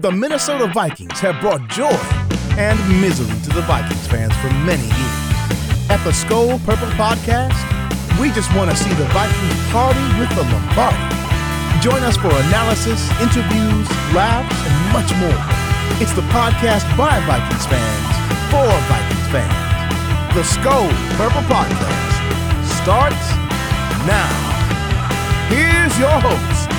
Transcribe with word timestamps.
The 0.00 0.12
Minnesota 0.12 0.70
Vikings 0.70 1.18
have 1.18 1.40
brought 1.40 1.66
joy 1.66 1.90
and 2.54 2.78
misery 3.02 3.34
to 3.42 3.50
the 3.50 3.66
Vikings 3.66 4.06
fans 4.06 4.30
for 4.38 4.46
many 4.62 4.86
years. 4.86 5.18
At 5.90 5.98
the 6.06 6.14
Skol 6.14 6.54
Purple 6.62 6.86
Podcast, 6.94 7.58
we 8.22 8.30
just 8.30 8.46
want 8.54 8.70
to 8.70 8.76
see 8.78 8.94
the 8.94 9.10
Vikings 9.10 9.58
party 9.74 9.98
with 10.22 10.30
the 10.38 10.46
Lombardi. 10.54 11.02
Join 11.82 11.98
us 12.06 12.14
for 12.14 12.30
analysis, 12.46 13.02
interviews, 13.18 13.90
laughs, 14.14 14.54
and 14.70 14.78
much 14.94 15.10
more. 15.18 15.42
It's 15.98 16.14
the 16.14 16.22
podcast 16.30 16.86
by 16.94 17.18
Vikings 17.26 17.66
fans 17.66 18.14
for 18.54 18.70
Vikings 18.86 19.28
fans. 19.34 19.58
The 20.30 20.46
Skol 20.46 20.86
Purple 21.18 21.42
Podcast 21.50 22.06
starts 22.86 23.34
now. 24.06 24.30
Here's 25.50 25.90
your 25.98 26.14
host, 26.22 26.70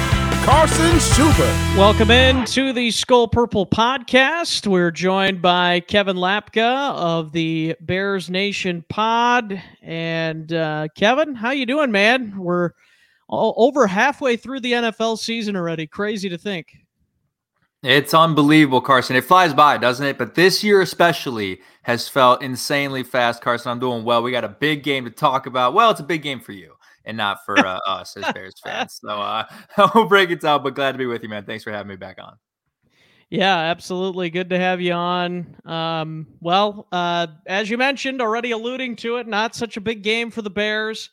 Carson 0.43 0.99
Schubert. 0.99 1.77
Welcome 1.77 2.11
in 2.11 2.45
to 2.45 2.71
the 2.71 2.89
Skol 2.89 3.31
Purple 3.31 3.65
podcast. 3.65 4.65
We're 4.65 4.89
joined 4.89 5.41
by 5.41 5.81
Kevin 5.81 6.15
Lapka 6.15 6.93
of 6.95 7.33
the 7.33 7.75
Bears 7.81 8.29
Nation 8.29 8.83
Pod. 8.87 9.61
And 9.81 10.51
uh, 10.54 10.87
Kevin, 10.95 11.36
how 11.36 11.51
you 11.51 11.65
doing, 11.65 11.91
man? 11.91 12.37
We're 12.37 12.71
all, 13.28 13.54
over 13.57 13.86
halfway 13.86 14.37
through 14.37 14.61
the 14.61 14.71
NFL 14.71 15.19
season 15.19 15.55
already. 15.55 15.86
Crazy 15.86 16.29
to 16.29 16.37
think. 16.37 16.78
It's 17.83 18.14
unbelievable, 18.14 18.81
Carson. 18.81 19.15
It 19.15 19.25
flies 19.25 19.53
by, 19.53 19.78
doesn't 19.78 20.06
it? 20.06 20.17
But 20.17 20.36
this 20.36 20.64
year, 20.64 20.81
especially, 20.81 21.59
has 21.83 22.07
felt 22.07 22.42
insanely 22.42 23.03
fast. 23.03 23.42
Carson, 23.42 23.71
I'm 23.71 23.79
doing 23.79 24.03
well. 24.03 24.23
We 24.23 24.31
got 24.31 24.43
a 24.43 24.50
big 24.50 24.83
game 24.83 25.06
to 25.06 25.11
talk 25.11 25.45
about. 25.45 25.73
Well, 25.73 25.92
it's 25.92 26.00
a 26.00 26.03
big 26.03 26.21
game 26.21 26.39
for 26.39 26.53
you 26.53 26.75
and 27.09 27.18
not 27.18 27.43
for 27.43 27.57
uh, 27.57 27.79
us 27.87 28.15
as 28.15 28.31
Bears 28.33 28.55
fans. 28.63 28.99
So 29.04 29.09
uh, 29.09 29.43
I'll 29.77 30.07
break 30.07 30.29
it 30.29 30.41
down, 30.41 30.63
but 30.63 30.75
glad 30.75 30.93
to 30.93 30.97
be 30.97 31.07
with 31.07 31.23
you, 31.23 31.29
man. 31.29 31.43
Thanks 31.43 31.63
for 31.63 31.71
having 31.71 31.89
me 31.89 31.95
back 31.95 32.17
on. 32.22 32.38
Yeah, 33.31 33.58
absolutely. 33.58 34.30
Good 34.30 34.50
to 34.52 34.59
have 34.59 34.80
you 34.80 34.94
on. 34.94 35.55
Um, 35.66 36.27
well, 36.39 36.88
uh, 36.92 37.28
as 37.45 37.69
you 37.69 37.78
mentioned, 37.78 38.22
already 38.22 38.52
alluding 38.52 38.95
to 38.97 39.17
it, 39.17 39.28
not 39.28 39.56
such 39.56 39.75
a 39.75 39.81
big 39.81 40.03
game 40.03 40.31
for 40.31 40.42
the 40.42 40.50
Bears. 40.50 41.09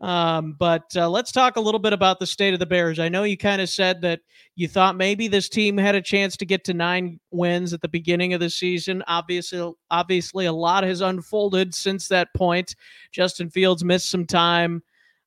Um, 0.00 0.56
but 0.58 0.84
uh, 0.96 1.08
let's 1.08 1.30
talk 1.30 1.56
a 1.56 1.60
little 1.60 1.78
bit 1.78 1.92
about 1.92 2.18
the 2.18 2.26
state 2.26 2.54
of 2.54 2.60
the 2.60 2.66
Bears. 2.66 2.98
I 2.98 3.08
know 3.08 3.22
you 3.22 3.36
kind 3.36 3.62
of 3.62 3.68
said 3.68 4.02
that 4.02 4.20
you 4.56 4.66
thought 4.66 4.96
maybe 4.96 5.28
this 5.28 5.48
team 5.48 5.78
had 5.78 5.94
a 5.94 6.02
chance 6.02 6.36
to 6.38 6.46
get 6.46 6.64
to 6.64 6.74
nine 6.74 7.20
wins 7.30 7.72
at 7.72 7.82
the 7.82 7.88
beginning 7.88 8.34
of 8.34 8.40
the 8.40 8.50
season. 8.50 9.02
Obviously, 9.06 9.72
obviously, 9.90 10.46
a 10.46 10.52
lot 10.52 10.84
has 10.84 11.02
unfolded 11.02 11.74
since 11.74 12.08
that 12.08 12.28
point. 12.34 12.74
Justin 13.12 13.48
Fields 13.48 13.84
missed 13.84 14.10
some 14.10 14.26
time, 14.26 14.82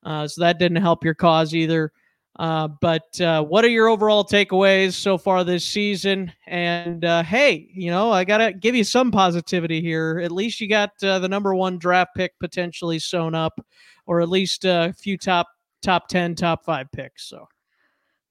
uh, 0.05 0.27
so 0.27 0.41
that 0.41 0.59
didn't 0.59 0.81
help 0.81 1.03
your 1.03 1.13
cause 1.13 1.53
either. 1.53 1.91
Uh, 2.37 2.67
but 2.81 3.19
uh, 3.21 3.41
what 3.43 3.63
are 3.63 3.69
your 3.69 3.87
overall 3.87 4.23
takeaways 4.23 4.93
so 4.93 5.17
far 5.17 5.43
this 5.43 5.65
season? 5.65 6.31
And 6.47 7.03
uh, 7.03 7.23
hey, 7.23 7.69
you 7.73 7.89
know, 7.89 8.11
I 8.11 8.23
got 8.25 8.39
to 8.39 8.53
give 8.53 8.75
you 8.75 8.83
some 8.83 9.11
positivity 9.11 9.81
here. 9.81 10.21
At 10.23 10.31
least 10.31 10.59
you 10.59 10.67
got 10.67 10.91
uh, 11.01 11.19
the 11.19 11.29
number 11.29 11.55
one 11.55 11.77
draft 11.77 12.11
pick 12.15 12.37
potentially 12.39 12.99
sewn 12.99 13.35
up 13.35 13.59
or 14.07 14.21
at 14.21 14.29
least 14.29 14.65
a 14.65 14.93
few 14.97 15.17
top 15.17 15.47
top 15.81 16.07
10 16.07 16.35
top 16.35 16.65
5 16.65 16.91
picks 16.91 17.29
so 17.29 17.47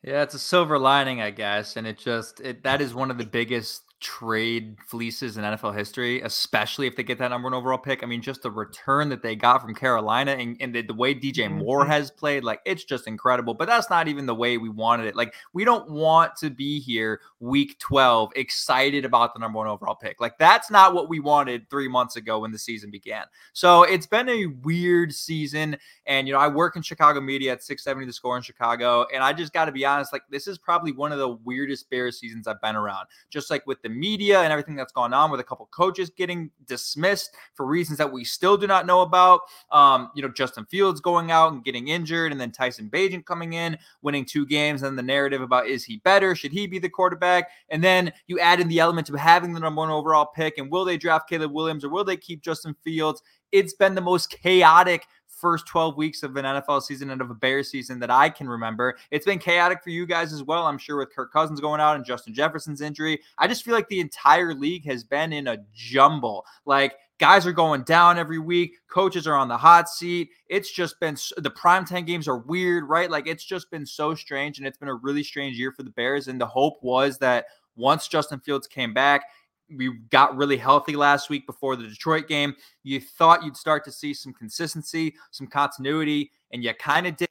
yeah 0.03 0.23
it's 0.23 0.35
a 0.35 0.39
silver 0.39 0.79
lining 0.79 1.21
i 1.21 1.31
guess 1.31 1.77
and 1.77 1.87
it 1.87 1.97
just 1.97 2.41
it 2.41 2.65
that 2.65 2.81
is 2.81 2.95
one 2.95 3.11
of 3.11 3.19
the 3.19 3.25
biggest 3.25 3.83
trade 4.05 4.77
fleeces 4.87 5.39
in 5.39 5.45
NFL 5.45 5.75
history, 5.75 6.21
especially 6.21 6.87
if 6.87 6.95
they 6.95 7.03
get 7.03 7.17
that 7.19 7.29
number 7.29 7.47
one 7.47 7.55
overall 7.55 7.79
pick. 7.79 8.03
I 8.03 8.07
mean, 8.07 8.21
just 8.21 8.43
the 8.43 8.51
return 8.51 9.09
that 9.09 9.23
they 9.23 9.35
got 9.35 9.63
from 9.63 9.75
Carolina 9.75 10.33
and, 10.33 10.59
and 10.61 10.75
the, 10.75 10.83
the, 10.83 10.93
way 10.93 11.15
DJ 11.15 11.51
Moore 11.51 11.81
mm-hmm. 11.81 11.91
has 11.91 12.11
played, 12.11 12.45
like 12.45 12.61
it's 12.67 12.85
just 12.85 13.07
incredible. 13.07 13.55
But 13.55 13.67
that's 13.67 13.89
not 13.89 14.07
even 14.07 14.27
the 14.27 14.35
way 14.35 14.59
we 14.59 14.69
wanted 14.69 15.07
it. 15.07 15.17
Like, 15.17 15.35
we 15.55 15.65
don't 15.65 15.91
want 15.91 16.37
to 16.37 16.51
be 16.51 16.81
here 16.81 17.23
week 17.41 17.79
12 17.79 18.33
excited 18.37 19.07
about 19.07 19.33
the 19.33 19.41
number 19.41 19.57
one 19.57 19.69
overall 19.69 19.95
pick. 19.95 20.21
Like, 20.21 20.37
that's 20.39 20.71
not 20.71 20.93
what 20.93 21.09
we 21.09 21.19
wanted 21.19 21.71
three 21.71 21.89
months 21.89 22.17
ago 22.17 22.41
when 22.41 22.53
the 22.53 22.59
season 22.59 22.91
began. 22.91 23.25
So 23.55 23.85
it's 23.85 24.07
been 24.07 24.29
a 24.29 24.47
weird 24.47 25.15
season. 25.15 25.79
And, 26.05 26.29
you 26.29 26.35
know, 26.35 26.41
I 26.41 26.49
work 26.49 26.77
in 26.77 26.83
Chicago 26.83 27.23
media 27.23 27.53
at 27.53 27.63
670 27.63 28.05
The 28.05 28.13
Score 28.13 28.37
in 28.37 28.43
Chicago. 28.43 29.07
And 29.15 29.25
I 29.25 29.33
just 29.33 29.55
got 29.55 29.65
to 29.65 29.73
be 29.73 29.87
honest, 29.87 30.13
like, 30.13 30.25
this 30.29 30.47
is 30.47 30.59
probably 30.59 30.93
one 30.93 31.11
of 31.11 31.19
the 31.19 31.31
weirdest 31.31 31.89
Bears 31.89 32.21
seasons 32.21 32.47
I've 32.47 32.61
been 32.61 32.77
around. 32.77 33.07
Just 33.31 33.51
like 33.51 33.67
with 33.67 33.81
the 33.81 33.94
media 33.95 34.41
and 34.41 34.53
everything 34.53 34.77
that's 34.77 34.93
gone 34.93 35.13
on 35.13 35.31
with 35.31 35.41
a 35.41 35.45
couple 35.45 35.67
coaches 35.67 36.11
getting 36.11 36.51
dismissed 36.67 37.35
for 37.55 37.67
reasons 37.67 37.99
that 37.99 38.11
we 38.11 38.25
still 38.25 38.57
do 38.57 38.67
not 38.67 38.87
know 38.87 39.03
about. 39.03 39.41
Um, 39.73 40.11
you 40.15 40.23
know, 40.23 40.29
Justin 40.29 40.65
Fields 40.67 41.01
going 41.01 41.31
out 41.31 41.53
and 41.53 41.65
getting 41.65 41.89
injured, 41.89 42.33
and 42.33 42.41
then 42.41 42.51
Tyson 42.51 42.91
Bagent 42.91 43.25
coming 43.25 43.55
in, 43.55 43.79
winning 44.03 44.25
two 44.25 44.47
games, 44.47 44.83
and 44.83 44.99
the 44.99 45.03
narrative 45.03 45.41
about 45.41 45.67
is 45.67 45.85
he 45.85 45.99
better? 45.99 46.35
Should 46.35 46.53
he 46.53 46.67
be 46.67 46.79
the 46.79 46.89
quarterback? 46.89 47.51
And 47.69 47.83
then 47.83 48.13
you 48.27 48.39
add 48.39 48.61
in 48.61 48.69
the 48.69 48.81
element 48.81 49.09
of 49.09 49.17
having 49.17 49.53
the 49.53 49.61
number 49.61 49.81
one 49.81 49.91
overall 49.91 50.27
pick, 50.27 50.59
and 50.59 50.71
will 50.71 50.85
they 50.85 50.97
draft 50.97 51.29
Caleb 51.29 51.53
Williams 51.53 51.85
or 51.85 51.89
will 51.89 52.05
they 52.05 52.17
keep 52.17 52.43
Justin 52.43 52.75
Fields? 52.83 53.23
It's 53.53 53.75
been 53.75 53.95
the 53.95 54.01
most 54.01 54.31
chaotic 54.31 55.07
first 55.45 55.67
12 55.67 55.99
weeks 55.99 56.23
of 56.23 56.35
an 56.37 56.47
NFL 56.47 56.81
season 56.81 57.11
and 57.11 57.21
of 57.21 57.31
a 57.31 57.35
Bears 57.35 57.71
season 57.71 57.99
that 57.99 58.11
I 58.11 58.31
can 58.31 58.49
remember. 58.49 58.97
It's 59.11 59.27
been 59.27 59.39
chaotic 59.39 59.83
for 59.85 59.91
you 59.91 60.07
guys 60.07 60.33
as 60.33 60.43
well, 60.43 60.67
I'm 60.67 60.79
sure, 60.79 60.97
with 60.97 61.15
Kirk 61.15 61.31
Cousins 61.31 61.61
going 61.61 61.83
out 61.83 61.97
and 61.97 62.05
Justin 62.05 62.33
Jefferson's 62.33 62.81
injury. 62.81 63.21
I 63.37 63.47
just 63.47 63.63
feel 63.63 63.75
like 63.75 63.89
the 63.89 64.01
entire 64.01 64.55
league 64.55 64.87
has 64.87 65.05
been 65.05 65.35
in 65.35 65.49
a 65.49 65.59
jumble. 65.75 66.47
Like, 66.65 66.95
guys 67.19 67.47
are 67.47 67.53
going 67.53 67.83
down 67.83 68.19
every 68.19 68.41
week 68.41 68.79
coaches 68.89 69.25
are 69.29 69.37
on 69.37 69.47
the 69.47 69.57
hot 69.57 69.89
seat 69.89 70.31
it's 70.49 70.73
just 70.73 70.99
been 70.99 71.17
the 71.37 71.51
prime 71.51 71.85
time 71.85 72.05
games 72.05 72.27
are 72.27 72.39
weird 72.39 72.89
right 72.89 73.09
like 73.09 73.29
it's 73.29 73.45
just 73.45 73.71
been 73.71 73.87
so 73.87 74.17
strange 74.17 74.59
and 74.59 74.67
it's 74.67 74.79
been 74.79 74.89
a 74.89 74.95
really 74.95 75.23
strange 75.23 75.57
year 75.57 75.71
for 75.71 75.85
the 75.85 75.91
bears 75.91 76.27
and 76.27 76.41
the 76.41 76.47
hope 76.47 76.83
was 76.83 77.17
that 77.17 77.45
once 77.77 78.09
justin 78.09 78.41
fields 78.41 78.67
came 78.67 78.93
back 78.93 79.27
we 79.71 79.93
got 80.11 80.37
really 80.37 80.57
healthy 80.57 80.97
last 80.97 81.31
week 81.31 81.47
before 81.47 81.77
the 81.77 81.87
Detroit 81.87 82.29
game. 82.29 82.55
You 82.83 83.01
thought 83.01 83.45
you'd 83.45 83.57
start 83.57 83.85
to 83.85 83.93
see 83.93 84.15
some 84.15 84.33
consistency, 84.33 85.15
some 85.31 85.47
continuity, 85.47 86.31
and 86.53 86.63
you 86.63 86.73
kind 86.75 87.07
of 87.07 87.17
did. 87.17 87.29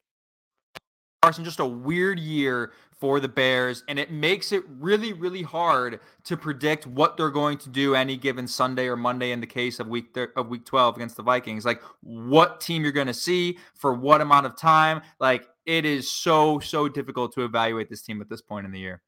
Carson, 1.22 1.46
just 1.46 1.62
a 1.62 1.66
weird 1.66 2.20
year 2.20 2.74
for 3.00 3.20
the 3.20 3.28
Bears, 3.28 3.84
and 3.88 3.98
it 3.98 4.12
makes 4.12 4.52
it 4.52 4.64
really, 4.68 5.14
really 5.14 5.42
hard 5.42 6.00
to 6.26 6.36
predict 6.36 6.86
what 6.86 7.16
they're 7.16 7.30
going 7.30 7.58
to 7.58 7.70
do 7.70 7.96
any 7.96 8.18
given 8.18 8.48
Sunday 8.48 8.88
or 8.88 8.98
Monday 8.98 9.32
in 9.32 9.40
the 9.40 9.48
case 9.48 9.80
of 9.80 9.88
week 9.88 10.14
th- 10.14 10.30
of 10.36 10.50
week 10.50 10.66
12 10.66 10.98
against 10.98 11.16
the 11.16 11.24
Vikings. 11.24 11.66
Like 11.66 11.82
what 12.02 12.60
team 12.60 12.84
you're 12.84 12.92
going 12.92 13.08
to 13.08 13.14
see 13.14 13.58
for 13.74 13.94
what 13.94 14.22
amount 14.22 14.46
of 14.46 14.58
time. 14.58 15.02
Like 15.20 15.48
it 15.66 15.86
is 15.86 16.10
so 16.12 16.60
so 16.60 16.90
difficult 16.90 17.34
to 17.34 17.44
evaluate 17.44 17.90
this 17.90 18.02
team 18.02 18.22
at 18.22 18.30
this 18.30 18.42
point 18.42 18.66
in 18.66 18.72
the 18.72 18.80
year. 18.80 19.02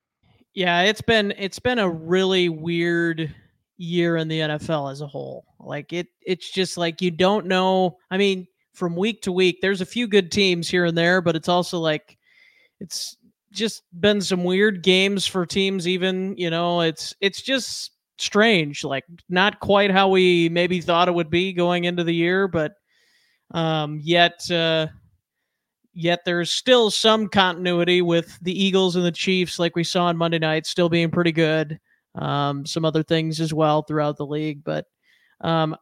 Yeah, 0.55 0.83
it's 0.83 1.01
been 1.01 1.33
it's 1.37 1.59
been 1.59 1.79
a 1.79 1.89
really 1.89 2.47
weird 2.49 3.33
year 3.77 4.15
in 4.15 4.29
the 4.29 4.39
NFL 4.39 4.91
as 4.91 5.01
a 5.01 5.07
whole. 5.07 5.45
Like 5.59 5.91
it 5.91 6.07
it's 6.21 6.49
just 6.49 6.77
like 6.77 7.01
you 7.01 7.11
don't 7.11 7.45
know. 7.45 7.97
I 8.09 8.17
mean, 8.17 8.47
from 8.73 8.95
week 8.95 9.21
to 9.23 9.33
week, 9.33 9.59
there's 9.61 9.81
a 9.81 9.85
few 9.85 10.07
good 10.07 10.31
teams 10.31 10.69
here 10.69 10.85
and 10.85 10.97
there, 10.97 11.21
but 11.21 11.35
it's 11.35 11.49
also 11.49 11.79
like 11.79 12.17
it's 12.79 13.17
just 13.51 13.83
been 13.99 14.21
some 14.21 14.45
weird 14.45 14.81
games 14.83 15.27
for 15.27 15.45
teams 15.45 15.87
even, 15.87 16.37
you 16.37 16.49
know, 16.49 16.81
it's 16.81 17.13
it's 17.21 17.41
just 17.41 17.91
strange, 18.17 18.85
like 18.85 19.03
not 19.29 19.59
quite 19.59 19.91
how 19.91 20.07
we 20.09 20.47
maybe 20.49 20.79
thought 20.81 21.09
it 21.09 21.13
would 21.15 21.29
be 21.29 21.51
going 21.53 21.83
into 21.85 22.03
the 22.05 22.15
year, 22.15 22.47
but 22.47 22.73
um 23.51 23.99
yet 24.03 24.39
uh 24.51 24.87
yet 25.95 26.19
there's 26.25 26.51
still 26.51 26.91
some 26.91 27.27
continuity 27.27 28.01
with 28.01 28.37
the 28.41 28.63
Eagles 28.63 28.97
and 28.97 29.05
the 29.05 29.11
Chiefs, 29.11 29.57
like 29.57 29.75
we 29.75 29.83
saw 29.83 30.05
on 30.05 30.17
Monday 30.17 30.37
night, 30.37 30.67
still 30.67 30.89
being 30.89 31.09
pretty 31.09 31.31
good. 31.31 31.79
Um, 32.13 32.65
some 32.65 32.85
other 32.85 33.01
things 33.01 33.41
as 33.41 33.53
well 33.53 33.81
throughout 33.81 34.17
the 34.17 34.25
league, 34.25 34.63
but 34.63 34.85
um, 35.41 35.75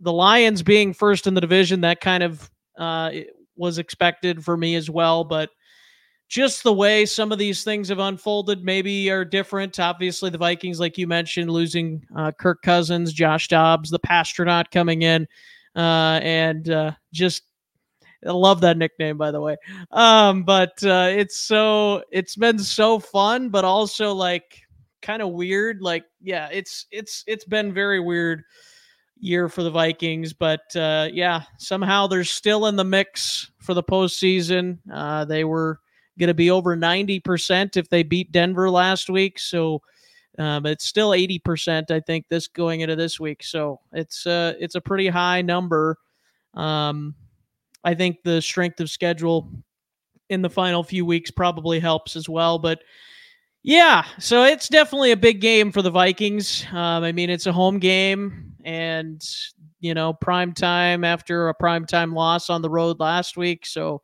the 0.00 0.12
Lions 0.12 0.62
being 0.62 0.92
first 0.92 1.26
in 1.26 1.34
the 1.34 1.40
division, 1.40 1.82
that 1.82 2.00
kind 2.00 2.22
of 2.22 2.50
uh, 2.78 3.10
was 3.56 3.78
expected 3.78 4.44
for 4.44 4.56
me 4.56 4.74
as 4.74 4.90
well. 4.90 5.22
But 5.22 5.50
just 6.28 6.62
the 6.64 6.72
way 6.72 7.04
some 7.04 7.30
of 7.30 7.38
these 7.38 7.62
things 7.62 7.90
have 7.90 7.98
unfolded 7.98 8.64
maybe 8.64 9.10
are 9.10 9.24
different. 9.24 9.78
Obviously, 9.78 10.30
the 10.30 10.38
Vikings, 10.38 10.80
like 10.80 10.98
you 10.98 11.06
mentioned, 11.06 11.50
losing 11.50 12.04
uh, 12.16 12.32
Kirk 12.32 12.62
Cousins, 12.62 13.12
Josh 13.12 13.48
Dobbs, 13.48 13.90
the 13.90 14.00
Passtronaut 14.00 14.70
coming 14.72 15.02
in, 15.02 15.28
uh, 15.76 16.18
and 16.22 16.70
uh, 16.70 16.92
just 17.12 17.42
I 18.26 18.30
love 18.30 18.60
that 18.60 18.76
nickname, 18.76 19.16
by 19.16 19.30
the 19.30 19.40
way. 19.40 19.56
Um, 19.90 20.44
but 20.44 20.82
uh, 20.84 21.08
it's 21.10 21.38
so 21.38 22.04
it's 22.10 22.36
been 22.36 22.58
so 22.58 22.98
fun, 22.98 23.48
but 23.48 23.64
also 23.64 24.12
like 24.12 24.62
kind 25.00 25.22
of 25.22 25.30
weird. 25.30 25.82
Like, 25.82 26.04
yeah, 26.20 26.48
it's 26.52 26.86
it's 26.90 27.24
it's 27.26 27.44
been 27.44 27.74
very 27.74 28.00
weird 28.00 28.44
year 29.18 29.48
for 29.48 29.62
the 29.62 29.70
Vikings, 29.70 30.32
but 30.32 30.74
uh, 30.76 31.08
yeah, 31.12 31.42
somehow 31.58 32.06
they're 32.06 32.24
still 32.24 32.66
in 32.66 32.76
the 32.76 32.84
mix 32.84 33.50
for 33.58 33.74
the 33.74 33.82
postseason. 33.82 34.78
Uh, 34.92 35.24
they 35.24 35.44
were 35.44 35.80
going 36.18 36.28
to 36.28 36.34
be 36.34 36.50
over 36.50 36.76
ninety 36.76 37.18
percent 37.18 37.76
if 37.76 37.88
they 37.88 38.02
beat 38.02 38.32
Denver 38.32 38.70
last 38.70 39.10
week, 39.10 39.38
so. 39.38 39.82
Um, 40.38 40.64
it's 40.64 40.86
still 40.86 41.10
80%, 41.10 41.90
I 41.90 42.00
think, 42.00 42.24
this 42.30 42.48
going 42.48 42.80
into 42.80 42.96
this 42.96 43.20
week. 43.20 43.42
So 43.42 43.80
it's 43.92 44.26
uh, 44.26 44.54
it's 44.58 44.76
a 44.76 44.80
pretty 44.80 45.08
high 45.08 45.42
number. 45.42 45.98
Um, 46.54 47.14
I 47.84 47.94
think 47.94 48.18
the 48.22 48.40
strength 48.42 48.80
of 48.80 48.90
schedule 48.90 49.50
in 50.30 50.42
the 50.42 50.50
final 50.50 50.82
few 50.82 51.04
weeks 51.04 51.30
probably 51.30 51.80
helps 51.80 52.16
as 52.16 52.28
well. 52.28 52.58
But 52.58 52.80
Yeah, 53.62 54.04
so 54.18 54.44
it's 54.44 54.68
definitely 54.68 55.12
a 55.12 55.16
big 55.16 55.40
game 55.40 55.70
for 55.70 55.82
the 55.82 55.90
Vikings. 55.90 56.66
Um, 56.72 57.04
I 57.04 57.12
mean, 57.12 57.30
it's 57.30 57.46
a 57.46 57.52
home 57.52 57.78
game, 57.78 58.54
and 58.64 59.22
you 59.80 59.94
know, 59.94 60.12
prime 60.12 60.52
time 60.52 61.04
after 61.04 61.48
a 61.48 61.54
prime 61.54 61.86
time 61.86 62.12
loss 62.14 62.50
on 62.50 62.62
the 62.62 62.70
road 62.70 62.98
last 63.00 63.36
week. 63.36 63.66
So 63.66 64.02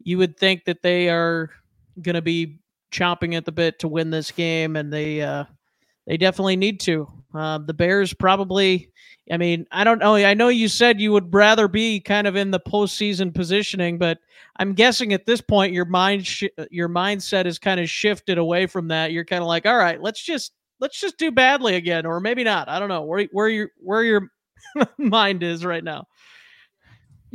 you 0.00 0.18
would 0.18 0.36
think 0.38 0.64
that 0.66 0.82
they 0.82 1.08
are 1.08 1.50
going 2.02 2.14
to 2.14 2.22
be 2.22 2.58
chomping 2.92 3.34
at 3.36 3.44
the 3.44 3.52
bit 3.52 3.78
to 3.80 3.88
win 3.88 4.10
this 4.10 4.30
game, 4.30 4.76
and 4.76 4.92
they 4.92 5.22
uh, 5.22 5.44
they 6.06 6.16
definitely 6.16 6.56
need 6.56 6.80
to. 6.80 7.08
Uh, 7.34 7.58
the 7.58 7.74
Bears 7.74 8.14
probably. 8.14 8.90
I 9.32 9.38
mean, 9.38 9.66
I 9.72 9.84
don't 9.84 9.98
know. 9.98 10.16
I 10.16 10.34
know 10.34 10.48
you 10.48 10.68
said 10.68 11.00
you 11.00 11.12
would 11.12 11.34
rather 11.34 11.66
be 11.66 11.98
kind 11.98 12.26
of 12.26 12.36
in 12.36 12.50
the 12.50 12.60
postseason 12.60 13.34
positioning, 13.34 13.96
but 13.96 14.18
I'm 14.56 14.74
guessing 14.74 15.14
at 15.14 15.24
this 15.24 15.40
point 15.40 15.72
your 15.72 15.86
mind 15.86 16.26
sh- 16.26 16.44
your 16.70 16.90
mindset 16.90 17.46
is 17.46 17.58
kind 17.58 17.80
of 17.80 17.88
shifted 17.88 18.36
away 18.36 18.66
from 18.66 18.88
that. 18.88 19.12
You're 19.12 19.24
kind 19.24 19.40
of 19.40 19.48
like, 19.48 19.64
all 19.64 19.78
right, 19.78 20.00
let's 20.00 20.22
just 20.22 20.52
let's 20.78 21.00
just 21.00 21.16
do 21.18 21.30
badly 21.30 21.76
again, 21.76 22.04
or 22.04 22.20
maybe 22.20 22.44
not. 22.44 22.68
I 22.68 22.78
don't 22.78 22.90
know 22.90 23.02
where 23.02 23.26
where 23.32 23.48
your 23.48 23.70
where 23.78 24.04
your 24.04 24.28
mind 24.98 25.42
is 25.42 25.64
right 25.64 25.84
now. 25.84 26.06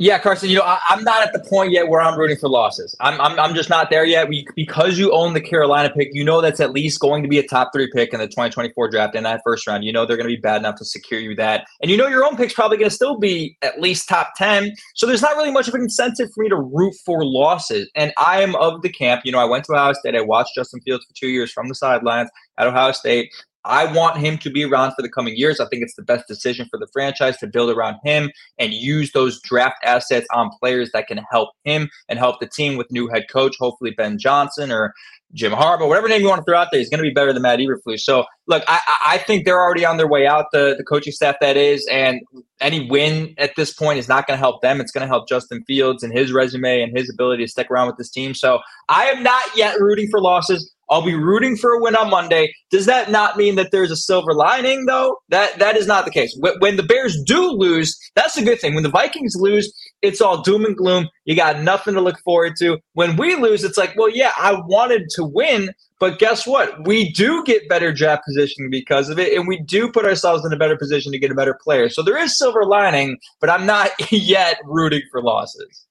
Yeah, 0.00 0.18
Carson, 0.18 0.48
you 0.48 0.56
know, 0.56 0.62
I, 0.62 0.80
am 0.88 1.04
not 1.04 1.20
at 1.20 1.34
the 1.34 1.40
point 1.40 1.72
yet 1.72 1.88
where 1.88 2.00
I'm 2.00 2.18
rooting 2.18 2.38
for 2.38 2.48
losses. 2.48 2.96
I'm, 3.00 3.20
I'm, 3.20 3.38
I'm 3.38 3.54
just 3.54 3.68
not 3.68 3.90
there 3.90 4.06
yet. 4.06 4.30
We, 4.30 4.46
because 4.56 4.98
you 4.98 5.12
own 5.12 5.34
the 5.34 5.42
Carolina 5.42 5.92
pick, 5.94 6.08
you 6.12 6.24
know 6.24 6.40
that's 6.40 6.58
at 6.58 6.70
least 6.70 7.00
going 7.00 7.22
to 7.22 7.28
be 7.28 7.38
a 7.38 7.46
top 7.46 7.70
three 7.74 7.86
pick 7.94 8.14
in 8.14 8.18
the 8.18 8.26
2024 8.26 8.88
draft 8.88 9.14
in 9.14 9.24
that 9.24 9.42
first 9.44 9.66
round. 9.66 9.84
You 9.84 9.92
know 9.92 10.06
they're 10.06 10.16
going 10.16 10.26
to 10.26 10.34
be 10.34 10.40
bad 10.40 10.56
enough 10.56 10.76
to 10.76 10.86
secure 10.86 11.20
you 11.20 11.34
that. 11.34 11.66
And 11.82 11.90
you 11.90 11.98
know 11.98 12.06
your 12.06 12.24
own 12.24 12.38
pick's 12.38 12.54
probably 12.54 12.78
going 12.78 12.88
to 12.88 12.96
still 12.96 13.18
be 13.18 13.58
at 13.60 13.78
least 13.78 14.08
top 14.08 14.30
10. 14.38 14.74
So 14.94 15.06
there's 15.06 15.20
not 15.20 15.36
really 15.36 15.52
much 15.52 15.68
of 15.68 15.74
an 15.74 15.82
incentive 15.82 16.32
for 16.32 16.44
me 16.44 16.48
to 16.48 16.56
root 16.56 16.94
for 17.04 17.22
losses. 17.22 17.90
And 17.94 18.14
I 18.16 18.40
am 18.40 18.56
of 18.56 18.80
the 18.80 18.88
camp, 18.88 19.26
you 19.26 19.32
know, 19.32 19.38
I 19.38 19.44
went 19.44 19.66
to 19.66 19.74
Ohio 19.74 19.92
State. 19.92 20.14
I 20.14 20.22
watched 20.22 20.54
Justin 20.54 20.80
Fields 20.80 21.04
for 21.04 21.12
two 21.14 21.28
years 21.28 21.52
from 21.52 21.68
the 21.68 21.74
sidelines 21.74 22.30
at 22.56 22.66
Ohio 22.66 22.92
State. 22.92 23.30
I 23.64 23.92
want 23.92 24.18
him 24.18 24.38
to 24.38 24.50
be 24.50 24.64
around 24.64 24.94
for 24.94 25.02
the 25.02 25.08
coming 25.08 25.36
years. 25.36 25.60
I 25.60 25.66
think 25.66 25.82
it's 25.82 25.94
the 25.94 26.02
best 26.02 26.26
decision 26.26 26.66
for 26.70 26.78
the 26.78 26.86
franchise 26.92 27.36
to 27.38 27.46
build 27.46 27.70
around 27.70 27.96
him 28.02 28.30
and 28.58 28.72
use 28.72 29.12
those 29.12 29.40
draft 29.42 29.76
assets 29.84 30.26
on 30.32 30.50
players 30.60 30.90
that 30.92 31.06
can 31.06 31.18
help 31.30 31.50
him 31.64 31.88
and 32.08 32.18
help 32.18 32.40
the 32.40 32.48
team 32.48 32.76
with 32.76 32.90
new 32.90 33.08
head 33.08 33.26
coach, 33.30 33.56
hopefully 33.58 33.92
Ben 33.96 34.18
Johnson 34.18 34.72
or 34.72 34.94
Jim 35.32 35.52
Harbaugh, 35.52 35.86
whatever 35.86 36.08
name 36.08 36.22
you 36.22 36.28
want 36.28 36.40
to 36.40 36.44
throw 36.44 36.58
out 36.58 36.68
there, 36.72 36.80
he's 36.80 36.90
going 36.90 36.98
to 36.98 37.08
be 37.08 37.12
better 37.12 37.32
than 37.32 37.42
Matt 37.42 37.60
Eberflus. 37.60 38.00
So, 38.00 38.24
look, 38.48 38.64
I, 38.66 38.80
I 39.06 39.18
think 39.18 39.44
they're 39.44 39.60
already 39.60 39.84
on 39.84 39.96
their 39.96 40.08
way 40.08 40.26
out, 40.26 40.46
the, 40.52 40.74
the 40.76 40.82
coaching 40.82 41.12
staff 41.12 41.36
that 41.40 41.56
is, 41.56 41.86
and 41.90 42.20
any 42.60 42.88
win 42.90 43.34
at 43.38 43.54
this 43.56 43.72
point 43.72 44.00
is 44.00 44.08
not 44.08 44.26
going 44.26 44.36
to 44.36 44.40
help 44.40 44.60
them. 44.60 44.80
It's 44.80 44.90
going 44.90 45.02
to 45.02 45.08
help 45.08 45.28
Justin 45.28 45.62
Fields 45.64 46.02
and 46.02 46.12
his 46.12 46.32
resume 46.32 46.82
and 46.82 46.96
his 46.96 47.08
ability 47.08 47.44
to 47.44 47.50
stick 47.50 47.70
around 47.70 47.86
with 47.86 47.96
this 47.96 48.10
team. 48.10 48.34
So, 48.34 48.58
I 48.88 49.06
am 49.06 49.22
not 49.22 49.44
yet 49.56 49.80
rooting 49.80 50.08
for 50.10 50.20
losses. 50.20 50.72
I'll 50.90 51.02
be 51.02 51.14
rooting 51.14 51.56
for 51.56 51.72
a 51.72 51.80
win 51.80 51.94
on 51.94 52.10
Monday. 52.10 52.52
Does 52.70 52.86
that 52.86 53.10
not 53.10 53.36
mean 53.36 53.54
that 53.54 53.70
there's 53.70 53.92
a 53.92 53.96
silver 53.96 54.34
lining, 54.34 54.86
though? 54.86 55.18
That 55.28 55.58
that 55.60 55.76
is 55.76 55.86
not 55.86 56.04
the 56.04 56.10
case. 56.10 56.36
When 56.58 56.76
the 56.76 56.82
Bears 56.82 57.16
do 57.24 57.50
lose, 57.50 57.96
that's 58.16 58.36
a 58.36 58.44
good 58.44 58.60
thing. 58.60 58.74
When 58.74 58.82
the 58.82 58.90
Vikings 58.90 59.34
lose, 59.36 59.72
it's 60.02 60.20
all 60.20 60.42
doom 60.42 60.64
and 60.64 60.76
gloom. 60.76 61.08
You 61.24 61.36
got 61.36 61.60
nothing 61.62 61.94
to 61.94 62.00
look 62.00 62.18
forward 62.20 62.54
to. 62.58 62.78
When 62.94 63.16
we 63.16 63.36
lose, 63.36 63.62
it's 63.62 63.78
like, 63.78 63.94
well, 63.96 64.08
yeah, 64.08 64.32
I 64.36 64.60
wanted 64.66 65.08
to 65.10 65.24
win, 65.24 65.70
but 66.00 66.18
guess 66.18 66.46
what? 66.46 66.86
We 66.86 67.12
do 67.12 67.44
get 67.44 67.68
better 67.68 67.92
draft 67.92 68.22
positioning 68.26 68.70
because 68.70 69.08
of 69.10 69.18
it, 69.18 69.36
and 69.36 69.46
we 69.46 69.62
do 69.62 69.92
put 69.92 70.04
ourselves 70.04 70.44
in 70.44 70.52
a 70.52 70.56
better 70.56 70.76
position 70.76 71.12
to 71.12 71.18
get 71.18 71.30
a 71.30 71.34
better 71.34 71.56
player. 71.62 71.88
So 71.88 72.02
there 72.02 72.18
is 72.18 72.36
silver 72.36 72.64
lining, 72.64 73.18
but 73.40 73.50
I'm 73.50 73.66
not 73.66 73.90
yet 74.10 74.58
rooting 74.64 75.02
for 75.12 75.22
losses. 75.22 75.86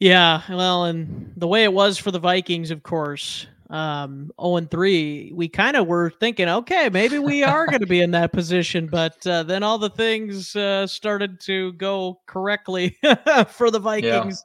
Yeah, 0.00 0.40
well, 0.48 0.86
and 0.86 1.34
the 1.36 1.46
way 1.46 1.62
it 1.62 1.72
was 1.72 1.98
for 1.98 2.10
the 2.10 2.18
Vikings, 2.18 2.70
of 2.70 2.82
course, 2.82 3.46
um, 3.68 4.32
0 4.40 4.56
and 4.56 4.70
3, 4.70 5.32
we 5.34 5.46
kind 5.46 5.76
of 5.76 5.86
were 5.86 6.08
thinking, 6.08 6.48
okay, 6.48 6.88
maybe 6.90 7.18
we 7.18 7.42
are 7.42 7.66
going 7.66 7.80
to 7.80 7.86
be 7.86 8.00
in 8.00 8.10
that 8.12 8.32
position. 8.32 8.86
But 8.86 9.24
uh, 9.26 9.42
then 9.42 9.62
all 9.62 9.76
the 9.76 9.90
things 9.90 10.56
uh, 10.56 10.86
started 10.86 11.38
to 11.40 11.74
go 11.74 12.18
correctly 12.24 12.96
for 13.48 13.70
the 13.70 13.78
Vikings 13.78 14.42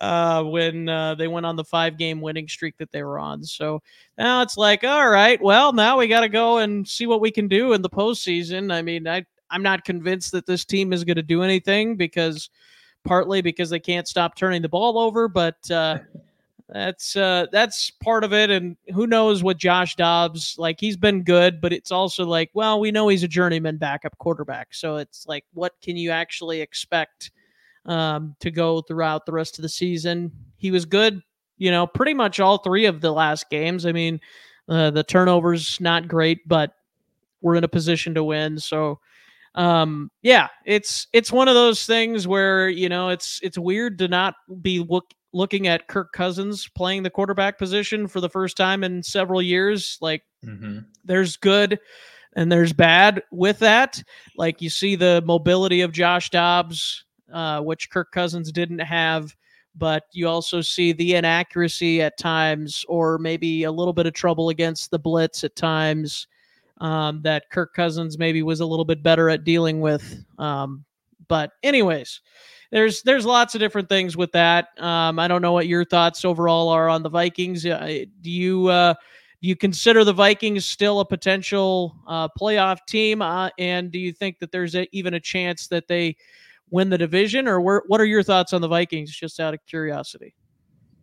yeah. 0.00 0.38
uh, 0.38 0.42
when 0.44 0.88
uh, 0.88 1.14
they 1.14 1.28
went 1.28 1.44
on 1.44 1.56
the 1.56 1.64
five 1.64 1.98
game 1.98 2.22
winning 2.22 2.48
streak 2.48 2.78
that 2.78 2.90
they 2.90 3.02
were 3.02 3.18
on. 3.18 3.44
So 3.44 3.82
now 4.16 4.40
it's 4.40 4.56
like, 4.56 4.82
all 4.82 5.10
right, 5.10 5.40
well, 5.42 5.74
now 5.74 5.98
we 5.98 6.08
got 6.08 6.22
to 6.22 6.30
go 6.30 6.58
and 6.58 6.88
see 6.88 7.06
what 7.06 7.20
we 7.20 7.30
can 7.30 7.48
do 7.48 7.74
in 7.74 7.82
the 7.82 7.90
postseason. 7.90 8.72
I 8.72 8.80
mean, 8.80 9.06
I, 9.06 9.26
I'm 9.50 9.62
not 9.62 9.84
convinced 9.84 10.32
that 10.32 10.46
this 10.46 10.64
team 10.64 10.94
is 10.94 11.04
going 11.04 11.16
to 11.16 11.22
do 11.22 11.42
anything 11.42 11.96
because 11.96 12.48
partly 13.06 13.40
because 13.40 13.70
they 13.70 13.80
can't 13.80 14.08
stop 14.08 14.36
turning 14.36 14.60
the 14.60 14.68
ball 14.68 14.98
over, 14.98 15.28
but 15.28 15.70
uh, 15.70 15.98
that's 16.68 17.16
uh, 17.16 17.46
that's 17.52 17.90
part 17.90 18.24
of 18.24 18.32
it. 18.32 18.50
And 18.50 18.76
who 18.92 19.06
knows 19.06 19.42
what 19.42 19.56
Josh 19.56 19.94
Dobbs 19.96 20.56
like? 20.58 20.80
He's 20.80 20.96
been 20.96 21.22
good, 21.22 21.60
but 21.60 21.72
it's 21.72 21.92
also 21.92 22.24
like, 22.24 22.50
well, 22.52 22.80
we 22.80 22.90
know 22.90 23.08
he's 23.08 23.22
a 23.22 23.28
journeyman 23.28 23.76
backup 23.76 24.18
quarterback, 24.18 24.74
so 24.74 24.96
it's 24.96 25.26
like, 25.26 25.44
what 25.54 25.72
can 25.80 25.96
you 25.96 26.10
actually 26.10 26.60
expect 26.60 27.30
um, 27.86 28.34
to 28.40 28.50
go 28.50 28.82
throughout 28.82 29.24
the 29.24 29.32
rest 29.32 29.58
of 29.58 29.62
the 29.62 29.68
season? 29.68 30.32
He 30.56 30.70
was 30.70 30.84
good, 30.84 31.22
you 31.56 31.70
know, 31.70 31.86
pretty 31.86 32.14
much 32.14 32.40
all 32.40 32.58
three 32.58 32.86
of 32.86 33.00
the 33.00 33.12
last 33.12 33.48
games. 33.48 33.86
I 33.86 33.92
mean, 33.92 34.20
uh, 34.68 34.90
the 34.90 35.04
turnovers 35.04 35.80
not 35.80 36.08
great, 36.08 36.46
but 36.48 36.72
we're 37.40 37.54
in 37.54 37.64
a 37.64 37.68
position 37.68 38.14
to 38.14 38.24
win, 38.24 38.58
so 38.58 38.98
um, 39.56 40.10
yeah, 40.22 40.48
it's 40.66 41.08
it's 41.12 41.32
one 41.32 41.48
of 41.48 41.54
those 41.54 41.86
things 41.86 42.28
where 42.28 42.68
you 42.68 42.88
know 42.88 43.08
it's 43.08 43.40
it's 43.42 43.58
weird 43.58 43.98
to 43.98 44.08
not 44.08 44.34
be 44.60 44.80
look, 44.80 45.06
looking 45.32 45.66
at 45.66 45.88
Kirk 45.88 46.12
Cousins 46.12 46.68
playing 46.76 47.02
the 47.02 47.10
quarterback 47.10 47.58
position 47.58 48.06
for 48.06 48.20
the 48.20 48.28
first 48.28 48.56
time 48.56 48.84
in 48.84 49.02
several 49.02 49.40
years. 49.40 49.98
Like, 50.00 50.22
mm-hmm. 50.44 50.80
there's 51.04 51.36
good 51.36 51.78
and 52.34 52.52
there's 52.52 52.72
bad 52.72 53.22
with 53.32 53.58
that. 53.60 54.02
Like, 54.36 54.60
you 54.60 54.68
see 54.68 54.94
the 54.94 55.22
mobility 55.24 55.80
of 55.80 55.92
Josh 55.92 56.28
Dobbs, 56.28 57.04
uh, 57.32 57.60
which 57.60 57.90
Kirk 57.90 58.12
Cousins 58.12 58.52
didn't 58.52 58.80
have. 58.80 59.34
But 59.74 60.04
you 60.12 60.26
also 60.26 60.62
see 60.62 60.92
the 60.92 61.16
inaccuracy 61.16 62.00
at 62.00 62.16
times, 62.16 62.82
or 62.88 63.18
maybe 63.18 63.64
a 63.64 63.72
little 63.72 63.92
bit 63.92 64.06
of 64.06 64.14
trouble 64.14 64.48
against 64.48 64.90
the 64.90 64.98
blitz 64.98 65.44
at 65.44 65.54
times 65.54 66.26
um, 66.78 67.22
that 67.22 67.50
Kirk 67.50 67.74
Cousins 67.74 68.18
maybe 68.18 68.42
was 68.42 68.60
a 68.60 68.66
little 68.66 68.84
bit 68.84 69.02
better 69.02 69.30
at 69.30 69.44
dealing 69.44 69.80
with. 69.80 70.24
Um, 70.38 70.84
but 71.28 71.52
anyways, 71.62 72.20
there's 72.70 73.02
there's 73.02 73.24
lots 73.24 73.54
of 73.54 73.60
different 73.60 73.88
things 73.88 74.16
with 74.16 74.32
that. 74.32 74.68
Um, 74.78 75.18
I 75.18 75.28
don't 75.28 75.42
know 75.42 75.52
what 75.52 75.66
your 75.66 75.84
thoughts 75.84 76.24
overall 76.24 76.68
are 76.68 76.88
on 76.88 77.02
the 77.02 77.08
Vikings. 77.08 77.62
Do 77.62 78.06
you 78.22 78.68
uh, 78.68 78.94
do 79.42 79.48
you 79.48 79.56
consider 79.56 80.04
the 80.04 80.12
Vikings 80.12 80.64
still 80.64 81.00
a 81.00 81.04
potential 81.04 81.96
uh, 82.06 82.28
playoff 82.28 82.78
team? 82.88 83.22
Uh, 83.22 83.50
and 83.58 83.90
do 83.90 83.98
you 83.98 84.12
think 84.12 84.38
that 84.38 84.50
there's 84.50 84.74
a, 84.74 84.88
even 84.96 85.14
a 85.14 85.20
chance 85.20 85.68
that 85.68 85.88
they 85.88 86.16
win 86.70 86.88
the 86.90 86.98
division? 86.98 87.46
Or 87.46 87.60
where, 87.60 87.82
what 87.86 88.00
are 88.00 88.06
your 88.06 88.22
thoughts 88.22 88.52
on 88.52 88.60
the 88.60 88.68
Vikings? 88.68 89.14
Just 89.14 89.38
out 89.38 89.54
of 89.54 89.60
curiosity. 89.66 90.34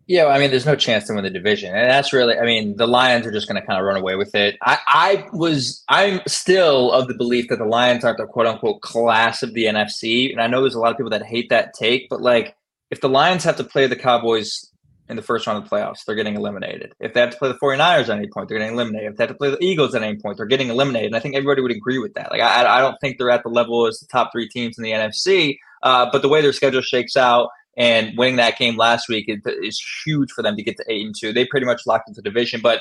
Yeah, 0.06 0.26
I 0.26 0.38
mean, 0.38 0.50
there's 0.50 0.66
no 0.66 0.76
chance 0.76 1.06
to 1.06 1.14
win 1.14 1.24
the 1.24 1.30
division, 1.30 1.74
and 1.74 1.90
that's 1.90 2.12
really, 2.12 2.36
I 2.38 2.44
mean, 2.44 2.76
the 2.76 2.86
Lions 2.86 3.26
are 3.26 3.32
just 3.32 3.48
going 3.48 3.58
to 3.58 3.66
kind 3.66 3.78
of 3.78 3.86
run 3.86 3.96
away 3.96 4.16
with 4.16 4.34
it. 4.34 4.58
I, 4.60 4.78
I 4.86 5.26
was, 5.32 5.82
I'm 5.88 6.20
still 6.26 6.92
of 6.92 7.08
the 7.08 7.14
belief 7.14 7.48
that 7.48 7.58
the 7.58 7.64
Lions 7.64 8.04
aren't 8.04 8.18
the 8.18 8.26
quote 8.26 8.46
unquote 8.46 8.82
class 8.82 9.42
of 9.42 9.54
the 9.54 9.64
NFC, 9.64 10.30
and 10.30 10.42
I 10.42 10.46
know 10.46 10.60
there's 10.60 10.74
a 10.74 10.80
lot 10.80 10.90
of 10.90 10.98
people 10.98 11.10
that 11.10 11.24
hate 11.24 11.48
that 11.48 11.72
take, 11.72 12.10
but 12.10 12.20
like, 12.20 12.54
if 12.90 13.00
the 13.00 13.08
Lions 13.08 13.44
have 13.44 13.56
to 13.56 13.64
play 13.64 13.86
the 13.86 13.96
Cowboys 13.96 14.70
in 15.08 15.16
the 15.16 15.22
first 15.22 15.46
round 15.46 15.62
of 15.62 15.68
the 15.68 15.74
playoffs, 15.74 16.04
they're 16.04 16.14
getting 16.14 16.36
eliminated. 16.36 16.92
If 17.00 17.14
they 17.14 17.20
have 17.20 17.30
to 17.30 17.38
play 17.38 17.48
the 17.48 17.58
49ers 17.58 18.02
at 18.02 18.10
any 18.10 18.28
point, 18.28 18.48
they're 18.48 18.58
getting 18.58 18.74
eliminated. 18.74 19.12
If 19.12 19.16
they 19.16 19.24
have 19.24 19.30
to 19.30 19.38
play 19.38 19.50
the 19.50 19.62
Eagles 19.64 19.94
at 19.94 20.02
any 20.02 20.16
point, 20.16 20.36
they're 20.36 20.46
getting 20.46 20.68
eliminated. 20.68 21.08
And 21.08 21.16
I 21.16 21.20
think 21.20 21.34
everybody 21.34 21.62
would 21.62 21.70
agree 21.70 21.98
with 21.98 22.14
that. 22.14 22.30
Like, 22.30 22.40
I, 22.42 22.78
I 22.78 22.80
don't 22.80 22.98
think 23.00 23.16
they're 23.16 23.30
at 23.30 23.42
the 23.42 23.48
level 23.48 23.86
as 23.86 23.98
the 23.98 24.06
top 24.06 24.32
three 24.32 24.48
teams 24.48 24.78
in 24.78 24.84
the 24.84 24.92
NFC, 24.92 25.58
uh, 25.82 26.08
but 26.12 26.22
the 26.22 26.28
way 26.28 26.42
their 26.42 26.52
schedule 26.52 26.82
shakes 26.82 27.16
out 27.16 27.48
and 27.76 28.16
winning 28.16 28.36
that 28.36 28.58
game 28.58 28.76
last 28.76 29.08
week 29.08 29.26
is, 29.28 29.84
huge 30.04 30.30
for 30.30 30.42
them 30.42 30.56
to 30.56 30.62
get 30.62 30.76
to 30.76 30.84
eight 30.88 31.04
and 31.04 31.14
two. 31.18 31.32
They 31.32 31.44
pretty 31.46 31.66
much 31.66 31.82
locked 31.86 32.08
into 32.08 32.20
the 32.20 32.30
division, 32.30 32.60
but 32.60 32.80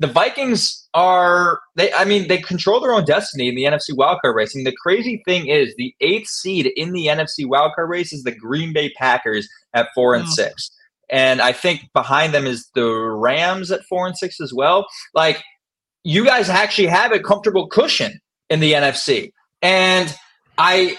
the 0.00 0.06
Vikings 0.06 0.88
are 0.92 1.60
they 1.76 1.92
I 1.92 2.04
mean 2.04 2.28
they 2.28 2.38
control 2.38 2.80
their 2.80 2.92
own 2.92 3.04
destiny 3.04 3.48
in 3.48 3.54
the 3.54 3.64
NFC 3.64 3.90
wildcard 3.90 4.34
race. 4.34 4.54
And 4.54 4.66
the 4.66 4.74
crazy 4.82 5.22
thing 5.24 5.46
is 5.46 5.74
the 5.76 5.94
eighth 6.00 6.28
seed 6.28 6.66
in 6.76 6.92
the 6.92 7.06
NFC 7.06 7.46
wildcard 7.46 7.88
race 7.88 8.12
is 8.12 8.24
the 8.24 8.34
Green 8.34 8.72
Bay 8.72 8.90
Packers 8.90 9.48
at 9.72 9.88
four 9.94 10.14
and 10.14 10.24
oh. 10.26 10.30
six. 10.30 10.70
And 11.10 11.40
I 11.40 11.52
think 11.52 11.88
behind 11.92 12.34
them 12.34 12.46
is 12.46 12.68
the 12.74 12.90
Rams 12.90 13.70
at 13.70 13.84
four 13.84 14.06
and 14.06 14.16
six 14.16 14.40
as 14.40 14.52
well. 14.52 14.86
Like 15.14 15.42
you 16.02 16.24
guys 16.24 16.48
actually 16.48 16.88
have 16.88 17.12
a 17.12 17.20
comfortable 17.20 17.68
cushion 17.68 18.20
in 18.50 18.60
the 18.60 18.72
NFC. 18.72 19.32
And 19.62 20.14
I 20.58 20.96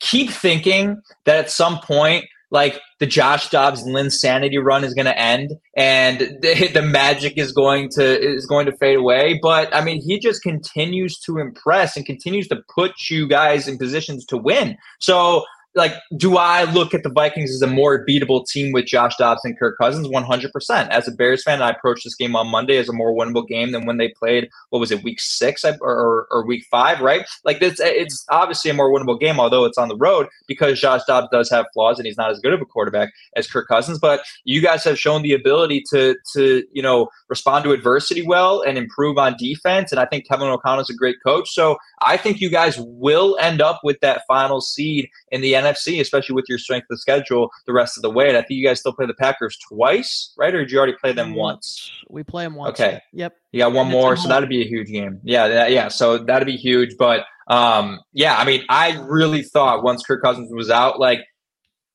keep 0.00 0.30
thinking 0.30 1.00
that 1.24 1.36
at 1.36 1.50
some 1.50 1.78
point 1.80 2.26
like 2.50 2.80
the 3.00 3.06
Josh 3.06 3.50
Dobbs 3.50 3.84
lynn 3.84 4.10
sanity 4.10 4.58
run 4.58 4.84
is 4.84 4.94
going 4.94 5.06
to 5.06 5.18
end 5.18 5.52
and 5.76 6.20
the, 6.42 6.70
the, 6.72 6.82
magic 6.82 7.36
is 7.36 7.52
going 7.52 7.88
to 7.90 8.20
is 8.20 8.46
going 8.46 8.66
to 8.66 8.76
fade 8.76 8.96
away. 8.96 9.38
But 9.42 9.74
I 9.74 9.82
mean, 9.82 10.00
he 10.00 10.18
just 10.18 10.42
continues 10.42 11.18
to 11.20 11.38
impress 11.38 11.96
and 11.96 12.06
continues 12.06 12.48
to 12.48 12.62
put 12.74 12.92
you 13.10 13.26
guys 13.26 13.68
in 13.68 13.78
positions 13.78 14.24
to 14.26 14.36
win. 14.36 14.76
So 15.00 15.44
like, 15.76 15.94
do 16.16 16.38
I 16.38 16.64
look 16.64 16.94
at 16.94 17.02
the 17.02 17.10
Vikings 17.10 17.50
as 17.50 17.60
a 17.60 17.66
more 17.66 18.04
beatable 18.04 18.46
team 18.46 18.72
with 18.72 18.86
Josh 18.86 19.14
Dobbs 19.16 19.42
and 19.44 19.58
Kirk 19.58 19.76
Cousins? 19.78 20.08
100%. 20.08 20.88
As 20.88 21.06
a 21.06 21.12
Bears 21.12 21.42
fan, 21.42 21.60
I 21.60 21.70
approached 21.70 22.04
this 22.04 22.14
game 22.14 22.34
on 22.34 22.48
Monday 22.48 22.78
as 22.78 22.88
a 22.88 22.92
more 22.92 23.12
winnable 23.12 23.46
game 23.46 23.72
than 23.72 23.84
when 23.84 23.98
they 23.98 24.08
played, 24.08 24.48
what 24.70 24.78
was 24.78 24.90
it, 24.90 25.04
week 25.04 25.20
six 25.20 25.64
or, 25.64 25.76
or, 25.82 26.26
or 26.30 26.46
week 26.46 26.64
five, 26.70 27.00
right? 27.00 27.26
Like, 27.44 27.60
this, 27.60 27.78
it's 27.78 28.24
obviously 28.30 28.70
a 28.70 28.74
more 28.74 28.90
winnable 28.90 29.20
game, 29.20 29.38
although 29.38 29.66
it's 29.66 29.78
on 29.78 29.88
the 29.88 29.96
road 29.96 30.28
because 30.48 30.80
Josh 30.80 31.02
Dobbs 31.06 31.28
does 31.30 31.50
have 31.50 31.66
flaws 31.74 31.98
and 31.98 32.06
he's 32.06 32.16
not 32.16 32.30
as 32.30 32.40
good 32.40 32.54
of 32.54 32.60
a 32.60 32.66
quarterback 32.66 33.12
as 33.36 33.46
Kirk 33.46 33.68
Cousins. 33.68 33.98
But 33.98 34.22
you 34.44 34.62
guys 34.62 34.82
have 34.84 34.98
shown 34.98 35.22
the 35.22 35.34
ability 35.34 35.84
to, 35.90 36.16
to 36.32 36.64
you 36.72 36.82
know, 36.82 37.08
respond 37.28 37.64
to 37.64 37.72
adversity 37.72 38.26
well 38.26 38.62
and 38.62 38.78
improve 38.78 39.18
on 39.18 39.36
defense. 39.38 39.92
And 39.92 40.00
I 40.00 40.06
think 40.06 40.26
Kevin 40.26 40.48
O'Connell 40.48 40.80
is 40.80 40.90
a 40.90 40.94
great 40.94 41.16
coach. 41.24 41.50
So 41.50 41.76
I 42.02 42.16
think 42.16 42.40
you 42.40 42.48
guys 42.48 42.78
will 42.78 43.36
end 43.40 43.60
up 43.60 43.80
with 43.84 44.00
that 44.00 44.22
final 44.26 44.60
seed 44.60 45.08
in 45.30 45.40
the 45.40 45.54
NFC, 45.66 46.00
especially 46.00 46.34
with 46.34 46.46
your 46.48 46.58
strength 46.58 46.86
of 46.90 47.00
schedule 47.00 47.50
the 47.66 47.72
rest 47.72 47.96
of 47.96 48.02
the 48.02 48.10
way. 48.10 48.28
And 48.28 48.36
I 48.36 48.40
think 48.40 48.58
you 48.58 48.66
guys 48.66 48.80
still 48.80 48.92
play 48.92 49.06
the 49.06 49.14
Packers 49.14 49.58
twice, 49.68 50.32
right? 50.36 50.54
Or 50.54 50.58
did 50.58 50.70
you 50.70 50.78
already 50.78 50.94
play 51.00 51.12
them 51.12 51.34
once? 51.34 51.90
We 52.08 52.22
play 52.22 52.44
them 52.44 52.54
once. 52.54 52.78
Okay. 52.80 53.00
Yep. 53.12 53.34
You 53.52 53.60
got 53.60 53.72
one 53.72 53.88
more, 53.88 54.16
so 54.16 54.28
that'd 54.28 54.48
be 54.48 54.62
a 54.62 54.68
huge 54.68 54.88
game. 54.88 55.20
Yeah, 55.22 55.48
that, 55.48 55.72
yeah. 55.72 55.88
So 55.88 56.18
that'd 56.18 56.46
be 56.46 56.56
huge. 56.56 56.96
But 56.98 57.24
um, 57.48 58.00
yeah, 58.12 58.36
I 58.36 58.44
mean, 58.44 58.64
I 58.68 58.98
really 59.02 59.42
thought 59.42 59.82
once 59.82 60.04
Kirk 60.04 60.22
Cousins 60.22 60.52
was 60.52 60.70
out, 60.70 60.98
like 60.98 61.20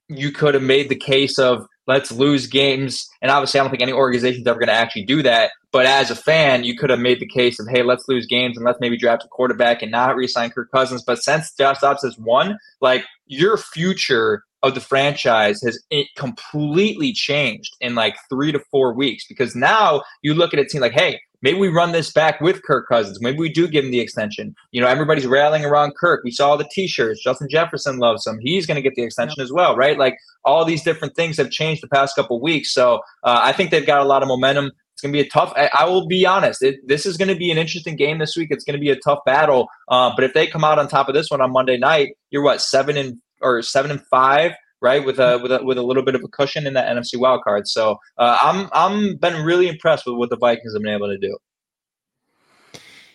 you 0.08 0.32
could 0.32 0.54
have 0.54 0.64
made 0.64 0.90
the 0.90 0.96
case 0.96 1.40
of 1.40 1.66
let's 1.88 2.12
lose 2.12 2.48
games. 2.48 3.08
And 3.22 3.32
obviously, 3.32 3.60
I 3.60 3.64
don't 3.64 3.70
think 3.70 3.82
any 3.82 3.94
organization's 3.94 4.48
ever 4.48 4.60
going 4.60 4.68
to 4.68 4.74
actually 4.74 5.06
do 5.06 5.22
that. 5.24 5.52
But 5.72 5.86
as 5.86 6.12
a 6.12 6.16
fan, 6.16 6.64
you 6.64 6.76
could 6.76 6.90
have 6.90 7.00
made 7.00 7.20
the 7.20 7.28
case 7.28 7.60
of, 7.60 7.68
hey, 7.70 7.82
let's 7.82 8.06
lose 8.08 8.26
games 8.26 8.58
and 8.58 8.66
let's 8.66 8.80
maybe 8.82 8.98
draft 8.98 9.24
a 9.24 9.28
quarterback 9.28 9.82
and 9.82 9.92
not 9.92 10.16
re-sign 10.16 10.50
Kirk 10.50 10.70
Cousins. 10.72 11.04
But 11.04 11.24
since 11.24 11.54
Josh 11.54 11.80
Dobbs 11.80 12.04
has 12.04 12.18
won, 12.18 12.58
like 12.82 13.06
your 13.28 13.58
future 13.58 14.44
of 14.64 14.76
the 14.76 14.82
franchise 14.82 15.62
has 15.64 15.80
completely 16.18 17.14
changed 17.14 17.76
in 17.80 17.96
like 17.96 18.16
three 18.30 18.52
to 18.52 18.60
four 18.72 18.94
weeks 18.94 19.26
because 19.28 19.56
now 19.56 20.04
you 20.22 20.34
look 20.34 20.54
at 20.54 20.60
a 20.60 20.66
team 20.66 20.82
like, 20.82 20.92
hey, 20.92 21.20
maybe 21.42 21.60
we 21.60 21.68
run 21.68 21.92
this 21.92 22.12
back 22.12 22.42
with 22.42 22.64
Kirk 22.64 22.88
Cousins. 22.88 23.20
Maybe 23.22 23.38
we 23.38 23.50
do 23.50 23.68
give 23.68 23.86
him 23.86 23.92
the 23.92 24.00
extension. 24.00 24.56
You 24.72 24.82
know, 24.82 24.88
everybody's 24.88 25.28
rallying 25.28 25.66
around 25.66 25.96
Kirk. 25.96 26.24
We 26.24 26.32
saw 26.32 26.56
the 26.56 26.68
T-shirts. 26.72 27.24
Justin 27.24 27.48
Jefferson 27.50 27.98
loves 27.98 28.26
him. 28.26 28.40
He's 28.42 28.66
going 28.66 28.76
to 28.76 28.82
get 28.82 28.96
the 28.96 29.04
extension 29.04 29.40
yep. 29.40 29.46
as 29.46 29.52
well, 29.52 29.76
right? 29.76 29.98
Like 29.98 30.18
all 30.44 30.66
these 30.66 30.84
different 30.84 31.16
things 31.16 31.38
have 31.38 31.50
changed 31.50 31.84
the 31.84 31.88
past 31.88 32.16
couple 32.16 32.42
weeks. 32.42 32.74
So 32.74 32.96
uh, 33.24 33.40
I 33.42 33.54
think 33.54 33.72
they've 33.72 33.86
got 33.86 34.02
a 34.02 34.06
lot 34.06 34.22
of 34.22 34.28
momentum. 34.28 34.72
It's 34.94 35.02
going 35.02 35.14
to 35.14 35.18
be 35.18 35.26
a 35.26 35.30
tough. 35.30 35.54
I, 35.56 35.70
I 35.80 35.86
will 35.86 36.08
be 36.08 36.26
honest. 36.26 36.62
It, 36.62 36.76
this 36.88 37.06
is 37.06 37.18
going 37.18 37.30
to 37.30 37.36
be 37.36 37.52
an 37.52 37.58
interesting 37.58 37.96
game 37.96 38.20
this 38.20 38.36
week. 38.36 38.50
It's 38.52 38.64
going 38.64 38.78
to 38.78 38.82
be 38.82 38.92
a 38.92 39.00
tough 39.00 39.20
battle. 39.26 39.68
Uh, 39.88 40.12
but 40.16 40.24
if 40.24 40.34
they 40.34 40.48
come 40.48 40.64
out 40.64 40.80
on 40.80 40.88
top 40.88 41.08
of 41.08 41.16
this 41.16 41.30
one 41.30 41.42
on 41.42 41.52
Monday 41.52 41.78
night, 41.78 42.16
you're 42.30 42.44
what 42.44 42.62
seven 42.62 42.98
and 42.98 43.18
or 43.42 43.62
seven 43.62 43.92
and 43.92 44.02
five 44.10 44.52
right? 44.82 45.06
With 45.06 45.20
a 45.20 45.40
with 45.42 45.52
a 45.52 45.64
with 45.64 45.78
a 45.78 45.84
little 45.84 46.04
bit 46.04 46.16
of 46.16 46.24
a 46.24 46.28
cushion 46.28 46.68
in 46.68 46.74
that 46.74 46.94
NFC 46.96 47.18
wild 47.18 47.44
card. 47.44 47.68
So 47.68 48.00
uh, 48.18 48.38
I'm 48.42 48.70
I'm 48.74 49.16
been 49.18 49.44
really 49.44 49.68
impressed 49.68 50.06
with 50.06 50.16
what 50.16 50.30
the 50.30 50.38
Vikings 50.38 50.74
have 50.74 50.82
been 50.82 50.94
able 50.94 51.08
to 51.08 51.18
do. 51.18 51.38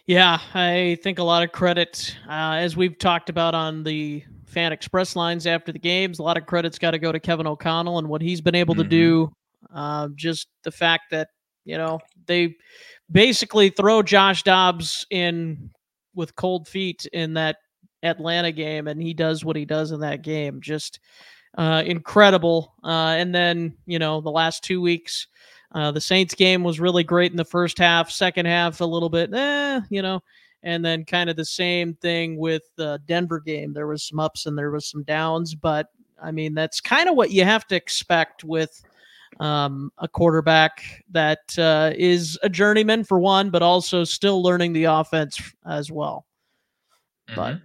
Yeah, 0.07 0.39
I 0.55 0.99
think 1.03 1.19
a 1.19 1.25
lot 1.25 1.43
of 1.43 1.51
credit, 1.51 2.17
uh, 2.29 2.55
as 2.55 2.77
we've 2.77 2.97
talked 2.97 3.29
about 3.29 3.57
on 3.57 3.83
the 3.83 4.23
Fan 4.45 4.71
Express 4.71 5.17
lines 5.17 5.49
after 5.49 5.73
the 5.73 5.81
games, 5.81 6.21
a 6.21 6.23
lot 6.23 6.37
of 6.39 6.47
credit's 6.47 6.79
got 6.79 6.93
to 6.93 7.01
go 7.01 7.11
to 7.11 7.19
Kevin 7.19 7.47
O'Connell 7.47 7.99
and 7.99 8.09
what 8.09 8.23
he's 8.23 8.41
been 8.41 8.55
able 8.55 8.75
mm-hmm. 8.75 8.85
to 8.85 8.89
do. 8.89 9.33
Uh, 9.75 10.09
just 10.15 10.47
the 10.63 10.71
fact 10.71 11.11
that 11.11 11.29
you 11.65 11.77
know 11.77 11.99
they 12.27 12.55
basically 13.11 13.71
throw 13.71 14.03
Josh 14.03 14.45
Dobbs 14.45 15.05
in 15.11 15.71
with 16.15 16.37
cold 16.37 16.69
feet 16.69 17.07
in 17.13 17.35
that 17.35 17.57
Atlanta 18.05 18.53
game, 18.53 18.87
and 18.87 19.03
he 19.03 19.13
does 19.13 19.45
what 19.45 19.57
he 19.57 19.65
does 19.65 19.91
in 19.91 20.01
that 20.01 20.23
game. 20.23 20.61
Just 20.61 21.01
uh, 21.57 21.83
incredible. 21.87 22.75
Uh, 22.85 23.15
and 23.19 23.35
then, 23.35 23.77
you 23.87 23.99
know, 23.99 24.21
the 24.21 24.31
last 24.31 24.63
two 24.63 24.81
weeks, 24.81 25.27
uh, 25.73 25.91
the 25.91 26.01
Saints 26.01 26.35
game 26.35 26.63
was 26.63 26.81
really 26.81 27.05
great 27.05 27.31
in 27.31 27.37
the 27.37 27.45
first 27.45 27.79
half, 27.79 28.11
second 28.11 28.47
half, 28.47 28.81
a 28.81 28.85
little 28.85 29.09
bit, 29.09 29.33
eh, 29.35 29.81
you 29.91 30.03
know, 30.03 30.23
and 30.63 30.85
then 30.85 31.05
kind 31.05 31.29
of 31.29 31.37
the 31.37 31.45
same 31.45 31.95
thing 31.95 32.37
with 32.37 32.63
the 32.77 33.01
Denver 33.07 33.41
game. 33.41 33.73
There 33.73 33.87
was 33.87 34.05
some 34.05 34.21
ups 34.21 34.47
and 34.47 34.57
there 34.57 34.71
was 34.71 34.87
some 34.87 35.03
downs, 35.03 35.55
but 35.55 35.89
I 36.23 36.31
mean, 36.31 36.55
that's 36.55 36.81
kind 36.81 37.09
of 37.09 37.17
what 37.17 37.31
you 37.31 37.45
have 37.45 37.67
to 37.69 37.77
expect 37.77 38.45
with 38.45 38.83
um, 39.41 39.93
a 39.99 40.09
quarterback 40.09 41.05
that 41.11 41.59
uh, 41.59 41.93
is 41.97 42.39
a 42.43 42.49
journeyman 42.49 43.05
for 43.05 43.21
one, 43.21 43.51
but 43.51 43.63
also 43.63 44.05
still 44.05 44.43
learning 44.43 44.73
the 44.73 44.85
offense 44.85 45.41
as 45.67 45.91
well. 45.91 46.27
Mm-hmm. 47.29 47.41
But 47.41 47.61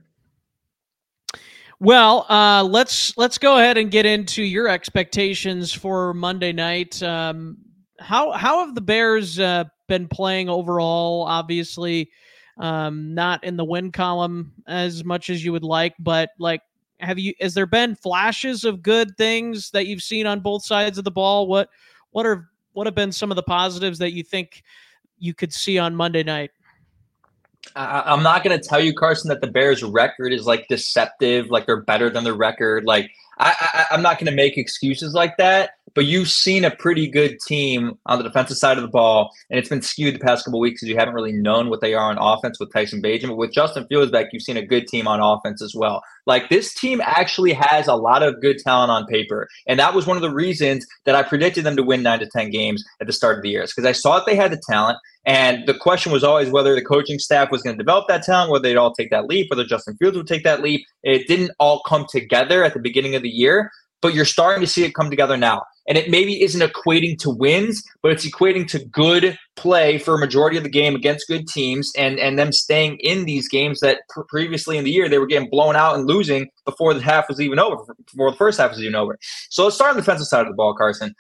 well, 1.82 2.28
uh, 2.30 2.64
let's 2.64 3.18
let's 3.18 3.40
go 3.40 3.58
ahead 3.58 3.76
and 3.76 3.90
get 3.90 4.06
into 4.06 4.44
your 4.44 4.68
expectations 4.68 5.74
for 5.74 6.14
Monday 6.14 6.52
night. 6.52 7.02
Um, 7.02 7.58
how 8.00 8.32
how 8.34 8.64
have 8.64 8.76
the 8.76 8.82
Bears 8.82 9.40
uh, 9.40 9.64
been 9.88 10.08
playing 10.08 10.48
overall? 10.48 11.24
Obviously, 11.24 12.12
um, 12.60 13.16
not 13.16 13.44
in 13.44 13.58
the 13.58 13.66
win 13.66 13.92
column 13.92 14.54
as 14.68 15.04
much 15.04 15.32
as 15.32 15.44
you 15.44 15.52
would 15.54 15.64
like, 15.64 15.96
but 15.98 16.30
like, 16.38 16.62
have 17.00 17.18
you? 17.18 17.34
Has 17.42 17.56
there 17.56 17.66
been 17.66 17.96
flashes 17.96 18.64
of 18.64 18.84
good 18.84 19.18
things 19.18 19.72
that 19.72 19.88
you've 19.88 20.04
seen 20.04 20.28
on 20.28 20.40
both 20.40 20.64
sides 20.64 21.00
of 21.00 21.04
the 21.04 21.10
ball? 21.10 21.48
What 21.48 21.68
what 22.12 22.28
are 22.28 22.52
what 22.74 22.86
have 22.86 22.94
been 22.94 23.12
some 23.12 23.32
of 23.32 23.36
the 23.36 23.44
positives 23.44 23.98
that 23.98 24.14
you 24.14 24.22
think 24.22 24.62
you 25.18 25.34
could 25.34 25.52
see 25.52 25.80
on 25.80 25.96
Monday 25.96 26.22
night? 26.22 26.52
I, 27.76 28.14
am 28.14 28.24
not 28.24 28.44
going 28.44 28.60
to 28.60 28.68
tell 28.68 28.80
you, 28.80 28.94
Carson, 28.94 29.30
that 29.30 29.42
the 29.42 29.48
Bears' 29.48 29.84
record 29.84 30.34
is 30.34 30.46
like 30.46 30.68
deceptive, 30.68 31.50
like 31.50 31.66
they're 31.66 31.82
better 31.82 32.10
than 32.10 32.24
the 32.24 32.34
record. 32.34 32.86
Like 32.86 33.12
I, 33.38 33.56
I, 33.60 33.86
I'm 33.94 34.02
not 34.02 34.18
going 34.18 34.30
to 34.30 34.36
make 34.36 34.58
excuses 34.58 35.14
like 35.14 35.38
that 35.38 35.72
but 35.94 36.06
you've 36.06 36.30
seen 36.30 36.64
a 36.64 36.72
pretty 36.72 37.08
good 37.08 37.38
team 37.48 37.98
on 38.06 38.18
the 38.18 38.24
defensive 38.24 38.58
side 38.58 38.78
of 38.78 38.82
the 38.82 38.90
ball, 38.90 39.32
and 39.50 39.60
it's 39.60 39.70
been 39.70 39.82
skewed 39.82 40.16
the 40.16 40.20
past 40.20 40.46
couple 40.46 40.60
weeks 40.60 40.82
because 40.82 40.90
you 40.90 40.98
haven't 40.98 41.14
really 41.14 41.34
known 41.34 41.70
what 41.70 41.82
they 41.82 41.94
are 41.94 42.10
on 42.10 42.18
offense 42.20 42.60
with 42.60 42.72
Tyson 42.72 43.02
Bagent. 43.02 43.28
But 43.28 43.38
with 43.38 43.54
Justin 43.54 43.86
Fields 43.88 44.12
back, 44.12 44.28
you've 44.32 44.44
seen 44.44 44.58
a 44.58 44.66
good 44.66 44.88
team 44.88 45.08
on 45.08 45.20
offense 45.20 45.62
as 45.62 45.76
well. 45.76 46.02
Like 46.26 46.50
this 46.50 46.74
team 46.74 47.02
actually 47.04 47.54
has 47.54 47.88
a 47.88 47.96
lot 47.96 48.24
of 48.24 48.42
good 48.42 48.60
talent 48.60 48.92
on 48.92 49.06
paper, 49.08 49.48
and 49.68 49.80
that 49.80 49.94
was 49.94 50.08
one 50.08 50.18
of 50.18 50.22
the 50.22 50.34
reasons 50.34 50.86
that 51.06 51.16
I 51.16 51.24
predicted 51.24 51.64
them 51.64 51.76
to 51.76 51.84
win 51.84 52.04
nine 52.04 52.20
to 52.20 52.28
ten 52.28 52.50
games 52.50 52.84
at 53.00 53.08
the 53.08 53.14
start 53.14 53.38
of 53.38 53.44
the 53.44 53.50
year, 53.50 53.64
because 53.64 53.86
I 53.86 53.92
saw 53.92 54.18
that 54.18 54.26
they 54.26 54.36
had 54.36 54.52
the 54.52 54.62
talent. 54.70 54.98
And 55.24 55.68
the 55.68 55.76
question 55.76 56.12
was 56.12 56.24
always 56.24 56.50
whether 56.50 56.74
the 56.74 56.82
coaching 56.82 57.20
staff 57.20 57.52
was 57.52 57.62
going 57.62 57.78
to 57.78 57.84
develop 57.84 58.08
that 58.08 58.24
talent, 58.24 58.50
whether 58.50 58.64
they'd 58.64 58.76
all 58.76 58.92
take 58.92 59.12
that 59.12 59.28
leap, 59.28 59.52
whether 59.52 59.64
Justin 59.64 59.96
Fields 59.98 60.18
would 60.18 60.26
take 60.26 60.44
that 60.46 60.64
leap. 60.64 60.84
It 61.04 61.28
didn't 61.28 61.52
all 61.60 61.84
come 61.86 62.08
together 62.10 62.64
at 62.64 62.74
the 62.74 62.80
beginning 62.80 63.14
of 63.14 63.22
the 63.22 63.30
year, 63.30 63.70
but 64.02 64.14
you're 64.14 64.26
starting 64.26 64.62
to 64.62 64.68
see 64.68 64.84
it 64.84 64.94
come 64.94 65.10
together 65.10 65.38
now 65.38 65.62
and 65.88 65.98
it 65.98 66.10
maybe 66.10 66.42
isn't 66.42 66.62
equating 66.62 67.18
to 67.20 67.30
wins, 67.30 67.84
but 68.02 68.12
it's 68.12 68.26
equating 68.26 68.68
to 68.70 68.86
good 68.86 69.38
play 69.56 69.98
for 69.98 70.16
a 70.16 70.20
majority 70.20 70.58
of 70.58 70.64
the 70.64 70.70
game 70.70 70.96
against 70.96 71.28
good 71.28 71.48
teams, 71.48 71.92
and 71.98 72.20
and 72.20 72.38
them 72.38 72.52
staying 72.52 72.98
in 73.00 73.26
these 73.26 73.48
games 73.48 73.80
that 73.80 74.02
pr- 74.10 74.22
previously 74.30 74.78
in 74.78 74.84
the 74.84 74.92
year 74.92 75.10
they 75.10 75.20
were 75.20 75.26
getting 75.26 75.50
blown 75.50 75.76
out 75.76 75.96
and 75.96 76.08
losing 76.08 76.50
before 76.66 76.94
the 76.94 77.02
half 77.02 77.28
was 77.28 77.42
even 77.42 77.60
over, 77.60 77.84
before 78.06 78.32
the 78.32 78.38
first 78.38 78.60
half 78.60 78.72
was 78.72 78.82
even 78.82 78.96
over. 78.96 79.18
So 79.50 79.64
let's 79.64 79.76
start 79.76 79.92
on 79.92 79.96
the 79.96 80.02
defensive 80.02 80.28
side 80.28 80.42
of 80.42 80.48
the 80.48 80.56
ball, 80.56 80.74
Carson. 80.76 81.14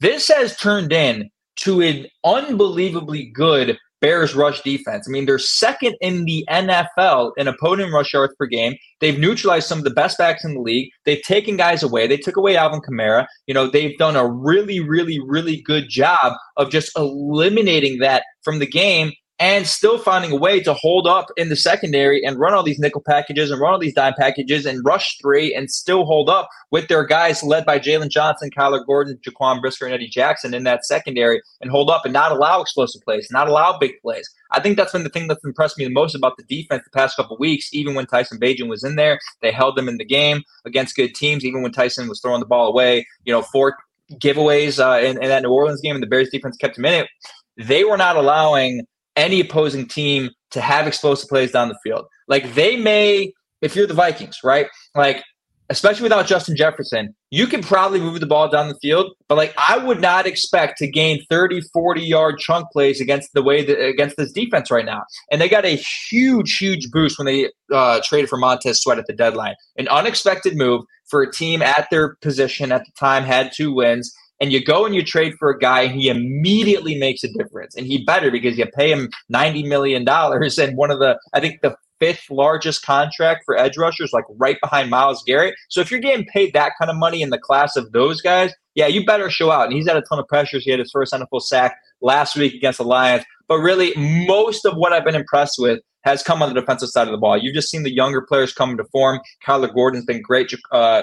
This 0.00 0.28
has 0.28 0.56
turned 0.56 0.92
in 0.92 1.30
to 1.56 1.80
an 1.80 2.06
unbelievably 2.24 3.30
good 3.34 3.78
Bears 4.00 4.34
rush 4.34 4.62
defense. 4.62 5.06
I 5.08 5.10
mean, 5.10 5.26
they're 5.26 5.38
second 5.38 5.96
in 6.00 6.24
the 6.24 6.44
NFL 6.48 7.32
in 7.36 7.48
opponent 7.48 7.92
rush 7.92 8.12
yards 8.12 8.34
per 8.38 8.46
game. 8.46 8.76
They've 9.00 9.18
neutralized 9.18 9.66
some 9.66 9.78
of 9.78 9.84
the 9.84 9.90
best 9.90 10.18
backs 10.18 10.44
in 10.44 10.54
the 10.54 10.60
league. 10.60 10.90
They've 11.04 11.22
taken 11.22 11.56
guys 11.56 11.82
away. 11.82 12.06
They 12.06 12.16
took 12.16 12.36
away 12.36 12.56
Alvin 12.56 12.80
Kamara. 12.80 13.26
You 13.46 13.54
know, 13.54 13.68
they've 13.68 13.96
done 13.98 14.16
a 14.16 14.26
really, 14.26 14.80
really, 14.80 15.20
really 15.20 15.60
good 15.60 15.88
job 15.88 16.34
of 16.56 16.70
just 16.70 16.90
eliminating 16.96 17.98
that 17.98 18.24
from 18.42 18.58
the 18.58 18.66
game 18.66 19.12
and 19.40 19.66
still 19.66 19.98
finding 19.98 20.32
a 20.32 20.36
way 20.36 20.60
to 20.60 20.74
hold 20.74 21.06
up 21.06 21.28
in 21.36 21.48
the 21.48 21.56
secondary 21.56 22.24
and 22.24 22.38
run 22.38 22.54
all 22.54 22.64
these 22.64 22.78
nickel 22.78 23.02
packages 23.06 23.50
and 23.50 23.60
run 23.60 23.72
all 23.72 23.78
these 23.78 23.94
dime 23.94 24.14
packages 24.18 24.66
and 24.66 24.84
rush 24.84 25.16
three 25.20 25.54
and 25.54 25.70
still 25.70 26.04
hold 26.04 26.28
up 26.28 26.48
with 26.72 26.88
their 26.88 27.04
guys 27.04 27.42
led 27.44 27.64
by 27.64 27.78
Jaylon 27.78 28.10
Johnson, 28.10 28.50
Kyler 28.50 28.84
Gordon, 28.84 29.18
Jaquan 29.24 29.60
Brisker, 29.60 29.86
and 29.86 29.94
Eddie 29.94 30.08
Jackson 30.08 30.54
in 30.54 30.64
that 30.64 30.84
secondary 30.84 31.40
and 31.60 31.70
hold 31.70 31.88
up 31.88 32.04
and 32.04 32.12
not 32.12 32.32
allow 32.32 32.60
explosive 32.60 33.00
plays, 33.02 33.28
not 33.30 33.48
allow 33.48 33.78
big 33.78 33.92
plays. 34.02 34.28
I 34.50 34.60
think 34.60 34.76
that's 34.76 34.92
been 34.92 35.04
the 35.04 35.10
thing 35.10 35.28
that's 35.28 35.44
impressed 35.44 35.78
me 35.78 35.84
the 35.84 35.90
most 35.90 36.16
about 36.16 36.36
the 36.36 36.44
defense 36.44 36.82
the 36.84 36.98
past 36.98 37.16
couple 37.16 37.36
weeks. 37.38 37.72
Even 37.72 37.94
when 37.94 38.06
Tyson 38.06 38.40
Bagent 38.40 38.68
was 38.68 38.82
in 38.82 38.96
there, 38.96 39.20
they 39.40 39.52
held 39.52 39.76
them 39.76 39.88
in 39.88 39.98
the 39.98 40.04
game 40.04 40.42
against 40.64 40.96
good 40.96 41.14
teams. 41.14 41.44
Even 41.44 41.62
when 41.62 41.72
Tyson 41.72 42.08
was 42.08 42.20
throwing 42.20 42.40
the 42.40 42.46
ball 42.46 42.66
away, 42.66 43.06
you 43.24 43.32
know, 43.32 43.42
four 43.42 43.76
giveaways 44.14 44.82
uh, 44.82 45.00
in, 45.04 45.22
in 45.22 45.28
that 45.28 45.42
New 45.42 45.50
Orleans 45.50 45.80
game, 45.80 45.94
and 45.94 46.02
the 46.02 46.08
Bears 46.08 46.30
defense 46.30 46.56
kept 46.56 46.76
him 46.76 46.86
in 46.86 46.94
it. 46.94 47.08
They 47.56 47.84
were 47.84 47.96
not 47.96 48.16
allowing 48.16 48.86
any 49.18 49.40
opposing 49.40 49.86
team 49.86 50.30
to 50.52 50.60
have 50.60 50.86
explosive 50.86 51.28
plays 51.28 51.52
down 51.52 51.68
the 51.68 51.78
field. 51.82 52.06
Like 52.28 52.54
they 52.54 52.76
may, 52.76 53.32
if 53.60 53.76
you're 53.76 53.86
the 53.86 53.94
Vikings, 53.94 54.38
right? 54.42 54.68
Like 54.94 55.22
especially 55.70 56.04
without 56.04 56.26
Justin 56.26 56.56
Jefferson, 56.56 57.14
you 57.30 57.46
can 57.46 57.62
probably 57.62 58.00
move 58.00 58.20
the 58.20 58.26
ball 58.26 58.48
down 58.48 58.68
the 58.68 58.78
field, 58.80 59.12
but 59.28 59.36
like 59.36 59.54
I 59.58 59.76
would 59.76 60.00
not 60.00 60.26
expect 60.26 60.78
to 60.78 60.86
gain 60.86 61.22
30, 61.28 61.60
40 61.72 62.00
yard 62.00 62.38
chunk 62.38 62.70
plays 62.72 63.00
against 63.00 63.30
the 63.34 63.42
way 63.42 63.64
that 63.64 63.78
against 63.78 64.16
this 64.16 64.32
defense 64.32 64.70
right 64.70 64.86
now. 64.86 65.02
And 65.30 65.40
they 65.40 65.48
got 65.48 65.64
a 65.64 65.76
huge, 66.10 66.56
huge 66.56 66.90
boost 66.90 67.18
when 67.18 67.26
they 67.26 67.50
uh, 67.72 68.00
traded 68.02 68.30
for 68.30 68.38
Montez 68.38 68.80
Sweat 68.80 68.98
at 68.98 69.06
the 69.06 69.12
deadline. 69.12 69.54
An 69.76 69.88
unexpected 69.88 70.56
move 70.56 70.84
for 71.10 71.22
a 71.22 71.30
team 71.30 71.60
at 71.60 71.88
their 71.90 72.16
position 72.16 72.72
at 72.72 72.84
the 72.84 72.92
time 72.98 73.24
had 73.24 73.52
two 73.54 73.72
wins. 73.72 74.12
And 74.40 74.52
you 74.52 74.64
go 74.64 74.86
and 74.86 74.94
you 74.94 75.02
trade 75.02 75.34
for 75.38 75.50
a 75.50 75.58
guy, 75.58 75.82
and 75.82 76.00
he 76.00 76.08
immediately 76.08 76.96
makes 76.96 77.24
a 77.24 77.28
difference. 77.32 77.74
And 77.74 77.86
he 77.86 78.04
better 78.04 78.30
because 78.30 78.56
you 78.56 78.66
pay 78.66 78.92
him 78.92 79.10
$90 79.32 79.66
million. 79.66 80.06
And 80.08 80.76
one 80.76 80.90
of 80.90 81.00
the, 81.00 81.18
I 81.34 81.40
think 81.40 81.60
the 81.60 81.76
fifth 81.98 82.30
largest 82.30 82.84
contract 82.84 83.42
for 83.44 83.58
edge 83.58 83.76
rushers, 83.76 84.12
like 84.12 84.24
right 84.36 84.56
behind 84.60 84.90
Myles 84.90 85.22
Garrett. 85.26 85.54
So 85.68 85.80
if 85.80 85.90
you're 85.90 86.00
getting 86.00 86.26
paid 86.26 86.52
that 86.54 86.72
kind 86.78 86.90
of 86.90 86.96
money 86.96 87.22
in 87.22 87.30
the 87.30 87.38
class 87.38 87.76
of 87.76 87.90
those 87.92 88.20
guys, 88.20 88.52
yeah, 88.74 88.86
you 88.86 89.04
better 89.04 89.30
show 89.30 89.50
out. 89.50 89.64
And 89.64 89.72
he's 89.72 89.88
had 89.88 89.96
a 89.96 90.02
ton 90.02 90.18
of 90.18 90.28
pressures. 90.28 90.64
He 90.64 90.70
had 90.70 90.78
his 90.78 90.90
first 90.92 91.12
NFL 91.12 91.42
sack 91.42 91.76
last 92.00 92.36
week 92.36 92.54
against 92.54 92.78
the 92.78 92.84
Lions. 92.84 93.24
But 93.48 93.58
really, 93.58 93.92
most 93.96 94.64
of 94.64 94.76
what 94.76 94.92
I've 94.92 95.04
been 95.04 95.14
impressed 95.14 95.56
with 95.58 95.80
has 96.04 96.22
come 96.22 96.42
on 96.42 96.48
the 96.48 96.60
defensive 96.60 96.88
side 96.90 97.08
of 97.08 97.12
the 97.12 97.18
ball. 97.18 97.36
You've 97.36 97.54
just 97.54 97.70
seen 97.70 97.82
the 97.82 97.92
younger 97.92 98.22
players 98.22 98.52
come 98.52 98.70
into 98.70 98.84
form. 98.92 99.20
Kyler 99.44 99.72
Gordon's 99.74 100.04
been 100.04 100.22
great. 100.22 100.52
Uh, 100.70 101.02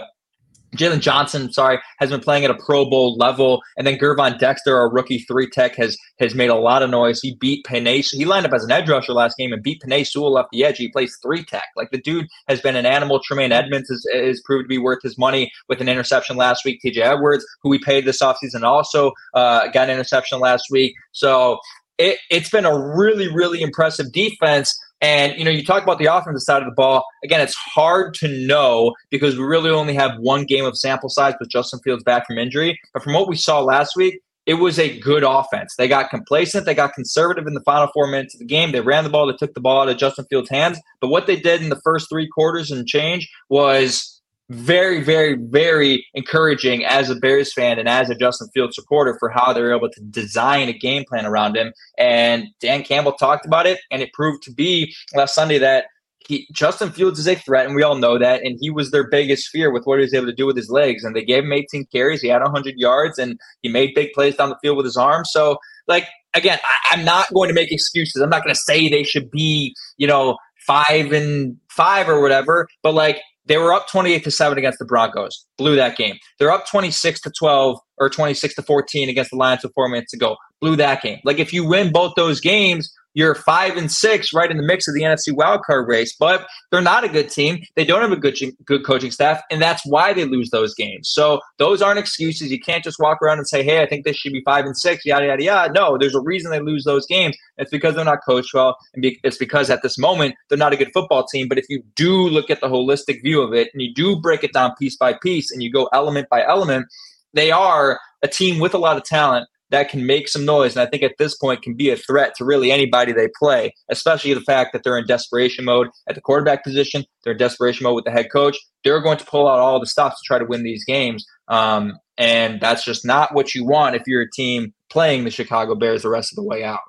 Jaylon 0.75 0.99
Johnson, 0.99 1.51
sorry, 1.51 1.79
has 1.99 2.09
been 2.09 2.19
playing 2.19 2.45
at 2.45 2.51
a 2.51 2.55
Pro 2.55 2.89
Bowl 2.89 3.15
level, 3.17 3.61
and 3.77 3.85
then 3.85 3.97
Gervon 3.97 4.37
Dexter, 4.37 4.77
our 4.77 4.91
rookie 4.91 5.19
three 5.19 5.49
tech, 5.49 5.75
has 5.75 5.97
has 6.19 6.35
made 6.35 6.49
a 6.49 6.55
lot 6.55 6.83
of 6.83 6.89
noise. 6.89 7.19
He 7.21 7.35
beat 7.35 7.65
Penei. 7.65 8.05
He 8.09 8.25
lined 8.25 8.45
up 8.45 8.53
as 8.53 8.63
an 8.63 8.71
edge 8.71 8.89
rusher 8.89 9.13
last 9.13 9.37
game 9.37 9.53
and 9.53 9.63
beat 9.63 9.81
Penei 9.81 10.05
Sewell 10.05 10.37
off 10.37 10.47
the 10.51 10.63
edge. 10.63 10.77
He 10.77 10.89
plays 10.89 11.17
three 11.21 11.43
tech. 11.43 11.65
Like 11.75 11.91
the 11.91 12.01
dude 12.01 12.27
has 12.47 12.61
been 12.61 12.75
an 12.75 12.85
animal. 12.85 13.19
Tremaine 13.19 13.51
Edmunds 13.51 13.89
is, 13.89 14.07
is 14.13 14.41
proved 14.41 14.65
to 14.65 14.67
be 14.69 14.77
worth 14.77 15.01
his 15.01 15.17
money 15.17 15.51
with 15.69 15.81
an 15.81 15.89
interception 15.89 16.37
last 16.37 16.65
week. 16.65 16.79
TJ 16.83 16.97
Edwards, 16.97 17.45
who 17.61 17.69
we 17.69 17.79
paid 17.79 18.05
this 18.05 18.21
offseason, 18.21 18.63
also 18.63 19.11
uh, 19.33 19.67
got 19.67 19.89
an 19.89 19.95
interception 19.95 20.39
last 20.39 20.65
week. 20.69 20.93
So 21.11 21.59
it, 21.97 22.17
it's 22.29 22.49
been 22.49 22.65
a 22.65 22.77
really, 22.95 23.33
really 23.33 23.61
impressive 23.61 24.11
defense. 24.11 24.77
And, 25.01 25.37
you 25.37 25.43
know, 25.43 25.51
you 25.51 25.63
talk 25.63 25.83
about 25.83 25.99
the 25.99 26.05
offensive 26.05 26.41
side 26.41 26.61
of 26.61 26.67
the 26.67 26.73
ball. 26.75 27.05
Again, 27.23 27.41
it's 27.41 27.55
hard 27.55 28.13
to 28.15 28.27
know 28.27 28.93
because 29.09 29.37
we 29.37 29.43
really 29.43 29.69
only 29.69 29.93
have 29.93 30.17
one 30.19 30.45
game 30.45 30.65
of 30.65 30.77
sample 30.77 31.09
size 31.09 31.35
with 31.39 31.49
Justin 31.49 31.79
Fields 31.79 32.03
back 32.03 32.25
from 32.25 32.37
injury. 32.37 32.79
But 32.93 33.03
from 33.03 33.13
what 33.13 33.27
we 33.27 33.35
saw 33.35 33.59
last 33.61 33.95
week, 33.95 34.21
it 34.45 34.55
was 34.55 34.77
a 34.77 34.99
good 34.99 35.23
offense. 35.23 35.75
They 35.75 35.87
got 35.87 36.11
complacent. 36.11 36.65
They 36.65 36.75
got 36.75 36.93
conservative 36.93 37.47
in 37.47 37.55
the 37.55 37.61
final 37.61 37.89
four 37.93 38.07
minutes 38.07 38.35
of 38.35 38.39
the 38.39 38.45
game. 38.45 38.71
They 38.71 38.81
ran 38.81 39.03
the 39.03 39.09
ball. 39.09 39.27
They 39.27 39.33
took 39.33 39.53
the 39.53 39.59
ball 39.59 39.81
out 39.81 39.89
of 39.89 39.97
Justin 39.97 40.25
Fields' 40.29 40.49
hands. 40.49 40.79
But 41.01 41.07
what 41.07 41.25
they 41.25 41.35
did 41.35 41.61
in 41.61 41.69
the 41.69 41.81
first 41.81 42.09
three 42.09 42.27
quarters 42.27 42.69
and 42.69 42.87
change 42.87 43.29
was 43.49 44.14
very, 44.49 45.01
very, 45.03 45.35
very 45.35 46.05
encouraging 46.13 46.85
as 46.85 47.09
a 47.09 47.15
Bears 47.15 47.53
fan 47.53 47.79
and 47.79 47.89
as 47.89 48.09
a 48.09 48.15
Justin 48.15 48.47
Fields 48.53 48.75
supporter 48.75 49.17
for 49.19 49.29
how 49.29 49.53
they 49.53 49.61
were 49.61 49.75
able 49.75 49.89
to 49.89 50.01
design 50.01 50.69
a 50.69 50.73
game 50.73 51.03
plan 51.07 51.25
around 51.25 51.55
him. 51.55 51.73
And 51.97 52.47
Dan 52.59 52.83
Campbell 52.83 53.13
talked 53.13 53.45
about 53.45 53.65
it, 53.65 53.79
and 53.91 54.01
it 54.01 54.13
proved 54.13 54.43
to 54.43 54.53
be 54.53 54.93
last 55.15 55.33
Sunday 55.33 55.57
that 55.57 55.85
he, 56.27 56.47
Justin 56.51 56.91
Fields 56.91 57.19
is 57.19 57.27
a 57.27 57.35
threat, 57.35 57.65
and 57.65 57.75
we 57.75 57.83
all 57.83 57.95
know 57.95 58.17
that. 58.17 58.43
And 58.43 58.57
he 58.59 58.69
was 58.69 58.91
their 58.91 59.07
biggest 59.07 59.49
fear 59.49 59.71
with 59.71 59.85
what 59.85 59.99
he 59.99 60.03
was 60.03 60.13
able 60.13 60.25
to 60.27 60.33
do 60.33 60.45
with 60.45 60.57
his 60.57 60.69
legs. 60.69 61.03
And 61.03 61.15
they 61.15 61.23
gave 61.23 61.43
him 61.43 61.53
18 61.53 61.85
carries. 61.91 62.21
He 62.21 62.27
had 62.27 62.41
100 62.41 62.75
yards, 62.77 63.19
and 63.19 63.39
he 63.61 63.69
made 63.69 63.93
big 63.93 64.11
plays 64.13 64.35
down 64.35 64.49
the 64.49 64.57
field 64.61 64.77
with 64.77 64.85
his 64.85 64.97
arms. 64.97 65.29
So, 65.31 65.57
like, 65.87 66.07
again, 66.33 66.59
I, 66.63 66.95
I'm 66.95 67.05
not 67.05 67.31
going 67.33 67.49
to 67.49 67.53
make 67.53 67.71
excuses. 67.71 68.21
I'm 68.21 68.29
not 68.29 68.43
going 68.43 68.55
to 68.55 68.61
say 68.61 68.89
they 68.89 69.03
should 69.03 69.29
be, 69.29 69.75
you 69.97 70.07
know, 70.07 70.37
five 70.65 71.11
and 71.11 71.57
five 71.69 72.09
or 72.09 72.21
whatever. 72.21 72.67
But 72.81 72.93
like, 72.93 73.21
they 73.47 73.57
were 73.57 73.73
up 73.73 73.87
28 73.87 74.23
to 74.23 74.31
7 74.31 74.57
against 74.57 74.79
the 74.79 74.85
Broncos, 74.85 75.45
blew 75.57 75.75
that 75.75 75.97
game. 75.97 76.17
They're 76.39 76.51
up 76.51 76.67
26 76.67 77.21
to 77.21 77.31
12 77.37 77.79
or 77.97 78.09
26 78.09 78.55
to 78.55 78.61
14 78.61 79.09
against 79.09 79.31
the 79.31 79.37
Lions 79.37 79.63
with 79.63 79.73
four 79.73 79.87
minutes 79.87 80.11
to 80.11 80.17
go, 80.17 80.35
blew 80.61 80.75
that 80.77 81.01
game. 81.01 81.19
Like 81.23 81.39
if 81.39 81.53
you 81.53 81.67
win 81.67 81.91
both 81.91 82.13
those 82.15 82.39
games, 82.39 82.91
you're 83.15 83.33
five 83.33 83.77
and 83.77 83.91
six, 83.91 84.33
right 84.33 84.51
in 84.51 84.57
the 84.57 84.63
mix 84.63 84.87
of 84.87 84.93
the 84.93 85.01
NFC 85.01 85.29
wildcard 85.29 85.87
race. 85.87 86.15
But 86.17 86.45
they're 86.69 86.81
not 86.81 87.03
a 87.03 87.09
good 87.09 87.29
team. 87.29 87.63
They 87.75 87.85
don't 87.85 88.01
have 88.01 88.11
a 88.11 88.17
good 88.17 88.37
good 88.65 88.85
coaching 88.85 89.09
staff, 89.09 89.41
and 89.49 89.61
that's 89.61 89.81
why 89.85 90.13
they 90.13 90.25
lose 90.25 90.51
those 90.51 90.75
games. 90.75 91.09
So 91.09 91.39
those 91.57 91.81
aren't 91.81 91.97
excuses. 91.97 92.51
You 92.51 92.59
can't 92.59 92.83
just 92.83 92.99
walk 92.99 93.21
around 93.21 93.39
and 93.39 93.47
say, 93.47 93.63
"Hey, 93.63 93.81
I 93.81 93.87
think 93.87 94.05
this 94.05 94.17
should 94.17 94.33
be 94.33 94.41
five 94.45 94.65
and 94.65 94.77
six, 94.77 95.05
yada 95.05 95.25
yada 95.25 95.43
yada." 95.43 95.73
No, 95.73 95.97
there's 95.97 96.13
a 96.13 96.19
reason 96.19 96.51
they 96.51 96.59
lose 96.59 96.83
those 96.83 97.07
games. 97.07 97.35
It's 97.57 97.71
because 97.71 97.95
they're 97.95 98.05
not 98.05 98.19
coached 98.25 98.53
well, 98.53 98.77
and 98.93 99.05
it's 99.23 99.37
because 99.37 99.69
at 99.69 99.81
this 99.81 99.97
moment 99.97 100.35
they're 100.49 100.57
not 100.57 100.73
a 100.73 100.77
good 100.77 100.91
football 100.93 101.25
team. 101.25 101.47
But 101.47 101.57
if 101.57 101.65
you 101.69 101.81
do 101.95 102.27
look 102.27 102.49
at 102.49 102.59
the 102.61 102.67
holistic 102.67 103.21
view 103.23 103.41
of 103.41 103.53
it, 103.53 103.69
and 103.73 103.81
you 103.81 103.93
do 103.93 104.19
break 104.19 104.43
it 104.43 104.53
down 104.53 104.75
piece 104.75 104.97
by 104.97 105.13
piece, 105.13 105.51
and 105.51 105.63
you 105.63 105.71
go 105.71 105.89
element 105.93 106.27
by 106.29 106.45
element, 106.45 106.85
they 107.33 107.49
are 107.49 107.99
a 108.21 108.27
team 108.27 108.59
with 108.59 108.73
a 108.73 108.77
lot 108.77 108.97
of 108.97 109.03
talent 109.03 109.47
that 109.71 109.89
can 109.89 110.05
make 110.05 110.27
some 110.27 110.45
noise. 110.45 110.75
And 110.75 110.81
I 110.81 110.89
think 110.89 111.03
at 111.03 111.15
this 111.17 111.35
point 111.35 111.61
can 111.61 111.75
be 111.75 111.89
a 111.89 111.95
threat 111.95 112.35
to 112.37 112.45
really 112.45 112.71
anybody 112.71 113.11
they 113.11 113.29
play, 113.39 113.73
especially 113.89 114.33
the 114.33 114.41
fact 114.41 114.73
that 114.73 114.83
they're 114.83 114.97
in 114.97 115.07
desperation 115.07 115.65
mode 115.65 115.87
at 116.07 116.15
the 116.15 116.21
quarterback 116.21 116.63
position. 116.63 117.03
They're 117.23 117.33
in 117.33 117.39
desperation 117.39 117.83
mode 117.83 117.95
with 117.95 118.05
the 118.05 118.11
head 118.11 118.31
coach. 118.31 118.57
They're 118.83 119.01
going 119.01 119.17
to 119.17 119.25
pull 119.25 119.47
out 119.47 119.59
all 119.59 119.79
the 119.79 119.87
stops 119.87 120.21
to 120.21 120.25
try 120.25 120.39
to 120.39 120.45
win 120.45 120.63
these 120.63 120.85
games. 120.85 121.25
Um, 121.47 121.97
and 122.17 122.61
that's 122.61 122.85
just 122.85 123.05
not 123.05 123.33
what 123.33 123.55
you 123.55 123.65
want 123.65 123.95
if 123.95 124.03
you're 124.05 124.21
a 124.21 124.31
team 124.31 124.73
playing 124.89 125.23
the 125.23 125.31
Chicago 125.31 125.75
Bears 125.75 126.03
the 126.03 126.09
rest 126.09 126.31
of 126.31 126.37
the 126.37 126.43
way 126.43 126.63
out. 126.63 126.79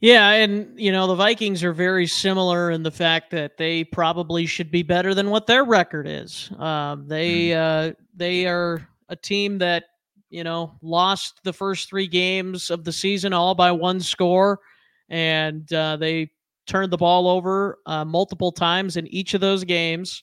Yeah, 0.00 0.30
and 0.30 0.80
you 0.80 0.90
know 0.90 1.06
the 1.06 1.14
Vikings 1.14 1.62
are 1.62 1.74
very 1.74 2.06
similar 2.06 2.70
in 2.70 2.82
the 2.82 2.90
fact 2.90 3.30
that 3.32 3.58
they 3.58 3.84
probably 3.84 4.46
should 4.46 4.70
be 4.70 4.82
better 4.82 5.14
than 5.14 5.28
what 5.28 5.46
their 5.46 5.62
record 5.62 6.06
is. 6.08 6.50
Um, 6.58 7.06
they 7.06 7.48
mm. 7.48 7.90
uh, 7.90 7.94
they 8.14 8.46
are 8.46 8.88
a 9.10 9.16
team 9.16 9.58
that 9.58 9.84
you 10.30 10.44
know, 10.44 10.76
lost 10.82 11.40
the 11.44 11.52
first 11.52 11.88
three 11.88 12.06
games 12.06 12.70
of 12.70 12.84
the 12.84 12.92
season 12.92 13.32
all 13.32 13.54
by 13.54 13.72
one 13.72 14.00
score, 14.00 14.60
and 15.08 15.70
uh, 15.72 15.96
they 15.96 16.30
turned 16.66 16.92
the 16.92 16.96
ball 16.96 17.28
over 17.28 17.78
uh, 17.86 18.04
multiple 18.04 18.52
times 18.52 18.96
in 18.96 19.06
each 19.08 19.34
of 19.34 19.40
those 19.40 19.64
games. 19.64 20.22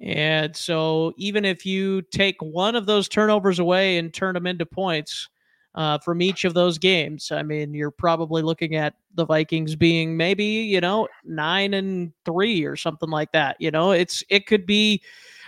And 0.00 0.56
so, 0.56 1.12
even 1.16 1.44
if 1.44 1.64
you 1.64 2.02
take 2.02 2.36
one 2.40 2.74
of 2.74 2.86
those 2.86 3.08
turnovers 3.08 3.58
away 3.58 3.98
and 3.98 4.12
turn 4.12 4.34
them 4.34 4.46
into 4.46 4.66
points 4.66 5.28
uh, 5.74 5.98
from 5.98 6.20
each 6.22 6.44
of 6.44 6.54
those 6.54 6.78
games, 6.78 7.30
I 7.30 7.42
mean, 7.42 7.72
you're 7.72 7.92
probably 7.92 8.42
looking 8.42 8.74
at 8.74 8.94
the 9.14 9.26
Vikings 9.26 9.76
being 9.76 10.16
maybe 10.16 10.44
you 10.44 10.80
know 10.80 11.06
nine 11.24 11.74
and 11.74 12.12
three 12.24 12.64
or 12.64 12.74
something 12.74 13.10
like 13.10 13.30
that. 13.32 13.56
You 13.60 13.70
know, 13.70 13.92
it's 13.92 14.24
it 14.28 14.46
could 14.46 14.66
be 14.66 15.02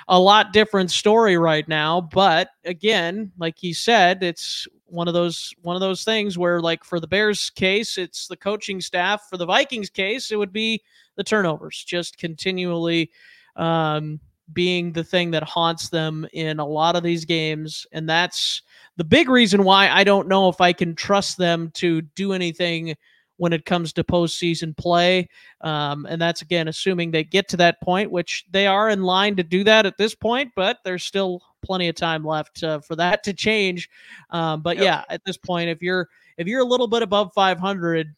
a 0.09 0.19
lot 0.19 0.53
different 0.53 0.91
story 0.91 1.37
right 1.37 1.67
now. 1.69 2.01
But 2.01 2.51
again, 2.65 3.33
like 3.39 3.59
he 3.59 3.73
said, 3.73 4.23
it's 4.23 4.67
one 4.87 5.09
of 5.09 5.15
those 5.15 5.53
one 5.63 5.77
of 5.77 5.81
those 5.81 6.05
things 6.05 6.39
where 6.39 6.61
like 6.61 6.85
for 6.85 7.01
the 7.01 7.07
Bears 7.07 7.51
case, 7.51 7.99
it's 7.99 8.29
the 8.29 8.37
coaching 8.37 8.81
staff. 8.81 9.29
For 9.29 9.37
the 9.37 9.47
Vikings 9.47 9.91
case, 9.91 10.31
it 10.31 10.37
would 10.37 10.53
be 10.53 10.83
the 11.17 11.25
turnovers, 11.25 11.83
just 11.85 12.19
continually 12.19 13.11
um, 13.57 14.21
being 14.53 14.93
the 14.93 15.05
thing 15.05 15.31
that 15.33 15.43
haunts 15.43 15.89
them 15.89 16.27
in 16.33 16.59
a 16.61 16.67
lot 16.67 16.97
of 16.97 17.03
these 17.03 17.25
games, 17.25 17.87
and 17.93 18.09
that's 18.09 18.63
the 18.97 19.05
big 19.05 19.29
reason 19.29 19.65
why 19.65 19.89
I 19.89 20.05
don't 20.05 20.29
know 20.29 20.49
if 20.49 20.61
I 20.61 20.73
can 20.73 20.95
trust 20.95 21.39
them 21.39 21.71
to 21.75 22.03
do 22.03 22.33
anything 22.33 22.95
when 23.37 23.53
it 23.53 23.65
comes 23.65 23.93
to 23.93 24.05
postseason 24.05 24.77
play. 24.77 25.29
Um, 25.61 26.07
and 26.07 26.21
that's 26.21 26.43
again 26.43 26.69
assuming 26.69 27.11
they 27.11 27.25
get 27.25 27.49
to 27.49 27.57
that 27.59 27.81
point, 27.81 28.11
which 28.11 28.45
they 28.51 28.67
are 28.67 28.91
in 28.91 29.03
line 29.03 29.37
to 29.37 29.43
do 29.43 29.65
that 29.65 29.87
at 29.87 29.99
this 29.99 30.15
point, 30.15 30.53
but 30.55 30.79
there's 30.85 31.05
still 31.05 31.43
plenty 31.63 31.89
of 31.89 31.97
time 31.97 32.25
left 32.25 32.63
uh, 32.63 32.81
for 32.81 32.97
that 32.97 33.25
to 33.25 33.33
change. 33.33 33.91
Um, 34.31 34.63
but 34.63 34.77
yep. 34.77 34.85
yeah, 34.85 35.05
at 35.09 35.25
this 35.25 35.37
point, 35.37 35.69
if 35.69 35.83
you're 35.83 36.09
if 36.37 36.47
you're 36.47 36.61
a 36.61 36.67
little 36.67 36.89
bit 36.89 37.03
above 37.03 37.33
500, 37.35 38.15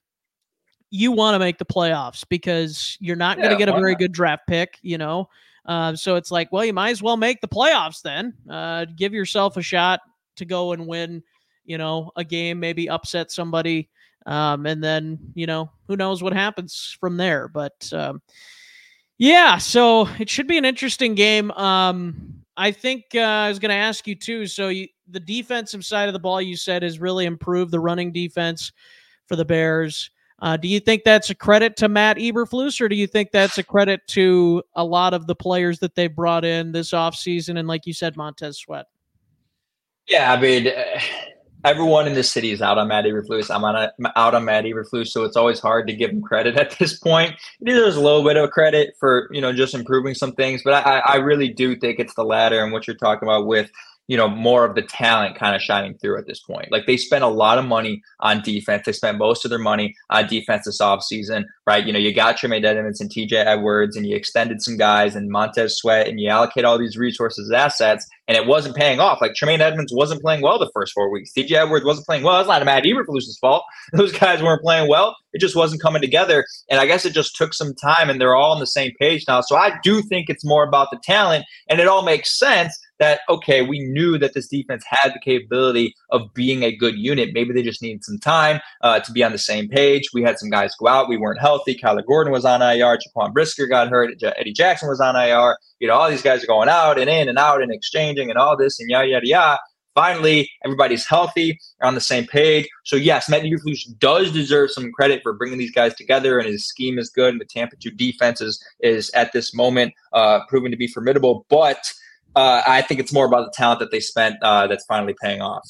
you 0.91 1.13
want 1.13 1.35
to 1.35 1.39
make 1.39 1.59
the 1.59 1.65
playoffs 1.65 2.25
because 2.29 2.97
you're 3.01 3.17
not 3.17 3.39
going 3.39 3.51
to 3.51 3.57
get 3.57 3.69
a 3.69 3.73
very 3.73 3.93
not? 3.93 3.99
good 3.99 4.13
draft 4.13 4.47
pick, 4.47 4.79
you 4.83 4.99
know. 4.99 5.29
Uh, 5.65 5.97
so 5.97 6.15
it's 6.15 6.31
like, 6.31 6.53
well, 6.53 6.65
you 6.65 6.73
might 6.73 6.91
as 6.91 7.03
well 7.03 7.17
make 7.17 7.41
the 7.41 7.49
playoffs 7.49 8.01
then. 8.03 8.33
Uh, 8.49 8.87
give 8.97 9.13
yourself 9.13 9.57
a 9.57 9.63
shot 9.63 10.01
to 10.37 10.45
go 10.45 10.73
and 10.73 10.87
win, 10.87 11.23
you 11.65 11.77
know, 11.77 12.13
a 12.17 12.23
game, 12.23 12.61
maybe 12.61 12.89
upset 12.89 13.33
somebody 13.33 13.89
um, 14.27 14.67
and 14.67 14.85
then, 14.85 15.19
you 15.35 15.47
know, 15.47 15.71
who 15.87 15.97
knows 15.97 16.23
what 16.23 16.35
happens 16.35 16.95
from 17.01 17.17
there. 17.17 17.49
But 17.49 17.91
um, 17.95 18.21
yeah, 19.17 19.57
so 19.57 20.07
it 20.19 20.29
should 20.29 20.47
be 20.47 20.59
an 20.59 20.67
interesting 20.67 21.15
game. 21.15 21.51
Um, 21.53 22.43
I 22.59 22.71
think 22.71 23.07
uh, 23.15 23.21
I 23.21 23.49
was 23.49 23.59
going 23.59 23.71
to 23.71 23.75
ask 23.77 24.07
you 24.07 24.15
too. 24.15 24.47
So 24.47 24.69
you, 24.69 24.89
the 25.09 25.21
defensive 25.21 25.85
side 25.85 26.09
of 26.09 26.13
the 26.13 26.19
ball, 26.19 26.43
you 26.43 26.57
said, 26.57 26.83
has 26.83 26.99
really 26.99 27.25
improved 27.25 27.71
the 27.71 27.81
running 27.81 28.13
defense 28.13 28.73
for 29.27 29.37
the 29.37 29.45
Bears. 29.45 30.11
Uh, 30.41 30.57
do 30.57 30.69
you 30.69 30.81
think 30.81 31.03
that's 31.03 31.31
a 31.31 31.35
credit 31.35 31.77
to 31.77 31.89
Matt 31.89 32.19
Eberflus, 32.19 32.79
or 32.81 32.91
do 32.91 32.97
you 32.97 33.07
think 33.07 33.31
that's 33.31 33.57
a 33.57 33.63
credit 33.63 34.07
to 34.09 34.63
a 34.75 34.85
lot 34.85 35.15
of 35.15 35.27
the 35.27 35.35
players 35.35 35.79
that 35.79 35.95
they 35.95 36.09
brought 36.09 36.45
in 36.45 36.73
this 36.73 36.91
offseason 36.91 37.59
and, 37.59 37.67
like 37.67 37.87
you 37.87 37.95
said, 37.95 38.19
Montez 38.19 38.59
Sweat? 38.59 38.87
Yeah, 40.09 40.33
I 40.33 40.41
mean, 40.41 40.71
everyone 41.65 42.07
in 42.07 42.15
the 42.15 42.23
city 42.23 42.53
is 42.53 42.63
out 42.63 42.79
on 42.79 42.89
Matt 42.89 43.05
Eberflus. 43.05 43.55
I'm 43.55 43.65
on 43.65 43.77
a, 43.77 43.93
out 44.17 44.35
on 44.35 44.45
Matt 44.45 44.65
Eberflus, 44.65 45.09
so 45.09 45.25
it's 45.25 45.37
always 45.37 45.59
hard 45.59 45.87
to 45.89 45.95
give 45.95 46.11
him 46.11 46.23
credit 46.23 46.57
at 46.61 46.79
this 46.79 46.99
point. 46.99 47.35
There's 47.61 47.97
a 47.97 48.01
little 48.01 48.25
bit 48.25 48.37
of 48.37 48.51
credit 48.51 48.95
for 48.99 49.29
you 49.33 49.41
know 49.41 49.53
just 49.53 49.75
improving 49.75 50.15
some 50.15 50.33
things, 50.33 50.63
but 50.63 50.87
I, 50.87 50.99
I 50.99 51.17
really 51.17 51.49
do 51.49 51.77
think 51.77 51.99
it's 51.99 52.15
the 52.15 52.25
latter 52.25 52.63
and 52.63 52.73
what 52.73 52.87
you're 52.87 52.97
talking 52.97 53.29
about 53.29 53.47
with 53.47 53.71
you 54.09 54.17
know, 54.17 54.29
more 54.29 54.65
of 54.65 54.75
the 54.75 54.83
talent 54.83 55.37
kind 55.37 55.57
of 55.57 55.63
shining 55.63 55.97
through 55.99 56.19
at 56.19 56.27
this 56.27 56.41
point. 56.41 56.71
Like 56.71 56.87
they 56.87 56.97
spent 56.97 57.25
a 57.25 57.29
lot 57.29 57.59
of 57.59 57.65
money 57.65 58.03
on 58.21 58.41
defense. 58.43 58.85
They 58.87 58.93
spent 58.93 59.19
most 59.19 59.45
of 59.45 59.51
their 59.51 59.59
money 59.59 59.95
on 60.11 60.29
defense 60.29 60.65
this 60.65 60.81
offseason, 60.81 61.45
right? 61.67 61.85
You 61.85 61.93
know, 61.93 61.99
you 61.99 62.15
got 62.15 62.37
Tremaine 62.37 62.65
Edmunds 62.65 63.01
and 63.01 63.11
TJ 63.11 63.33
Edwards 63.33 63.97
and 63.97 64.07
you 64.07 64.15
extended 64.15 64.63
some 64.63 64.77
guys 64.77 65.17
and 65.17 65.31
Montez 65.31 65.77
Sweat 65.77 66.07
and 66.07 66.21
you 66.21 66.29
allocate 66.29 66.65
all 66.65 66.79
these 66.79 66.97
resources 66.97 67.51
assets 67.51 68.07
and 68.29 68.37
it 68.37 68.47
wasn't 68.47 68.77
paying 68.77 69.01
off. 69.01 69.21
Like 69.21 69.35
Tremaine 69.35 69.61
Edmunds 69.61 69.93
wasn't 69.93 70.23
playing 70.23 70.43
well 70.43 70.59
the 70.59 70.71
first 70.73 70.93
four 70.93 71.11
weeks. 71.11 71.33
TJ 71.37 71.53
Edwards 71.53 71.85
wasn't 71.85 72.07
playing 72.07 72.23
well. 72.23 72.39
It's 72.39 72.49
not 72.49 72.63
a 72.63 72.65
Matt 72.65 72.85
Eberflus's 72.85 73.39
fault. 73.41 73.65
Those 73.93 74.13
guys 74.13 74.43
weren't 74.43 74.63
playing 74.63 74.89
well. 74.89 75.17
It 75.33 75.41
just 75.41 75.57
wasn't 75.57 75.83
coming 75.83 76.01
together. 76.01 76.45
And 76.71 76.81
I 76.81 76.87
guess 76.87 77.05
it 77.05 77.13
just 77.13 77.37
took 77.37 77.55
some 77.55 77.75
time 77.75 78.09
and 78.09 78.21
they're 78.21 78.37
all 78.37 78.53
on 78.53 78.61
the 78.61 78.67
same 78.67 78.93
page 79.01 79.25
now. 79.27 79.41
So 79.41 79.57
I 79.57 79.73
do 79.83 80.01
think 80.03 80.31
it's 80.31 80.45
more 80.45 80.65
about 80.65 80.89
the 80.91 81.01
talent 81.03 81.45
and 81.69 81.81
it 81.81 81.89
all 81.89 82.03
makes 82.03 82.39
sense 82.39 82.79
that 82.99 83.21
okay, 83.29 83.63
we 83.63 83.81
knew 83.81 84.19
that 84.19 84.35
this 84.35 84.49
defense 84.49 84.85
had 84.89 85.13
the 85.13 85.21
capability 85.21 85.95
of 86.11 86.33
being 86.35 86.63
a 86.63 86.75
good 86.75 86.97
unit. 86.97 87.31
Maybe 87.33 87.53
they 87.53 87.63
just 87.63 87.83
needed 87.83 88.05
some 88.05 88.19
time 88.19 88.61
uh, 88.83 89.01
to 89.01 89.13
be 89.13 89.23
on 89.23 89.33
the 89.33 89.39
same 89.39 89.69
page. 89.69 90.11
We 90.13 90.23
had 90.23 90.39
some 90.39 90.51
guys 90.51 90.75
go 90.79 90.89
out. 90.89 91.09
We 91.09 91.17
weren't 91.17 91.41
healthy. 91.41 91.75
Kyler 91.75 92.07
Gordon 92.07 92.33
was 92.33 92.45
on 92.45 92.63
IR. 92.63 92.99
Jaquan 92.99 93.33
Brisker 93.33 93.67
got 93.67 93.89
hurt. 93.89 94.23
Eddie 94.23 94.53
Jackson 94.53 94.89
was 94.89 95.01
on 95.01 95.17
IR. 95.17 95.57
You 95.81 95.89
know, 95.89 95.95
all 95.95 96.11
these 96.11 96.23
guys 96.23 96.43
are 96.43 96.49
going 96.49 96.69
out 96.69 96.99
and 96.99 97.11
in 97.11 97.29
and 97.29 97.39
out 97.39 97.63
and 97.63 97.73
exchanging 97.73 98.31
and 98.31 98.39
all 98.39 98.57
this 98.57 98.81
and 98.81 98.89
yada 98.89 99.09
yada 99.09 99.27
yada. 99.27 99.59
Finally, 99.95 100.51
everybody's 100.63 101.07
healthy, 101.07 101.59
on 101.83 101.95
the 101.95 102.01
same 102.03 102.27
page. 102.27 102.69
So 102.85 102.97
yes, 102.97 103.31
Matt 103.31 103.43
Eberflus 103.43 103.99
does 103.99 104.31
deserve 104.31 104.71
some 104.71 104.93
credit 104.93 105.23
for 105.23 105.33
bringing 105.33 105.59
these 105.59 105.73
guys 105.73 105.95
together, 105.95 106.39
and 106.39 106.47
his 106.47 106.67
scheme 106.67 106.99
is 106.99 107.09
good. 107.09 107.33
And 107.33 107.41
the 107.41 107.47
Tampa 107.47 107.77
2 107.77 107.91
defense 107.93 108.43
is, 108.43 108.63
is 108.81 109.11
at 109.11 109.33
this 109.33 109.55
moment 109.55 109.95
uh, 110.13 110.41
proven 110.49 110.71
to 110.71 110.77
be 110.77 110.87
formidable. 110.87 111.47
But 111.49 111.79
uh, 112.37 112.63
I 112.67 112.83
think 112.83 113.01
it's 113.01 113.13
more 113.13 113.25
about 113.25 113.47
the 113.47 113.53
talent 113.57 113.81
that 113.81 113.91
they 113.91 114.01
spent 114.01 114.37
uh, 114.43 114.67
that's 114.67 114.85
finally 114.85 115.15
paying 115.21 115.41
off. 115.41 115.67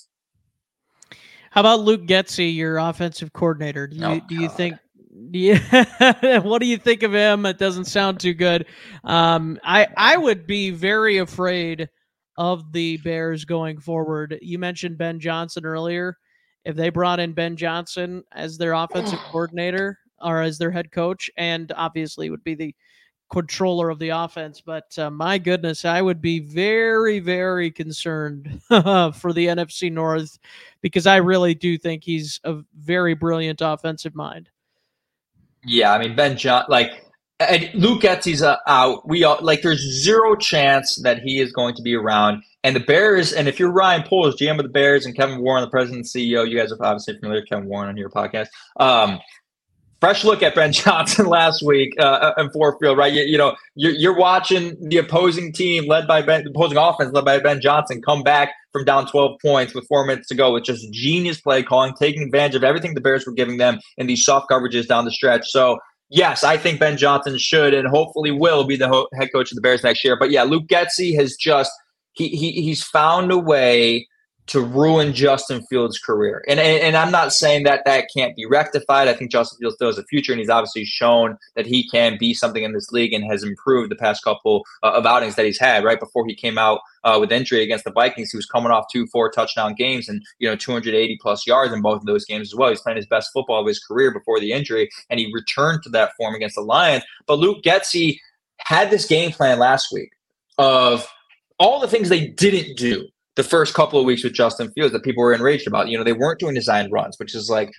How 1.50 1.60
about 1.60 1.80
Luke 1.80 2.02
Getsy, 2.02 2.54
your 2.54 2.76
offensive 2.76 3.32
coordinator? 3.32 3.86
Do 3.86 3.96
you, 3.96 4.04
oh, 4.04 4.20
do 4.28 4.34
you 4.34 4.48
think? 4.48 4.76
Do 5.30 5.38
you, 5.38 5.56
what 6.42 6.60
do 6.60 6.66
you 6.66 6.76
think 6.76 7.02
of 7.02 7.14
him? 7.14 7.46
It 7.46 7.56
doesn't 7.56 7.86
sound 7.86 8.20
too 8.20 8.34
good. 8.34 8.66
Um, 9.04 9.58
I 9.64 9.86
I 9.96 10.16
would 10.18 10.46
be 10.46 10.70
very 10.70 11.18
afraid 11.18 11.88
of 12.36 12.72
the 12.72 12.98
Bears 12.98 13.44
going 13.46 13.78
forward. 13.78 14.38
You 14.42 14.58
mentioned 14.58 14.98
Ben 14.98 15.18
Johnson 15.18 15.64
earlier. 15.64 16.18
If 16.64 16.74
they 16.74 16.90
brought 16.90 17.20
in 17.20 17.32
Ben 17.32 17.56
Johnson 17.56 18.24
as 18.32 18.58
their 18.58 18.72
offensive 18.72 19.18
coordinator 19.30 19.98
or 20.20 20.42
as 20.42 20.58
their 20.58 20.72
head 20.72 20.90
coach, 20.90 21.30
and 21.38 21.72
obviously 21.76 22.28
would 22.28 22.44
be 22.44 22.54
the 22.54 22.74
controller 23.30 23.90
of 23.90 23.98
the 23.98 24.10
offense. 24.10 24.60
But 24.60 24.98
uh, 24.98 25.10
my 25.10 25.38
goodness, 25.38 25.84
I 25.84 26.02
would 26.02 26.20
be 26.20 26.40
very, 26.40 27.18
very 27.18 27.70
concerned 27.70 28.62
for 28.68 29.32
the 29.32 29.46
NFC 29.46 29.90
North 29.90 30.38
because 30.80 31.06
I 31.06 31.16
really 31.16 31.54
do 31.54 31.78
think 31.78 32.04
he's 32.04 32.40
a 32.44 32.58
very 32.76 33.14
brilliant 33.14 33.60
offensive 33.62 34.14
mind. 34.14 34.50
Yeah, 35.64 35.92
I 35.92 35.98
mean 35.98 36.14
Ben 36.14 36.36
John, 36.36 36.64
like 36.68 37.06
and 37.40 37.68
Luke 37.74 38.02
Getsy's 38.02 38.42
uh, 38.42 38.56
out. 38.66 39.06
We 39.08 39.24
all 39.24 39.38
like 39.42 39.62
there's 39.62 39.80
zero 39.80 40.36
chance 40.36 40.96
that 41.02 41.20
he 41.20 41.40
is 41.40 41.52
going 41.52 41.74
to 41.74 41.82
be 41.82 41.94
around. 41.94 42.42
And 42.64 42.74
the 42.74 42.80
Bears, 42.80 43.32
and 43.32 43.46
if 43.46 43.60
you're 43.60 43.70
Ryan 43.70 44.02
Poles, 44.02 44.36
GM 44.36 44.58
of 44.58 44.64
the 44.64 44.70
Bears, 44.70 45.06
and 45.06 45.14
Kevin 45.14 45.40
Warren, 45.40 45.62
the 45.62 45.70
president 45.70 45.98
and 45.98 46.06
CEO, 46.06 46.48
you 46.48 46.58
guys 46.58 46.72
are 46.72 46.78
obviously 46.80 47.18
familiar 47.18 47.42
with 47.42 47.48
Kevin 47.48 47.66
Warren 47.68 47.88
on 47.88 47.96
your 47.96 48.10
podcast. 48.10 48.48
Um, 48.78 49.20
fresh 50.00 50.24
look 50.24 50.42
at 50.42 50.54
Ben 50.54 50.72
Johnson 50.72 51.26
last 51.26 51.62
week 51.62 51.94
uh, 51.98 52.32
in 52.38 52.50
Ford 52.50 52.74
Field, 52.80 52.98
right? 52.98 53.12
You, 53.12 53.22
you 53.22 53.38
know, 53.38 53.56
you're, 53.74 53.92
you're, 53.92 54.16
watching 54.16 54.76
the 54.88 54.98
opposing 54.98 55.52
team 55.52 55.86
led 55.86 56.06
by 56.06 56.22
Ben, 56.22 56.44
the 56.44 56.50
opposing 56.50 56.78
offense 56.78 57.12
led 57.12 57.24
by 57.24 57.38
Ben 57.38 57.60
Johnson 57.60 58.00
come 58.02 58.22
back 58.22 58.52
from 58.72 58.84
down 58.84 59.06
12 59.06 59.38
points 59.40 59.74
with 59.74 59.86
four 59.88 60.04
minutes 60.06 60.28
to 60.28 60.34
go 60.34 60.52
with 60.52 60.64
just 60.64 60.90
genius 60.92 61.40
play 61.40 61.62
calling, 61.62 61.94
taking 61.98 62.22
advantage 62.22 62.54
of 62.54 62.64
everything 62.64 62.94
the 62.94 63.00
Bears 63.00 63.26
were 63.26 63.32
giving 63.32 63.56
them 63.56 63.78
in 63.96 64.06
these 64.06 64.24
soft 64.24 64.50
coverages 64.50 64.86
down 64.86 65.04
the 65.04 65.10
stretch. 65.10 65.48
So, 65.48 65.78
yes, 66.08 66.44
I 66.44 66.56
think 66.56 66.80
Ben 66.80 66.96
Johnson 66.96 67.38
should 67.38 67.74
and 67.74 67.88
hopefully 67.88 68.30
will 68.30 68.64
be 68.64 68.76
the 68.76 68.88
ho- 68.88 69.08
head 69.18 69.30
coach 69.32 69.50
of 69.50 69.56
the 69.56 69.62
Bears 69.62 69.82
next 69.82 70.04
year. 70.04 70.16
But 70.16 70.30
yeah, 70.30 70.42
Luke 70.42 70.66
Getsy 70.66 71.14
has 71.16 71.36
just 71.36 71.70
he, 72.12 72.28
he 72.28 72.52
he's 72.52 72.82
found 72.82 73.30
a 73.30 73.38
way 73.38 74.08
to 74.48 74.60
ruin 74.60 75.12
Justin 75.12 75.62
Fields' 75.68 75.98
career. 75.98 76.44
And, 76.46 76.60
and, 76.60 76.82
and 76.82 76.96
I'm 76.96 77.10
not 77.10 77.32
saying 77.32 77.64
that 77.64 77.84
that 77.84 78.06
can't 78.14 78.36
be 78.36 78.46
rectified. 78.46 79.08
I 79.08 79.14
think 79.14 79.30
Justin 79.30 79.58
Fields 79.58 79.76
still 79.76 79.88
has 79.88 79.98
a 79.98 80.04
future, 80.04 80.32
and 80.32 80.38
he's 80.38 80.48
obviously 80.48 80.84
shown 80.84 81.36
that 81.56 81.66
he 81.66 81.88
can 81.88 82.16
be 82.18 82.32
something 82.32 82.62
in 82.62 82.72
this 82.72 82.92
league 82.92 83.12
and 83.12 83.24
has 83.24 83.42
improved 83.42 83.90
the 83.90 83.96
past 83.96 84.22
couple 84.22 84.64
uh, 84.82 84.92
of 84.92 85.04
outings 85.06 85.34
that 85.34 85.44
he's 85.44 85.58
had. 85.58 85.84
Right 85.84 85.98
before 85.98 86.24
he 86.26 86.34
came 86.34 86.58
out 86.58 86.80
uh, 87.04 87.18
with 87.20 87.32
injury 87.32 87.62
against 87.62 87.84
the 87.84 87.92
Vikings, 87.92 88.30
he 88.30 88.36
was 88.36 88.46
coming 88.46 88.70
off 88.70 88.86
two 88.92 89.06
four 89.08 89.30
touchdown 89.30 89.74
games 89.74 90.08
and 90.08 90.22
you 90.38 90.48
know 90.48 90.56
280 90.56 91.18
plus 91.20 91.46
yards 91.46 91.72
in 91.72 91.82
both 91.82 92.00
of 92.00 92.06
those 92.06 92.24
games 92.24 92.52
as 92.52 92.54
well. 92.54 92.70
He's 92.70 92.80
playing 92.80 92.96
his 92.96 93.06
best 93.06 93.30
football 93.32 93.60
of 93.60 93.66
his 93.66 93.82
career 93.82 94.12
before 94.12 94.38
the 94.38 94.52
injury, 94.52 94.88
and 95.10 95.18
he 95.18 95.32
returned 95.32 95.82
to 95.82 95.88
that 95.90 96.12
form 96.16 96.34
against 96.34 96.54
the 96.54 96.62
Lions. 96.62 97.04
But 97.26 97.38
Luke 97.38 97.62
Getsy 97.64 98.18
had 98.58 98.90
this 98.90 99.06
game 99.06 99.32
plan 99.32 99.58
last 99.58 99.92
week 99.92 100.10
of 100.58 101.06
all 101.58 101.80
the 101.80 101.88
things 101.88 102.08
they 102.08 102.28
didn't 102.28 102.76
do 102.76 103.08
the 103.36 103.44
first 103.44 103.74
couple 103.74 104.00
of 104.00 104.06
weeks 104.06 104.24
with 104.24 104.32
Justin 104.32 104.70
Fields 104.72 104.92
that 104.92 105.04
people 105.04 105.22
were 105.22 105.32
enraged 105.32 105.66
about. 105.66 105.88
You 105.88 105.98
know, 105.98 106.04
they 106.04 106.14
weren't 106.14 106.40
doing 106.40 106.54
design 106.54 106.90
runs, 106.90 107.18
which 107.18 107.34
is 107.34 107.48
like, 107.48 107.70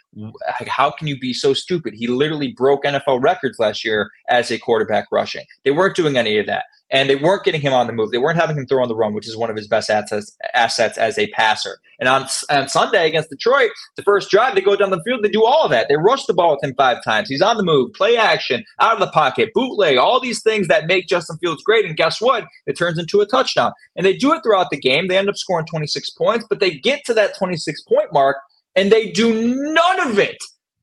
how 0.67 0.91
can 0.91 1.07
you 1.07 1.19
be 1.19 1.33
so 1.33 1.53
stupid? 1.53 1.93
He 1.95 2.07
literally 2.07 2.53
broke 2.53 2.83
NFL 2.83 3.21
records 3.21 3.57
last 3.59 3.83
year 3.83 4.09
as 4.29 4.51
a 4.51 4.59
quarterback 4.59 5.07
rushing. 5.11 5.45
They 5.65 5.71
weren't 5.71 5.95
doing 5.95 6.15
any 6.15 6.37
of 6.37 6.45
that 6.45 6.65
and 6.89 7.09
they 7.09 7.15
weren't 7.15 7.43
getting 7.43 7.61
him 7.61 7.73
on 7.73 7.87
the 7.87 7.93
move. 7.93 8.11
They 8.11 8.17
weren't 8.17 8.39
having 8.39 8.57
him 8.57 8.65
throw 8.65 8.81
on 8.81 8.87
the 8.87 8.95
run, 8.95 9.13
which 9.13 9.27
is 9.27 9.35
one 9.35 9.49
of 9.49 9.55
his 9.55 9.67
best 9.67 9.89
assets, 9.89 10.35
assets 10.53 10.97
as 10.97 11.17
a 11.17 11.27
passer. 11.31 11.79
And 11.99 12.07
on, 12.07 12.27
on 12.49 12.69
Sunday 12.69 13.07
against 13.07 13.29
Detroit, 13.29 13.71
the 13.95 14.03
first 14.03 14.29
drive, 14.29 14.55
they 14.55 14.61
go 14.61 14.75
down 14.75 14.91
the 14.91 15.01
field, 15.03 15.23
they 15.23 15.29
do 15.29 15.45
all 15.45 15.65
of 15.65 15.71
that. 15.71 15.87
They 15.89 15.97
rush 15.97 16.25
the 16.25 16.33
ball 16.33 16.51
with 16.51 16.63
him 16.63 16.75
five 16.75 17.03
times. 17.03 17.29
He's 17.29 17.41
on 17.41 17.57
the 17.57 17.63
move, 17.63 17.93
play 17.93 18.15
action, 18.15 18.63
out 18.79 18.93
of 18.93 18.99
the 18.99 19.11
pocket, 19.11 19.53
bootleg, 19.53 19.97
all 19.97 20.19
these 20.19 20.41
things 20.41 20.67
that 20.67 20.87
make 20.87 21.07
Justin 21.07 21.37
Fields 21.37 21.63
great. 21.63 21.85
And 21.85 21.97
guess 21.97 22.21
what? 22.21 22.45
It 22.67 22.77
turns 22.77 22.99
into 22.99 23.19
a 23.21 23.25
touchdown. 23.25 23.73
And 23.95 24.05
they 24.05 24.15
do 24.15 24.33
it 24.33 24.43
throughout 24.43 24.69
the 24.69 24.79
game. 24.79 25.07
They 25.07 25.17
end 25.17 25.29
up 25.29 25.37
scoring 25.37 25.65
26 25.65 26.11
points, 26.11 26.45
but 26.49 26.59
they 26.59 26.71
get 26.71 27.03
to 27.05 27.13
that 27.15 27.37
26 27.37 27.81
point 27.81 28.13
mark 28.13 28.37
and 28.75 28.91
they 28.91 29.11
do 29.11 29.55
none 29.73 30.07
of 30.07 30.19
it 30.19 30.37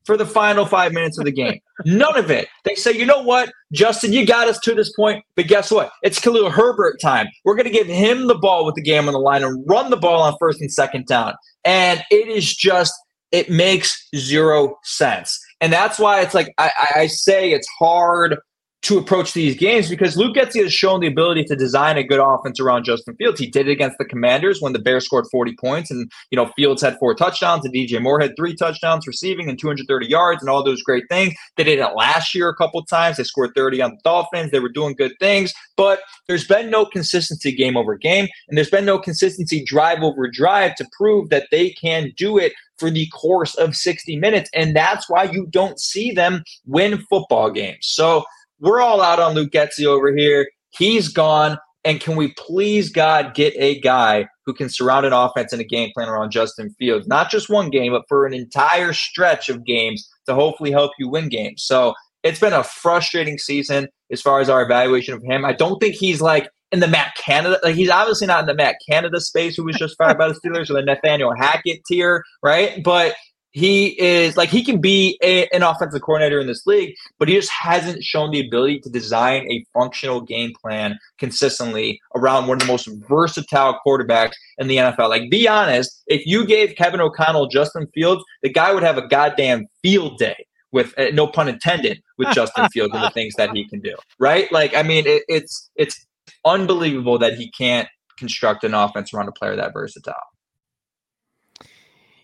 for 0.05 0.17
the 0.17 0.25
final 0.25 0.65
five 0.65 0.93
minutes 0.93 1.17
of 1.17 1.25
the 1.25 1.31
game. 1.31 1.59
None 1.83 2.17
of 2.17 2.31
it. 2.31 2.47
They 2.63 2.75
say, 2.75 2.91
you 2.91 3.05
know 3.05 3.21
what, 3.21 3.51
Justin, 3.73 4.13
you 4.13 4.25
got 4.25 4.47
us 4.47 4.59
to 4.59 4.73
this 4.73 4.91
point, 4.93 5.23
but 5.35 5.47
guess 5.47 5.71
what? 5.71 5.91
It's 6.03 6.19
Khalil 6.19 6.49
Herbert 6.49 6.99
time. 7.01 7.27
We're 7.43 7.55
going 7.55 7.65
to 7.65 7.71
give 7.71 7.87
him 7.87 8.27
the 8.27 8.35
ball 8.35 8.65
with 8.65 8.75
the 8.75 8.81
game 8.81 9.07
on 9.07 9.13
the 9.13 9.19
line 9.19 9.43
and 9.43 9.63
run 9.67 9.89
the 9.89 9.97
ball 9.97 10.21
on 10.21 10.35
first 10.39 10.61
and 10.61 10.71
second 10.71 11.07
down. 11.07 11.33
And 11.63 12.03
it 12.11 12.27
is 12.27 12.55
just, 12.55 12.93
it 13.31 13.49
makes 13.49 14.07
zero 14.15 14.77
sense. 14.83 15.39
And 15.59 15.73
that's 15.73 15.97
why 15.97 16.21
it's 16.21 16.33
like, 16.33 16.53
I, 16.57 16.71
I 16.95 17.07
say 17.07 17.51
it's 17.51 17.67
hard 17.79 18.37
to 18.85 18.99
approach 18.99 19.33
these 19.33 19.55
games 19.55 19.89
because 19.89 20.15
Luke 20.15 20.35
Getsy 20.35 20.61
has 20.61 20.71
shown 20.71 20.99
the 20.99 21.07
ability 21.07 21.43
to 21.45 21.55
design 21.55 21.97
a 21.97 22.03
good 22.03 22.19
offense 22.19 22.59
around 22.59 22.83
Justin 22.83 23.15
Fields. 23.15 23.39
He 23.39 23.47
did 23.47 23.67
it 23.67 23.71
against 23.71 23.97
the 23.97 24.05
Commanders 24.05 24.61
when 24.61 24.73
the 24.73 24.79
Bears 24.79 25.05
scored 25.05 25.25
40 25.31 25.55
points, 25.59 25.89
and 25.89 26.11
you 26.29 26.35
know 26.35 26.51
Fields 26.55 26.83
had 26.83 26.95
four 26.99 27.15
touchdowns, 27.15 27.65
and 27.65 27.73
DJ 27.73 27.99
Moore 27.99 28.19
had 28.19 28.35
three 28.37 28.55
touchdowns 28.55 29.07
receiving 29.07 29.49
and 29.49 29.57
230 29.57 30.05
yards, 30.07 30.43
and 30.43 30.51
all 30.51 30.63
those 30.63 30.83
great 30.83 31.05
things. 31.09 31.33
They 31.57 31.63
did 31.63 31.79
it 31.79 31.95
last 31.95 32.35
year 32.35 32.47
a 32.47 32.55
couple 32.55 32.83
times. 32.85 33.17
They 33.17 33.23
scored 33.23 33.51
30 33.55 33.81
on 33.81 33.91
the 33.91 33.97
Dolphins. 34.03 34.51
They 34.51 34.59
were 34.59 34.69
doing 34.69 34.93
good 34.93 35.13
things, 35.19 35.51
but 35.75 36.01
there's 36.27 36.45
been 36.45 36.69
no 36.69 36.85
consistency 36.85 37.55
game 37.55 37.77
over 37.77 37.95
game, 37.95 38.27
and 38.47 38.55
there's 38.55 38.69
been 38.69 38.85
no 38.85 38.99
consistency 38.99 39.63
drive 39.65 40.03
over 40.03 40.29
drive 40.29 40.75
to 40.75 40.85
prove 40.95 41.29
that 41.29 41.47
they 41.49 41.71
can 41.71 42.11
do 42.17 42.37
it 42.37 42.53
for 42.77 42.91
the 42.91 43.07
course 43.07 43.55
of 43.55 43.75
60 43.75 44.17
minutes. 44.17 44.49
And 44.53 44.75
that's 44.75 45.09
why 45.09 45.23
you 45.23 45.47
don't 45.49 45.79
see 45.79 46.11
them 46.11 46.43
win 46.65 46.99
football 47.09 47.49
games. 47.49 47.79
So 47.81 48.25
we're 48.65 48.81
all 48.81 49.01
out 49.01 49.19
on 49.19 49.33
Luke 49.33 49.51
Getsy 49.51 49.85
over 49.85 50.15
here. 50.15 50.49
He's 50.71 51.07
gone. 51.07 51.57
And 51.85 52.01
can 52.01 52.15
we 52.15 52.33
please, 52.33 52.89
God, 52.89 53.35
get 53.35 53.53
a 53.57 53.79
guy 53.79 54.27
who 54.47 54.55
can 54.55 54.69
surround 54.69 55.05
an 55.05 55.13
offense 55.13 55.53
and 55.53 55.61
a 55.61 55.65
game 55.65 55.91
plan 55.95 56.09
around 56.09 56.31
Justin 56.31 56.73
Fields? 56.79 57.07
Not 57.07 57.29
just 57.29 57.47
one 57.47 57.69
game, 57.69 57.91
but 57.91 58.05
for 58.09 58.25
an 58.25 58.33
entire 58.33 58.91
stretch 58.91 59.49
of 59.49 59.63
games 59.63 60.09
to 60.25 60.33
hopefully 60.33 60.71
help 60.71 60.93
you 60.97 61.07
win 61.07 61.29
games. 61.29 61.63
So 61.63 61.93
it's 62.23 62.39
been 62.39 62.53
a 62.53 62.63
frustrating 62.63 63.37
season 63.37 63.87
as 64.11 64.19
far 64.19 64.39
as 64.39 64.49
our 64.49 64.63
evaluation 64.63 65.13
of 65.13 65.21
him. 65.21 65.45
I 65.45 65.53
don't 65.53 65.77
think 65.79 65.93
he's 65.93 66.21
like 66.21 66.49
in 66.71 66.79
the 66.79 66.87
Matt 66.87 67.15
Canada. 67.15 67.59
Like 67.61 67.75
he's 67.75 67.91
obviously 67.91 68.25
not 68.25 68.39
in 68.39 68.47
the 68.47 68.55
Matt 68.55 68.77
Canada 68.89 69.21
space, 69.21 69.55
who 69.55 69.63
was 69.63 69.75
just 69.75 69.95
fired 69.95 70.17
by 70.17 70.27
the 70.27 70.33
Steelers, 70.33 70.71
or 70.71 70.73
the 70.73 70.81
Nathaniel 70.81 71.35
Hackett 71.35 71.85
tier, 71.85 72.23
right? 72.41 72.83
But 72.83 73.13
he 73.55 73.97
is 74.01 74.35
like 74.35 74.49
he 74.49 74.65
can 74.65 74.81
be 74.81 75.17
a, 75.23 75.47
an 75.53 75.63
offensive 75.63 76.01
coordinator 76.01 76.41
in 76.41 76.47
this 76.47 76.65
league, 76.65 76.93
but 77.17 77.29
he 77.29 77.35
just 77.35 77.49
hasn't 77.49 78.03
shown 78.03 78.31
the 78.31 78.45
ability 78.45 78.81
to 78.81 78.89
design 78.89 79.49
a 79.49 79.63
functional 79.73 80.19
game 80.19 80.51
plan 80.61 80.99
consistently 81.19 82.01
around 82.15 82.47
one 82.47 82.57
of 82.57 82.59
the 82.59 82.67
most 82.67 82.89
versatile 83.07 83.79
quarterbacks 83.87 84.33
in 84.57 84.67
the 84.67 84.75
NFL. 84.75 85.07
Like, 85.07 85.29
be 85.29 85.47
honest, 85.47 86.03
if 86.07 86.25
you 86.25 86.45
gave 86.45 86.75
Kevin 86.75 86.99
O'Connell 86.99 87.47
Justin 87.47 87.87
Fields, 87.93 88.25
the 88.43 88.49
guy 88.49 88.73
would 88.73 88.83
have 88.83 88.97
a 88.97 89.07
goddamn 89.07 89.67
field 89.81 90.17
day 90.17 90.45
with 90.73 90.93
uh, 90.99 91.11
no 91.13 91.25
pun 91.25 91.47
intended 91.47 92.03
with 92.17 92.27
Justin 92.35 92.67
Fields 92.73 92.93
and 92.93 93.03
the 93.03 93.09
things 93.11 93.35
that 93.35 93.55
he 93.55 93.65
can 93.69 93.79
do. 93.79 93.95
Right? 94.19 94.51
Like, 94.51 94.75
I 94.75 94.83
mean, 94.83 95.07
it, 95.07 95.23
it's 95.29 95.71
it's 95.77 96.05
unbelievable 96.43 97.17
that 97.19 97.35
he 97.35 97.49
can't 97.51 97.87
construct 98.17 98.65
an 98.65 98.73
offense 98.73 99.13
around 99.13 99.29
a 99.29 99.31
player 99.31 99.55
that 99.55 99.71
versatile. 99.71 100.13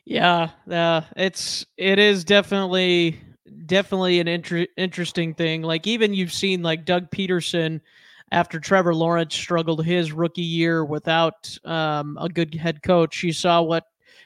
Yeah, 0.05 0.49
uh, 0.69 1.01
it's 1.15 1.65
it 1.77 1.99
is 1.99 2.23
definitely 2.23 3.19
definitely 3.65 4.19
an 4.19 4.27
inter- 4.27 4.67
interesting 4.77 5.33
thing. 5.33 5.61
Like 5.61 5.85
even 5.87 6.13
you've 6.13 6.33
seen 6.33 6.63
like 6.63 6.85
Doug 6.85 7.11
Pederson 7.11 7.81
after 8.31 8.59
Trevor 8.59 8.95
Lawrence 8.95 9.35
struggled 9.35 9.85
his 9.85 10.11
rookie 10.11 10.41
year 10.41 10.83
without 10.83 11.55
um, 11.65 12.17
a 12.19 12.29
good 12.29 12.55
head 12.55 12.81
coach. 12.81 13.21
You 13.23 13.33
saw 13.33 13.61
what 13.61 13.85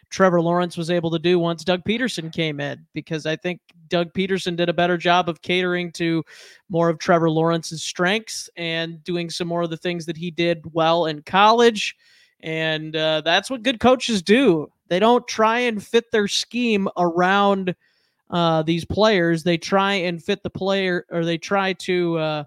Trevor 0.09 0.41
Lawrence 0.41 0.77
was 0.77 0.89
able 0.89 1.11
to 1.11 1.19
do 1.19 1.39
once 1.39 1.63
Doug 1.63 1.83
Pederson 1.83 2.31
came 2.31 2.59
in 2.59 2.85
because 2.93 3.25
I 3.25 3.35
think 3.35 3.59
Doug 3.89 4.13
Pederson 4.13 4.55
did 4.55 4.69
a 4.69 4.73
better 4.73 4.97
job 4.97 5.27
of 5.27 5.41
catering 5.41 5.91
to 5.93 6.23
more 6.69 6.89
of 6.89 6.99
Trevor 6.99 7.29
Lawrence's 7.29 7.83
strengths 7.83 8.49
and 8.55 9.03
doing 9.03 9.29
some 9.29 9.47
more 9.47 9.63
of 9.63 9.69
the 9.69 9.77
things 9.77 10.05
that 10.05 10.17
he 10.17 10.31
did 10.31 10.63
well 10.73 11.05
in 11.07 11.21
college. 11.23 11.95
And 12.41 12.95
uh, 12.95 13.21
that's 13.21 13.49
what 13.49 13.63
good 13.63 13.79
coaches 13.79 14.21
do. 14.21 14.71
They 14.87 14.99
don't 14.99 15.27
try 15.27 15.59
and 15.59 15.83
fit 15.83 16.11
their 16.11 16.27
scheme 16.27 16.87
around 16.97 17.75
uh, 18.29 18.63
these 18.63 18.85
players. 18.85 19.43
They 19.43 19.57
try 19.57 19.93
and 19.93 20.23
fit 20.23 20.43
the 20.43 20.49
player, 20.49 21.05
or 21.09 21.25
they 21.25 21.37
try 21.37 21.73
to 21.73 22.17
uh, 22.17 22.43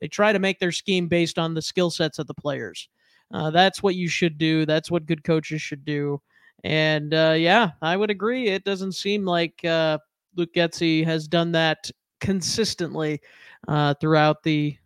they 0.00 0.08
try 0.08 0.32
to 0.32 0.38
make 0.38 0.58
their 0.58 0.72
scheme 0.72 1.08
based 1.08 1.38
on 1.38 1.54
the 1.54 1.62
skill 1.62 1.90
sets 1.90 2.18
of 2.18 2.26
the 2.26 2.34
players. 2.34 2.88
Uh, 3.32 3.50
that's 3.50 3.82
what 3.82 3.94
you 3.94 4.08
should 4.08 4.36
do. 4.36 4.66
That's 4.66 4.90
what 4.90 5.06
good 5.06 5.24
coaches 5.24 5.62
should 5.62 5.84
do. 5.84 6.20
And 6.64 7.14
uh, 7.14 7.34
yeah, 7.38 7.70
I 7.80 7.96
would 7.96 8.10
agree. 8.10 8.48
It 8.48 8.64
doesn't 8.64 8.92
seem 8.92 9.24
like 9.24 9.64
uh, 9.64 9.98
Luke 10.36 10.52
Getsy 10.54 11.04
has 11.04 11.26
done 11.26 11.52
that 11.52 11.90
consistently 12.20 13.20
uh, 13.68 13.94
throughout 13.94 14.42
the 14.42 14.76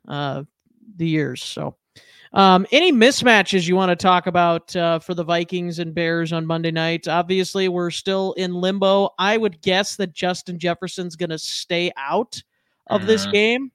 the 0.96 1.08
years. 1.08 1.42
So 1.42 1.76
um, 2.32 2.66
any 2.72 2.92
mismatches 2.92 3.66
you 3.66 3.76
want 3.76 3.90
to 3.90 3.96
talk 3.96 4.26
about 4.26 4.74
uh, 4.76 4.98
for 4.98 5.14
the 5.14 5.24
Vikings 5.24 5.78
and 5.78 5.94
Bears 5.94 6.32
on 6.32 6.46
Monday 6.46 6.70
night? 6.70 7.08
Obviously, 7.08 7.68
we're 7.68 7.90
still 7.90 8.32
in 8.34 8.54
limbo. 8.54 9.10
I 9.18 9.36
would 9.36 9.60
guess 9.62 9.96
that 9.96 10.12
Justin 10.12 10.58
Jefferson's 10.58 11.16
going 11.16 11.30
to 11.30 11.38
stay 11.38 11.92
out 11.96 12.42
of 12.88 13.06
this 13.06 13.22
mm-hmm. 13.22 13.32
game 13.32 13.72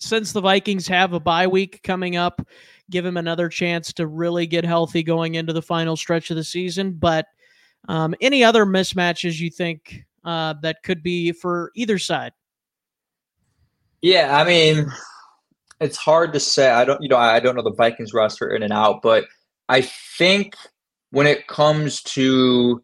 since 0.00 0.32
the 0.32 0.40
Vikings 0.40 0.86
have 0.88 1.12
a 1.12 1.20
bye 1.20 1.46
week 1.46 1.82
coming 1.82 2.16
up. 2.16 2.46
Give 2.90 3.04
him 3.04 3.16
another 3.16 3.48
chance 3.48 3.92
to 3.94 4.06
really 4.06 4.46
get 4.46 4.64
healthy 4.64 5.02
going 5.02 5.34
into 5.34 5.52
the 5.52 5.62
final 5.62 5.96
stretch 5.96 6.30
of 6.30 6.36
the 6.36 6.44
season. 6.44 6.92
But 6.92 7.26
um, 7.88 8.14
any 8.20 8.42
other 8.42 8.64
mismatches 8.64 9.38
you 9.38 9.50
think 9.50 10.04
uh, 10.24 10.54
that 10.62 10.82
could 10.82 11.02
be 11.02 11.32
for 11.32 11.70
either 11.74 11.98
side? 11.98 12.32
Yeah, 14.00 14.38
I 14.38 14.44
mean, 14.44 14.86
it's 15.80 15.96
hard 15.96 16.32
to 16.32 16.40
say. 16.40 16.70
I 16.70 16.84
don't, 16.84 17.02
you 17.02 17.08
know, 17.08 17.16
I 17.16 17.40
don't 17.40 17.56
know 17.56 17.62
the 17.62 17.74
Vikings 17.74 18.12
roster 18.12 18.48
in 18.54 18.62
and 18.62 18.72
out, 18.72 19.02
but 19.02 19.24
I 19.68 19.82
think 19.82 20.54
when 21.10 21.26
it 21.26 21.46
comes 21.46 22.02
to 22.02 22.82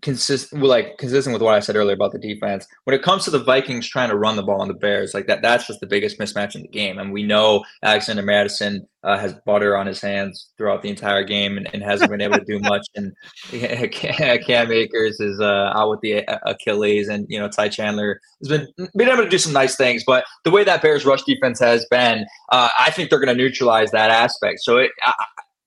consistent 0.00 0.62
like 0.62 0.96
consistent 0.98 1.34
with 1.34 1.42
what 1.42 1.54
I 1.54 1.60
said 1.60 1.76
earlier 1.76 1.94
about 1.94 2.12
the 2.12 2.18
defense. 2.18 2.66
When 2.84 2.94
it 2.94 3.02
comes 3.02 3.24
to 3.24 3.30
the 3.30 3.38
Vikings 3.38 3.86
trying 3.86 4.08
to 4.08 4.16
run 4.16 4.36
the 4.36 4.42
ball 4.42 4.62
on 4.62 4.68
the 4.68 4.74
Bears, 4.74 5.12
like 5.14 5.26
that, 5.26 5.42
that's 5.42 5.66
just 5.66 5.80
the 5.80 5.86
biggest 5.86 6.18
mismatch 6.18 6.54
in 6.54 6.62
the 6.62 6.68
game. 6.68 6.98
And 6.98 7.12
we 7.12 7.22
know 7.22 7.64
Alexander 7.82 8.22
Mattison 8.22 8.86
uh, 9.04 9.18
has 9.18 9.34
butter 9.44 9.76
on 9.76 9.86
his 9.86 10.00
hands 10.00 10.48
throughout 10.56 10.82
the 10.82 10.88
entire 10.88 11.24
game 11.24 11.56
and, 11.56 11.68
and 11.74 11.82
hasn't 11.82 12.10
been 12.10 12.20
able 12.20 12.38
to 12.38 12.44
do 12.44 12.58
much. 12.62 12.86
And 12.94 13.12
Cam 13.92 14.72
Akers 14.72 15.20
is 15.20 15.40
uh, 15.40 15.72
out 15.74 15.90
with 15.90 16.00
the 16.00 16.24
Achilles, 16.46 17.08
and 17.08 17.26
you 17.28 17.38
know 17.38 17.48
Ty 17.48 17.68
Chandler 17.68 18.20
has 18.40 18.48
been 18.48 18.68
been 18.94 19.08
able 19.08 19.24
to 19.24 19.28
do 19.28 19.38
some 19.38 19.52
nice 19.52 19.76
things. 19.76 20.04
But 20.06 20.24
the 20.44 20.50
way 20.50 20.64
that 20.64 20.82
Bears 20.82 21.04
rush 21.04 21.22
defense 21.24 21.60
has 21.60 21.86
been, 21.90 22.24
uh, 22.50 22.68
I 22.78 22.90
think 22.90 23.10
they're 23.10 23.20
going 23.20 23.36
to 23.36 23.42
neutralize 23.42 23.90
that 23.90 24.10
aspect. 24.10 24.60
So 24.60 24.78
it, 24.78 24.90
I, 25.02 25.24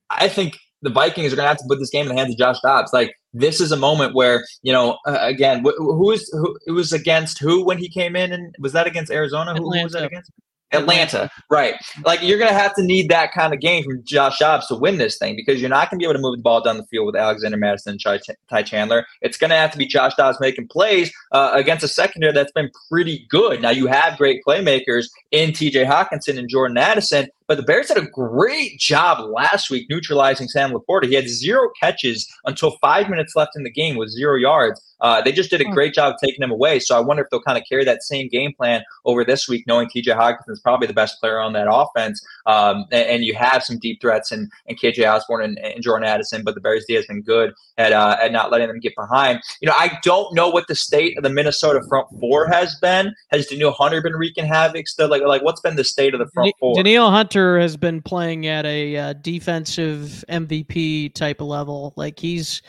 I 0.10 0.28
think 0.28 0.58
the 0.82 0.90
Vikings 0.90 1.34
are 1.34 1.36
going 1.36 1.46
to 1.46 1.50
have 1.50 1.58
to 1.58 1.66
put 1.68 1.80
this 1.80 1.90
game 1.90 2.08
in 2.08 2.16
the 2.16 2.22
hands 2.22 2.34
of 2.34 2.38
Josh 2.38 2.60
Dobbs. 2.62 2.94
Like 2.94 3.14
this 3.36 3.60
is 3.60 3.72
a 3.72 3.78
moment 3.78 4.16
where 4.16 4.44
you 4.64 4.72
know 4.72 4.98
uh, 5.06 5.18
again 5.22 5.64
wh- 5.64 5.78
who 5.78 6.12
is 6.12 6.30
who 6.34 6.58
it 6.66 6.72
was 6.72 6.94
against 6.94 7.40
who 7.40 7.64
when 7.64 7.78
he 7.78 7.90
came 7.90 8.16
in 8.16 8.32
and 8.32 8.56
was 8.60 8.74
that 8.74 8.88
against 8.88 9.12
Arizona? 9.12 9.54
Who, 9.54 9.72
who 9.72 9.84
was 9.84 9.94
that 9.94 10.04
against? 10.04 10.32
Atlanta, 10.72 11.30
right? 11.50 11.76
Like 12.04 12.22
you're 12.22 12.38
going 12.38 12.50
to 12.50 12.58
have 12.58 12.76
to 12.76 12.84
need 12.84 13.10
that 13.10 13.32
kind 13.32 13.54
of 13.54 13.60
game 13.60 13.84
from 13.84 14.04
Josh 14.04 14.40
Dobbs 14.40 14.68
to 14.68 14.76
win 14.76 14.98
this 14.98 15.18
thing 15.18 15.36
because 15.36 15.62
you're 15.62 15.70
not 15.70 15.90
going 15.90 16.00
to 16.00 16.04
be 16.04 16.06
able 16.06 16.16
to 16.16 16.22
move 16.22 16.38
the 16.38 16.42
ball 16.42 16.62
down 16.62 16.78
the 16.78 16.86
field 16.86 17.06
with 17.06 17.16
Alexander 17.16 17.58
Mattison 17.58 17.98
and 18.04 18.22
Ty 18.50 18.64
Chandler. 18.64 19.06
It's 19.22 19.38
going 19.38 19.52
to 19.52 19.56
have 19.56 19.72
to 19.72 19.78
be 19.78 19.86
Josh 19.86 20.16
Dobbs 20.16 20.40
making 20.40 20.68
plays 20.68 21.12
uh, 21.32 21.52
against 21.54 21.84
a 21.84 21.88
secondary 21.88 22.34
that's 22.34 22.52
been 22.52 22.70
pretty 22.90 23.26
good. 23.30 23.62
Now 23.62 23.70
you 23.70 23.88
have 23.88 24.18
great 24.18 24.42
playmakers 24.46 25.08
in 25.32 25.54
T.J. 25.54 25.86
Hockenson 25.86 26.38
and 26.38 26.50
Jordan 26.50 26.78
Addison, 26.78 27.28
but 27.48 27.58
the 27.58 27.64
Bears 27.64 27.88
did 27.88 27.98
a 27.98 28.08
great 28.08 28.80
job 28.80 29.20
last 29.30 29.70
week 29.70 29.88
neutralizing 29.90 30.48
Sam 30.48 30.72
LaPorta. 30.72 31.06
He 31.06 31.16
had 31.16 31.30
zero 31.30 31.70
catches 31.80 32.28
until 32.46 32.72
five 32.82 33.10
minutes 33.10 33.36
left 33.36 33.52
in 33.56 33.64
the 33.64 33.72
game 33.72 33.96
with 33.96 34.10
zero 34.10 34.36
yards. 34.36 34.82
Uh, 35.02 35.22
they 35.22 35.32
just 35.32 35.50
did 35.50 35.62
a 35.62 35.66
hmm. 35.66 35.74
great 35.74 35.94
job 35.94 36.14
of 36.14 36.20
taking 36.24 36.42
him 36.42 36.52
away. 36.52 36.80
So 36.80 36.98
I 36.98 37.00
wonder 37.00 37.24
if 37.24 37.30
they'll 37.30 37.42
kind 37.42 37.58
of 37.58 37.64
carry 37.68 37.84
that 37.86 38.04
same 38.04 38.28
game 38.28 38.54
plan 38.54 38.84
over 39.04 39.24
this 39.24 39.48
week, 39.48 39.66
knowing 39.68 39.88
TJ 39.88 40.16
Hockenson 40.16 40.50
is 40.50 40.60
probably 40.60 40.88
the 40.88 40.94
best 40.94 41.20
player 41.20 41.40
on 41.40 41.54
that 41.54 41.68
offense. 41.70 42.26
Um, 42.46 42.86
and, 42.92 43.08
and, 43.08 43.26
you 43.26 43.34
have 43.34 43.64
some 43.64 43.80
deep 43.80 44.00
threats 44.02 44.32
in, 44.32 44.50
in 44.68 44.76
KJ 44.76 45.12
Osborn 45.12 45.44
and, 45.44 45.58
and 45.60 45.84
Jordan 45.84 46.08
Addison, 46.08 46.44
but 46.44 46.54
the 46.54 46.62
Bears 46.62 46.86
D 46.88 46.94
has 46.94 47.06
been 47.08 47.22
good 47.22 47.54
at, 47.78 47.92
uh, 47.92 48.18
at 48.22 48.32
not 48.32 48.52
letting 48.52 48.68
them 48.68 48.80
get 48.80 48.96
behind. 48.96 49.42
You 49.62 49.68
know, 49.68 49.74
I 49.76 49.98
don't 50.04 50.34
know 50.36 50.50
what 50.50 50.68
the 50.68 50.76
state 50.76 51.18
of 51.18 51.24
the 51.24 51.30
Minnesota 51.30 51.82
front 51.90 52.08
four 52.20 52.48
has 52.48 52.76
been. 52.82 53.14
Has 53.32 53.48
Danielle 53.48 53.72
Hunter 53.72 54.02
been 54.02 54.14
wreaking 54.14 54.46
havoc 54.46 54.88
still? 54.88 55.10
Like, 55.10 55.24
like 55.24 55.42
what's 55.42 55.62
been 55.62 55.76
the 55.76 55.84
state 55.84 56.14
of 56.14 56.20
the 56.20 56.28
front 56.28 56.54
four? 56.60 56.76
Danielle 56.76 57.10
Hunter 57.10 57.35
has 57.36 57.78
been 57.78 58.02
playing 58.02 58.48
at 58.48 58.66
a 58.66 58.98
uh, 58.98 59.14
defensive 59.14 60.24
MVP 60.30 61.14
type 61.14 61.42
of 61.42 61.48
level. 61.48 61.94
Like 61.96 62.20
he's 62.20 62.62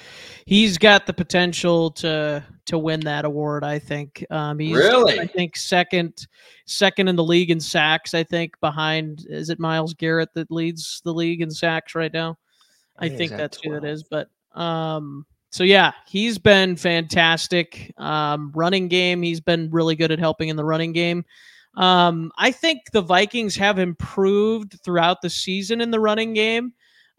he's 0.46 0.78
got 0.78 1.06
the 1.06 1.12
potential 1.12 1.90
to 1.92 2.44
to 2.66 2.78
win 2.78 3.00
that 3.00 3.24
award. 3.24 3.64
I 3.64 3.78
think. 3.78 4.24
Um, 4.30 4.58
he's, 4.58 4.76
really, 4.76 5.20
I 5.20 5.26
think 5.26 5.56
second 5.56 6.26
second 6.66 7.08
in 7.08 7.16
the 7.16 7.24
league 7.24 7.50
in 7.50 7.60
sacks. 7.60 8.14
I 8.14 8.24
think 8.24 8.58
behind 8.60 9.26
is 9.28 9.50
it 9.50 9.60
Myles 9.60 9.94
Garrett 9.94 10.34
that 10.34 10.50
leads 10.50 11.00
the 11.04 11.12
league 11.12 11.40
in 11.40 11.50
sacks 11.50 11.94
right 11.94 12.12
now. 12.12 12.36
I, 12.98 13.06
I 13.06 13.08
think, 13.10 13.32
that's 13.32 13.58
12. 13.60 13.80
who 13.80 13.86
it 13.86 13.90
is. 13.90 14.04
But 14.04 14.28
um, 14.54 15.26
so 15.50 15.64
yeah, 15.64 15.92
he's 16.06 16.38
been 16.38 16.76
fantastic. 16.76 17.92
Um, 17.98 18.52
running 18.54 18.88
game, 18.88 19.22
he's 19.22 19.40
been 19.40 19.70
really 19.70 19.96
good 19.96 20.12
at 20.12 20.18
helping 20.18 20.48
in 20.48 20.56
the 20.56 20.64
running 20.64 20.92
game. 20.92 21.24
Um, 21.76 22.32
I 22.38 22.52
think 22.52 22.90
the 22.92 23.02
Vikings 23.02 23.54
have 23.56 23.78
improved 23.78 24.80
throughout 24.82 25.20
the 25.20 25.30
season 25.30 25.80
in 25.80 25.90
the 25.90 26.00
running 26.00 26.32
game, 26.32 26.72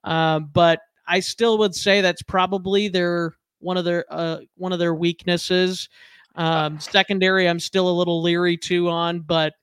uh, 0.04 0.40
but 0.40 0.80
I 1.08 1.20
still 1.20 1.58
would 1.60 1.76
say 1.76 2.02
that's 2.02 2.24
probably 2.24 2.88
their 2.88 3.36
one 3.60 3.78
of 3.78 3.86
their 3.86 4.06
uh, 4.10 4.40
one 4.56 4.74
of 4.74 4.80
their 4.80 4.96
weaknesses. 4.96 5.90
Um, 6.36 6.80
secondary, 6.80 7.48
I'm 7.48 7.60
still 7.60 7.90
a 7.90 7.98
little 7.98 8.22
leery 8.22 8.58
too 8.58 8.90
on, 8.90 9.22
but 9.22 9.54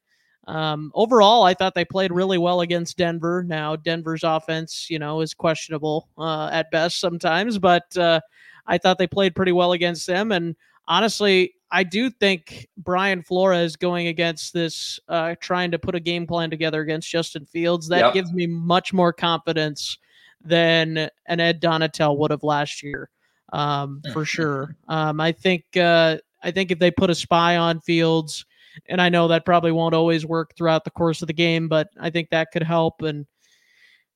um, 0.47 0.91
overall, 0.95 1.45
I 1.45 1.55
thought 1.55 1.75
they 1.75 1.85
played 1.85 2.13
really 2.13 2.39
well 2.39 2.61
against 2.61 2.99
Denver. 2.99 3.45
Now, 3.47 3.77
Denver's 3.77 4.25
offense, 4.25 4.89
you 4.91 4.99
know, 4.99 5.21
is 5.21 5.35
questionable 5.35 6.09
uh, 6.19 6.51
at 6.53 6.71
best 6.71 7.01
sometimes, 7.01 7.59
but 7.59 7.97
uh, 7.97 8.21
I 8.67 8.79
thought 8.79 8.99
they 8.99 9.07
played 9.07 9.35
pretty 9.35 9.53
well 9.53 9.73
against 9.73 10.07
them. 10.07 10.33
And 10.33 10.55
honestly, 10.87 11.55
I 11.75 11.83
do 11.83 12.09
think 12.09 12.69
Brian 12.77 13.21
Flores 13.21 13.75
going 13.75 14.07
against 14.07 14.53
this, 14.53 15.01
uh, 15.09 15.35
trying 15.41 15.73
to 15.73 15.79
put 15.79 15.97
a 15.97 16.01
game 16.01 16.25
plan 16.25 16.49
together 16.49 16.81
against 16.81 17.11
Justin 17.11 17.45
Fields, 17.47 17.89
that 17.89 17.99
yep. 17.99 18.15
gives 18.15 18.33
me 18.33 18.47
much 18.47 18.93
more 18.93 19.13
confidence 19.13 19.99
than 20.41 21.11
an 21.27 21.41
Ed 21.41 21.61
Donatell 21.61 22.17
would 22.17 22.31
have 22.31 22.45
last 22.45 22.81
year, 22.81 23.11
um, 23.53 24.03
for 24.13 24.25
sure. 24.25 24.77
Um, 24.87 25.21
I 25.21 25.33
think 25.33 25.65
uh, 25.77 26.19
I 26.45 26.53
think 26.53 26.71
if 26.71 26.79
they 26.79 26.93
put 26.93 27.11
a 27.11 27.15
spy 27.15 27.57
on 27.57 27.81
Fields, 27.81 28.47
and 28.87 29.03
I 29.03 29.09
know 29.09 29.27
that 29.27 29.45
probably 29.45 29.73
won't 29.73 29.97
always 29.97 30.25
work 30.25 30.55
throughout 30.57 30.85
the 30.85 30.93
course 30.93 31.23
of 31.23 31.27
the 31.27 31.35
game, 31.35 31.67
but 31.67 31.89
I 31.99 32.09
think 32.09 32.31
that 32.31 32.53
could 32.53 32.63
help. 32.63 33.03
And 33.03 33.27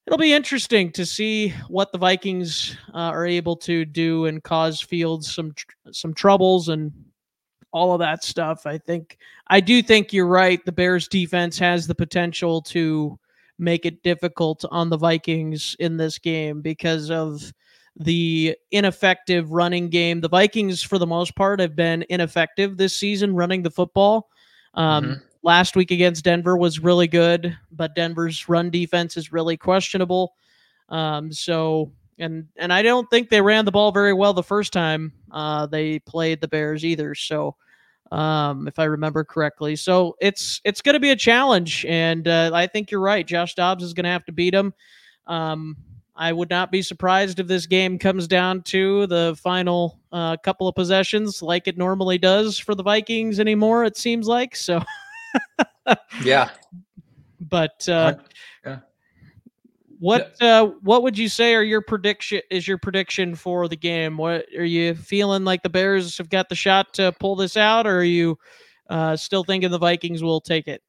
it'll 0.06 0.16
be 0.16 0.32
interesting 0.32 0.92
to 0.92 1.04
see 1.04 1.48
what 1.66 1.90
the 1.90 1.98
Vikings 1.98 2.76
uh, 2.94 3.10
are 3.10 3.26
able 3.26 3.56
to 3.56 3.84
do 3.84 4.26
and 4.26 4.44
cause 4.44 4.80
Fields 4.80 5.34
some 5.34 5.54
tr- 5.54 5.66
some 5.90 6.14
troubles 6.14 6.68
and 6.68 6.92
all 7.72 7.92
of 7.92 7.98
that 8.00 8.24
stuff. 8.24 8.66
I 8.66 8.78
think 8.78 9.18
I 9.48 9.60
do 9.60 9.82
think 9.82 10.12
you're 10.12 10.26
right. 10.26 10.64
The 10.64 10.72
Bears 10.72 11.08
defense 11.08 11.58
has 11.58 11.86
the 11.86 11.94
potential 11.94 12.62
to 12.62 13.18
make 13.58 13.84
it 13.84 14.02
difficult 14.02 14.64
on 14.70 14.88
the 14.90 14.96
Vikings 14.96 15.76
in 15.80 15.96
this 15.96 16.18
game 16.18 16.60
because 16.62 17.10
of 17.10 17.52
the 17.96 18.56
ineffective 18.70 19.50
running 19.50 19.88
game. 19.88 20.20
The 20.20 20.28
Vikings, 20.28 20.82
for 20.82 20.98
the 20.98 21.06
most 21.06 21.34
part, 21.34 21.58
have 21.58 21.74
been 21.74 22.04
ineffective 22.08 22.76
this 22.76 22.94
season 22.98 23.34
running 23.34 23.62
the 23.62 23.70
football. 23.70 24.28
Um, 24.74 25.04
Mhm. 25.04 25.22
Last 25.42 25.76
week 25.76 25.90
against 25.90 26.24
Denver 26.24 26.56
was 26.56 26.78
really 26.80 27.08
good, 27.08 27.56
but 27.72 27.94
Denver's 27.94 28.48
run 28.48 28.70
defense 28.70 29.16
is 29.16 29.32
really 29.32 29.56
questionable. 29.56 30.34
Um, 30.88 31.32
so, 31.32 31.92
and 32.18 32.46
and 32.56 32.72
I 32.72 32.82
don't 32.82 33.08
think 33.10 33.28
they 33.28 33.40
ran 33.40 33.64
the 33.64 33.72
ball 33.72 33.92
very 33.92 34.12
well 34.12 34.32
the 34.32 34.42
first 34.42 34.72
time 34.72 35.12
uh, 35.30 35.66
they 35.66 35.98
played 36.00 36.40
the 36.40 36.48
Bears 36.48 36.84
either. 36.84 37.14
So, 37.14 37.56
um, 38.12 38.68
if 38.68 38.78
I 38.78 38.84
remember 38.84 39.24
correctly, 39.24 39.76
so 39.76 40.16
it's 40.20 40.60
it's 40.64 40.82
going 40.82 40.94
to 40.94 41.00
be 41.00 41.10
a 41.10 41.16
challenge, 41.16 41.84
and 41.88 42.26
uh, 42.26 42.50
I 42.52 42.66
think 42.66 42.90
you're 42.90 43.00
right. 43.00 43.26
Josh 43.26 43.54
Dobbs 43.54 43.84
is 43.84 43.94
going 43.94 44.04
to 44.04 44.10
have 44.10 44.24
to 44.26 44.32
beat 44.32 44.54
him. 44.54 44.72
Um, 45.26 45.76
I 46.16 46.32
would 46.32 46.50
not 46.50 46.72
be 46.72 46.82
surprised 46.82 47.38
if 47.38 47.46
this 47.46 47.66
game 47.66 47.96
comes 47.96 48.26
down 48.26 48.62
to 48.62 49.06
the 49.06 49.38
final 49.40 50.00
uh, 50.10 50.36
couple 50.38 50.66
of 50.66 50.74
possessions, 50.74 51.42
like 51.42 51.68
it 51.68 51.78
normally 51.78 52.18
does 52.18 52.58
for 52.58 52.74
the 52.74 52.82
Vikings 52.82 53.38
anymore. 53.38 53.84
It 53.84 53.96
seems 53.96 54.26
like 54.26 54.56
so. 54.56 54.82
Yeah. 56.22 56.50
but 57.40 57.88
uh, 57.88 58.16
yeah. 58.64 58.80
What 60.00 60.40
uh, 60.40 60.66
what 60.82 61.02
would 61.02 61.18
you 61.18 61.28
say 61.28 61.54
are 61.54 61.62
your 61.62 61.80
prediction 61.82 62.40
is 62.50 62.66
your 62.68 62.78
prediction 62.78 63.34
for 63.34 63.68
the 63.68 63.76
game? 63.76 64.16
What 64.16 64.46
are 64.56 64.64
you 64.64 64.94
feeling 64.94 65.44
like 65.44 65.62
the 65.62 65.68
Bears 65.68 66.18
have 66.18 66.30
got 66.30 66.48
the 66.48 66.54
shot 66.54 66.94
to 66.94 67.12
pull 67.18 67.36
this 67.36 67.56
out, 67.56 67.86
or 67.86 67.98
are 67.98 68.04
you 68.04 68.38
uh, 68.88 69.16
still 69.16 69.44
thinking 69.44 69.70
the 69.70 69.78
Vikings 69.78 70.22
will 70.22 70.40
take 70.40 70.68
it? 70.68 70.82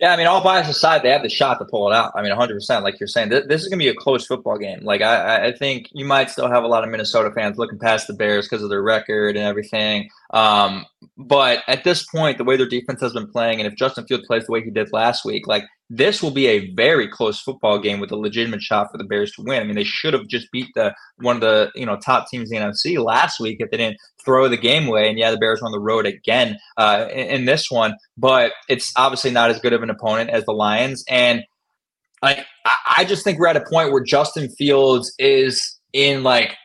Yeah, 0.00 0.14
I 0.14 0.16
mean, 0.16 0.26
all 0.26 0.42
bias 0.42 0.66
aside, 0.66 1.02
they 1.02 1.10
have 1.10 1.22
the 1.22 1.28
shot 1.28 1.58
to 1.58 1.66
pull 1.66 1.92
it 1.92 1.94
out. 1.94 2.12
I 2.14 2.22
mean, 2.22 2.32
100%. 2.32 2.82
Like 2.82 2.98
you're 2.98 3.06
saying, 3.06 3.28
th- 3.28 3.44
this 3.48 3.60
is 3.60 3.68
going 3.68 3.78
to 3.78 3.84
be 3.84 3.90
a 3.90 3.94
close 3.94 4.26
football 4.26 4.56
game. 4.56 4.80
Like, 4.82 5.02
I, 5.02 5.16
I- 5.36 5.44
I 5.48 5.52
think 5.52 5.88
you 5.92 6.06
might 6.06 6.30
still 6.30 6.48
have 6.48 6.64
a 6.64 6.66
lot 6.66 6.84
of 6.84 6.88
Minnesota 6.90 7.30
fans 7.34 7.58
looking 7.58 7.78
past 7.78 8.06
the 8.06 8.14
Bears 8.14 8.48
because 8.48 8.62
of 8.62 8.70
their 8.70 8.82
record 8.82 9.36
and 9.36 9.44
everything. 9.44 10.08
Um, 10.32 10.86
but 11.18 11.62
at 11.68 11.84
this 11.84 12.06
point, 12.06 12.38
the 12.38 12.44
way 12.44 12.56
their 12.56 12.66
defense 12.66 13.02
has 13.02 13.12
been 13.12 13.30
playing, 13.30 13.60
and 13.60 13.70
if 13.70 13.76
Justin 13.76 14.06
Field 14.06 14.22
plays 14.26 14.46
the 14.46 14.52
way 14.52 14.64
he 14.64 14.70
did 14.70 14.90
last 14.90 15.26
week, 15.26 15.46
like 15.46 15.64
this 15.92 16.22
will 16.22 16.30
be 16.30 16.46
a 16.46 16.72
very 16.74 17.08
close 17.08 17.40
football 17.40 17.76
game 17.78 17.98
with 17.98 18.12
a 18.12 18.16
legitimate 18.16 18.62
shot 18.62 18.90
for 18.92 18.96
the 18.96 19.04
Bears 19.04 19.32
to 19.32 19.42
win. 19.42 19.60
I 19.60 19.64
mean, 19.64 19.74
they 19.74 19.84
should 19.84 20.14
have 20.14 20.28
just 20.28 20.50
beat 20.52 20.68
the 20.76 20.94
one 21.16 21.36
of 21.36 21.42
the 21.42 21.72
you 21.74 21.84
know 21.84 21.96
top 21.96 22.28
teams 22.30 22.52
in 22.52 22.60
the 22.60 22.64
NFC 22.64 23.04
last 23.04 23.40
week 23.40 23.56
if 23.58 23.70
they 23.70 23.76
didn't 23.76 23.98
throw 24.24 24.48
the 24.48 24.56
game 24.56 24.86
away. 24.86 25.08
And 25.08 25.18
yeah, 25.18 25.32
the 25.32 25.36
Bears 25.36 25.60
are 25.60 25.66
on 25.66 25.72
the 25.72 25.80
road 25.80 26.06
again 26.06 26.56
uh, 26.76 27.06
in, 27.10 27.26
in 27.26 27.44
this 27.44 27.70
one, 27.70 27.96
but 28.16 28.52
it's 28.68 28.92
obviously 28.96 29.32
not 29.32 29.50
as 29.50 29.58
good 29.60 29.72
of 29.72 29.82
an 29.82 29.90
opponent 29.90 30.30
as 30.30 30.44
the 30.44 30.52
Lions. 30.52 31.04
And 31.08 31.42
like, 32.22 32.46
I, 32.64 32.74
I 32.98 33.04
just 33.04 33.24
think 33.24 33.40
we're 33.40 33.48
at 33.48 33.56
a 33.56 33.64
point 33.68 33.90
where 33.90 34.02
Justin 34.02 34.48
Fields 34.50 35.12
is 35.18 35.76
in 35.92 36.22
like 36.22 36.56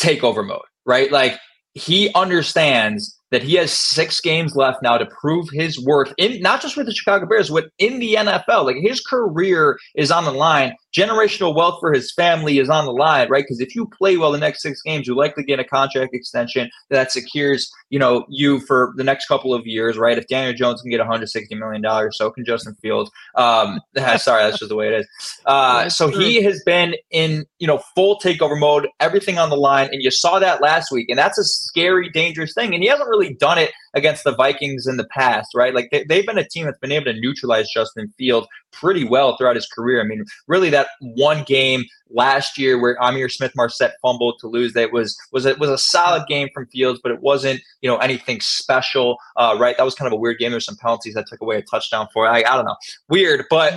takeover 0.00 0.46
mode, 0.46 0.62
right? 0.86 1.10
Like 1.10 1.36
he 1.74 2.12
understands 2.14 3.17
that 3.30 3.42
he 3.42 3.54
has 3.54 3.72
six 3.72 4.20
games 4.20 4.56
left 4.56 4.82
now 4.82 4.96
to 4.96 5.06
prove 5.06 5.48
his 5.50 5.78
worth 5.78 6.12
in 6.18 6.40
not 6.40 6.62
just 6.62 6.76
with 6.76 6.86
the 6.86 6.94
Chicago 6.94 7.26
Bears, 7.26 7.50
but 7.50 7.70
in 7.78 7.98
the 7.98 8.14
NFL. 8.14 8.64
Like 8.64 8.76
his 8.76 9.00
career 9.00 9.78
is 9.94 10.10
on 10.10 10.24
the 10.24 10.32
line. 10.32 10.74
Generational 10.96 11.54
wealth 11.54 11.78
for 11.80 11.92
his 11.92 12.12
family 12.12 12.58
is 12.58 12.70
on 12.70 12.86
the 12.86 12.92
line, 12.92 13.28
right? 13.28 13.44
Because 13.44 13.60
if 13.60 13.74
you 13.74 13.86
play 13.86 14.16
well 14.16 14.32
the 14.32 14.38
next 14.38 14.62
six 14.62 14.80
games, 14.82 15.06
you 15.06 15.14
likely 15.14 15.44
get 15.44 15.60
a 15.60 15.64
contract 15.64 16.14
extension 16.14 16.70
that 16.90 17.12
secures, 17.12 17.70
you 17.90 17.98
know, 17.98 18.24
you 18.28 18.60
for 18.60 18.94
the 18.96 19.04
next 19.04 19.26
couple 19.26 19.52
of 19.52 19.66
years, 19.66 19.98
right? 19.98 20.16
If 20.16 20.26
Daniel 20.28 20.54
Jones 20.54 20.80
can 20.80 20.90
get 20.90 20.98
160 20.98 21.54
million 21.56 21.82
dollars, 21.82 22.16
so 22.16 22.30
can 22.30 22.44
Justin 22.44 22.74
Fields. 22.80 23.10
Um, 23.34 23.80
sorry, 24.16 24.44
that's 24.44 24.58
just 24.58 24.68
the 24.68 24.76
way 24.76 24.88
it 24.88 25.00
is. 25.00 25.08
Uh, 25.44 25.88
so 25.88 26.10
true. 26.10 26.20
he 26.20 26.42
has 26.42 26.62
been 26.64 26.94
in, 27.10 27.44
you 27.58 27.66
know, 27.66 27.78
full 27.94 28.18
takeover 28.18 28.58
mode, 28.58 28.88
everything 29.00 29.38
on 29.38 29.50
the 29.50 29.56
line, 29.56 29.88
and 29.92 30.02
you 30.02 30.10
saw 30.10 30.38
that 30.38 30.62
last 30.62 30.90
week, 30.90 31.08
and 31.10 31.18
that's 31.18 31.38
a 31.38 31.44
scary, 31.44 32.08
dangerous 32.10 32.54
thing. 32.54 32.74
And 32.74 32.82
he 32.82 32.88
hasn't 32.88 33.08
really 33.08 33.34
done 33.34 33.58
it 33.58 33.72
against 33.98 34.24
the 34.24 34.34
Vikings 34.34 34.86
in 34.86 34.96
the 34.96 35.06
past, 35.08 35.48
right? 35.54 35.74
Like 35.74 35.88
they, 35.90 36.04
they've 36.04 36.26
been 36.26 36.38
a 36.38 36.48
team 36.48 36.64
that's 36.64 36.78
been 36.78 36.92
able 36.92 37.12
to 37.12 37.20
neutralize 37.20 37.70
Justin 37.70 38.12
Fields 38.16 38.46
pretty 38.72 39.04
well 39.04 39.36
throughout 39.36 39.56
his 39.56 39.66
career. 39.66 40.00
I 40.00 40.04
mean, 40.04 40.24
really, 40.46 40.70
that 40.70 40.88
one 41.00 41.44
game 41.44 41.84
last 42.10 42.56
year 42.56 42.80
where 42.80 42.96
Ihmir 42.96 43.30
Smith-Marsette 43.30 43.94
fumbled 44.00 44.38
to 44.40 44.46
lose 44.46 44.72
that 44.72 44.92
was 44.92 45.16
was 45.32 45.44
it 45.44 45.58
was 45.58 45.68
a 45.68 45.78
solid 45.78 46.26
game 46.28 46.48
from 46.54 46.66
Fields, 46.66 47.00
but 47.02 47.12
it 47.12 47.20
wasn't 47.20 47.60
you 47.80 47.90
know 47.90 47.98
anything 47.98 48.40
special, 48.40 49.18
uh, 49.36 49.56
right? 49.58 49.76
That 49.76 49.84
was 49.84 49.94
kind 49.94 50.06
of 50.06 50.12
a 50.12 50.20
weird 50.20 50.38
game. 50.38 50.50
There's 50.50 50.64
some 50.64 50.76
penalties 50.76 51.14
that 51.14 51.26
took 51.26 51.40
away 51.40 51.58
a 51.58 51.62
touchdown 51.62 52.08
for. 52.12 52.26
it. 52.26 52.30
I, 52.30 52.38
I 52.38 52.56
don't 52.56 52.64
know, 52.64 52.76
weird, 53.08 53.44
but 53.50 53.74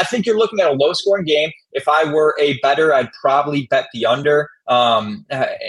I, 0.00 0.04
think 0.04 0.26
you're 0.26 0.38
looking 0.38 0.60
at 0.60 0.68
a 0.68 0.72
low 0.72 0.92
scoring 0.92 1.24
game. 1.24 1.50
If 1.72 1.88
I 1.88 2.10
were 2.12 2.34
a 2.40 2.58
better, 2.58 2.94
I'd 2.94 3.10
probably 3.20 3.66
bet 3.70 3.86
the 3.92 4.06
under 4.06 4.48
um, 4.68 5.24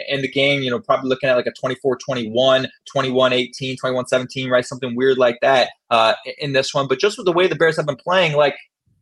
in 0.10 0.22
the 0.22 0.30
game. 0.30 0.62
You 0.62 0.72
know, 0.72 0.80
probably 0.80 1.10
looking 1.10 1.30
at 1.30 1.36
like 1.36 1.48
a 1.48 1.54
24 1.60 1.98
21, 1.98 2.68
21 2.92 3.34
18, 3.34 3.78
21 3.78 4.08
17, 4.08 4.50
right? 4.50 4.66
Something 4.66 4.96
weird 4.96 5.18
like 5.18 5.38
that 5.42 5.70
uh, 5.90 6.14
in 6.40 6.54
this 6.54 6.74
one. 6.74 6.88
But 6.88 7.00
just 7.00 7.18
with 7.18 7.26
the 7.26 7.32
way 7.32 7.48
the 7.48 7.56
Bears 7.56 7.78
have 7.78 7.86
been 7.86 7.96
playing, 7.96 8.36
like 8.36 8.56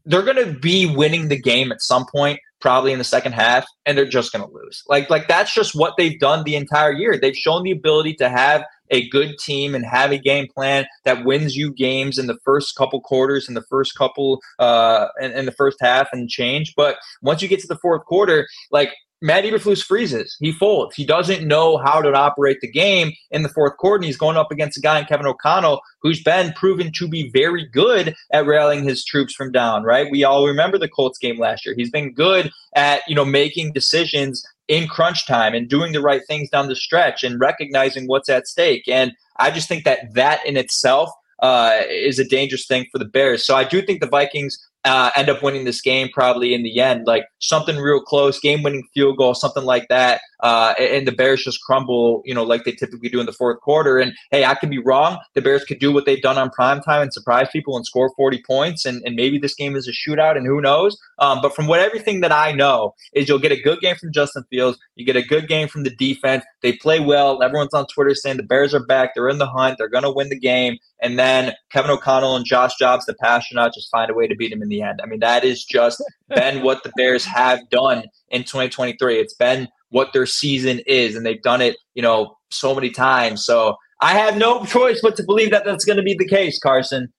they're 0.05 0.23
going 0.23 0.43
to 0.43 0.53
be 0.59 0.85
winning 0.85 1.27
the 1.27 1.39
game 1.39 1.71
at 1.71 1.81
some 1.81 2.05
point 2.11 2.39
probably 2.61 2.91
in 2.91 2.97
the 2.97 3.05
second 3.05 3.31
half 3.31 3.65
and 3.85 3.97
they're 3.97 4.05
just 4.05 4.33
going 4.33 4.45
to 4.45 4.53
lose 4.53 4.83
like 4.87 5.09
like 5.09 5.27
that's 5.27 5.53
just 5.53 5.75
what 5.75 5.93
they've 5.97 6.19
done 6.19 6.43
the 6.43 6.55
entire 6.55 6.91
year 6.91 7.17
they've 7.17 7.35
shown 7.35 7.63
the 7.63 7.71
ability 7.71 8.13
to 8.13 8.27
have 8.27 8.63
a 8.91 9.07
good 9.09 9.37
team 9.39 9.75
and 9.75 9.85
have 9.85 10.11
a 10.11 10.17
game 10.17 10.47
plan 10.53 10.85
that 11.05 11.25
wins 11.25 11.55
you 11.55 11.71
games 11.71 12.17
in 12.17 12.27
the 12.27 12.37
first 12.43 12.75
couple 12.75 13.01
quarters 13.01 13.47
in 13.47 13.53
the 13.53 13.65
first 13.69 13.95
couple 13.95 14.39
uh 14.59 15.07
in, 15.21 15.31
in 15.31 15.45
the 15.45 15.51
first 15.51 15.77
half 15.81 16.09
and 16.11 16.29
change 16.29 16.73
but 16.75 16.97
once 17.21 17.41
you 17.41 17.47
get 17.47 17.59
to 17.59 17.67
the 17.67 17.77
fourth 17.77 18.05
quarter 18.05 18.47
like 18.71 18.91
Matt 19.21 19.43
Eberflus 19.43 19.83
freezes. 19.83 20.37
He 20.39 20.51
folds. 20.53 20.95
He 20.95 21.05
doesn't 21.05 21.45
know 21.45 21.77
how 21.77 22.01
to 22.01 22.13
operate 22.13 22.61
the 22.61 22.71
game 22.71 23.11
in 23.31 23.43
the 23.43 23.49
fourth 23.49 23.75
quarter. 23.77 23.97
And 23.97 24.05
he's 24.05 24.17
going 24.17 24.37
up 24.37 24.51
against 24.51 24.77
a 24.77 24.81
guy 24.81 24.99
in 24.99 25.05
Kevin 25.05 25.25
O'Connell 25.25 25.81
who's 26.01 26.23
been 26.23 26.53
proven 26.53 26.91
to 26.93 27.07
be 27.07 27.29
very 27.31 27.65
good 27.65 28.15
at 28.31 28.45
rallying 28.45 28.83
his 28.83 29.03
troops 29.03 29.33
from 29.33 29.51
down, 29.51 29.83
right? 29.83 30.09
We 30.09 30.23
all 30.23 30.47
remember 30.47 30.77
the 30.77 30.87
Colts 30.87 31.19
game 31.19 31.37
last 31.37 31.65
year. 31.65 31.75
He's 31.75 31.91
been 31.91 32.13
good 32.13 32.51
at, 32.75 33.01
you 33.07 33.15
know, 33.15 33.25
making 33.25 33.73
decisions 33.73 34.45
in 34.69 34.87
crunch 34.87 35.27
time 35.27 35.53
and 35.53 35.67
doing 35.67 35.91
the 35.91 36.01
right 36.01 36.21
things 36.27 36.49
down 36.49 36.67
the 36.67 36.75
stretch 36.75 37.23
and 37.23 37.39
recognizing 37.39 38.07
what's 38.07 38.29
at 38.29 38.47
stake. 38.47 38.87
And 38.87 39.11
I 39.37 39.51
just 39.51 39.67
think 39.67 39.83
that 39.83 40.13
that 40.13 40.45
in 40.45 40.55
itself 40.55 41.09
uh, 41.41 41.79
is 41.89 42.19
a 42.19 42.27
dangerous 42.27 42.67
thing 42.67 42.85
for 42.91 42.99
the 42.99 43.05
Bears. 43.05 43.43
So 43.43 43.55
I 43.55 43.63
do 43.63 43.81
think 43.81 43.99
the 43.99 44.07
Vikings 44.07 44.57
uh, 44.85 45.09
end 45.15 45.29
up 45.29 45.41
winning 45.41 45.65
this 45.65 45.81
game 45.81 46.09
probably 46.13 46.53
in 46.53 46.63
the 46.63 46.79
end, 46.79 47.07
like 47.07 47.25
something 47.39 47.77
real 47.77 48.01
close, 48.01 48.39
game-winning 48.39 48.87
field 48.93 49.17
goal, 49.17 49.33
something 49.33 49.63
like 49.63 49.87
that, 49.89 50.21
uh, 50.41 50.73
and 50.79 51.07
the 51.07 51.11
Bears 51.11 51.43
just 51.43 51.61
crumble, 51.63 52.21
you 52.25 52.33
know, 52.33 52.43
like 52.43 52.63
they 52.63 52.71
typically 52.71 53.09
do 53.09 53.19
in 53.19 53.25
the 53.25 53.33
fourth 53.33 53.59
quarter. 53.61 53.97
And 53.99 54.13
hey, 54.31 54.45
I 54.45 54.55
could 54.55 54.69
be 54.69 54.79
wrong. 54.79 55.17
The 55.35 55.41
Bears 55.41 55.63
could 55.65 55.79
do 55.79 55.91
what 55.91 56.05
they've 56.05 56.21
done 56.21 56.37
on 56.37 56.49
prime 56.49 56.81
time 56.81 57.01
and 57.01 57.13
surprise 57.13 57.47
people 57.51 57.75
and 57.75 57.85
score 57.85 58.11
40 58.15 58.41
points, 58.45 58.85
and, 58.85 59.01
and 59.05 59.15
maybe 59.15 59.37
this 59.37 59.55
game 59.55 59.75
is 59.75 59.87
a 59.87 59.91
shootout, 59.91 60.37
and 60.37 60.45
who 60.45 60.61
knows? 60.61 60.97
Um, 61.19 61.39
but 61.41 61.55
from 61.55 61.67
what 61.67 61.79
everything 61.79 62.21
that 62.21 62.31
I 62.31 62.51
know 62.51 62.93
is, 63.13 63.27
you'll 63.27 63.39
get 63.39 63.51
a 63.51 63.61
good 63.61 63.79
game 63.79 63.95
from 63.95 64.11
Justin 64.11 64.43
Fields, 64.49 64.77
you 64.95 65.05
get 65.05 65.15
a 65.15 65.21
good 65.21 65.47
game 65.47 65.67
from 65.67 65.83
the 65.83 65.95
defense. 65.95 66.43
They 66.61 66.73
play 66.73 66.99
well. 66.99 67.41
Everyone's 67.41 67.73
on 67.73 67.85
Twitter 67.87 68.15
saying 68.15 68.37
the 68.37 68.43
Bears 68.43 68.73
are 68.73 68.85
back. 68.85 69.11
They're 69.15 69.29
in 69.29 69.37
the 69.37 69.47
hunt. 69.47 69.77
They're 69.77 69.89
going 69.89 70.03
to 70.03 70.11
win 70.11 70.29
the 70.29 70.39
game. 70.39 70.77
And 71.01 71.17
then 71.17 71.53
Kevin 71.71 71.91
O'Connell 71.91 72.35
and 72.35 72.45
Josh 72.45 72.75
Dobbs, 72.77 73.05
the 73.05 73.15
Passtronaut, 73.15 73.73
just 73.73 73.89
find 73.89 74.11
a 74.11 74.13
way 74.13 74.27
to 74.27 74.35
beat 74.35 74.51
him 74.51 74.61
in 74.61 74.69
the 74.69 74.81
end. 74.81 74.99
I 75.01 75.05
mean, 75.05 75.19
that 75.21 75.43
is 75.43 75.63
just 75.63 76.03
been 76.29 76.63
what 76.63 76.83
the 76.83 76.91
Bears 76.97 77.25
have 77.25 77.69
done 77.69 78.03
in 78.29 78.43
2023. 78.43 79.19
It's 79.19 79.33
been 79.33 79.69
what 79.89 80.13
their 80.13 80.25
season 80.25 80.81
is, 80.85 81.15
and 81.15 81.25
they've 81.25 81.41
done 81.41 81.61
it, 81.61 81.77
you 81.93 82.01
know, 82.01 82.37
so 82.51 82.75
many 82.75 82.89
times. 82.89 83.45
So 83.45 83.75
I 84.01 84.13
have 84.13 84.37
no 84.37 84.65
choice 84.65 84.99
but 85.01 85.15
to 85.17 85.23
believe 85.23 85.51
that 85.51 85.65
that's 85.65 85.85
going 85.85 85.97
to 85.97 86.03
be 86.03 86.15
the 86.15 86.27
case, 86.27 86.59
Carson. 86.59 87.11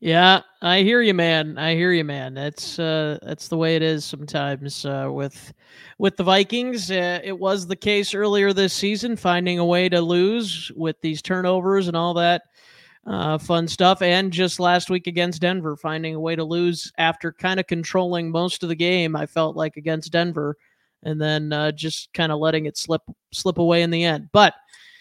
Yeah, 0.00 0.42
I 0.60 0.82
hear 0.82 1.00
you, 1.00 1.14
man. 1.14 1.56
I 1.56 1.74
hear 1.74 1.90
you, 1.90 2.04
man. 2.04 2.34
That's 2.34 2.78
uh, 2.78 3.18
that's 3.22 3.48
the 3.48 3.56
way 3.56 3.74
it 3.74 3.80
is 3.80 4.04
sometimes 4.04 4.84
uh, 4.84 5.08
with 5.10 5.54
with 5.96 6.18
the 6.18 6.24
Vikings. 6.24 6.90
Uh, 6.90 7.20
it 7.24 7.38
was 7.38 7.66
the 7.66 7.76
case 7.76 8.12
earlier 8.12 8.52
this 8.52 8.74
season, 8.74 9.16
finding 9.16 9.58
a 9.58 9.64
way 9.64 9.88
to 9.88 10.02
lose 10.02 10.70
with 10.76 11.00
these 11.00 11.22
turnovers 11.22 11.88
and 11.88 11.96
all 11.96 12.12
that 12.14 12.42
uh, 13.06 13.38
fun 13.38 13.66
stuff, 13.66 14.02
and 14.02 14.30
just 14.30 14.60
last 14.60 14.90
week 14.90 15.06
against 15.06 15.40
Denver, 15.40 15.74
finding 15.74 16.14
a 16.14 16.20
way 16.20 16.36
to 16.36 16.44
lose 16.44 16.92
after 16.98 17.32
kind 17.32 17.58
of 17.58 17.66
controlling 17.66 18.30
most 18.30 18.62
of 18.62 18.68
the 18.68 18.74
game. 18.74 19.16
I 19.16 19.24
felt 19.24 19.56
like 19.56 19.78
against 19.78 20.12
Denver, 20.12 20.58
and 21.04 21.20
then 21.20 21.52
uh, 21.52 21.70
just 21.72 22.12
kind 22.12 22.32
of 22.32 22.38
letting 22.40 22.66
it 22.66 22.76
slip 22.76 23.02
slip 23.32 23.58
away 23.58 23.82
in 23.82 23.90
the 23.90 24.04
end. 24.04 24.28
But 24.32 24.54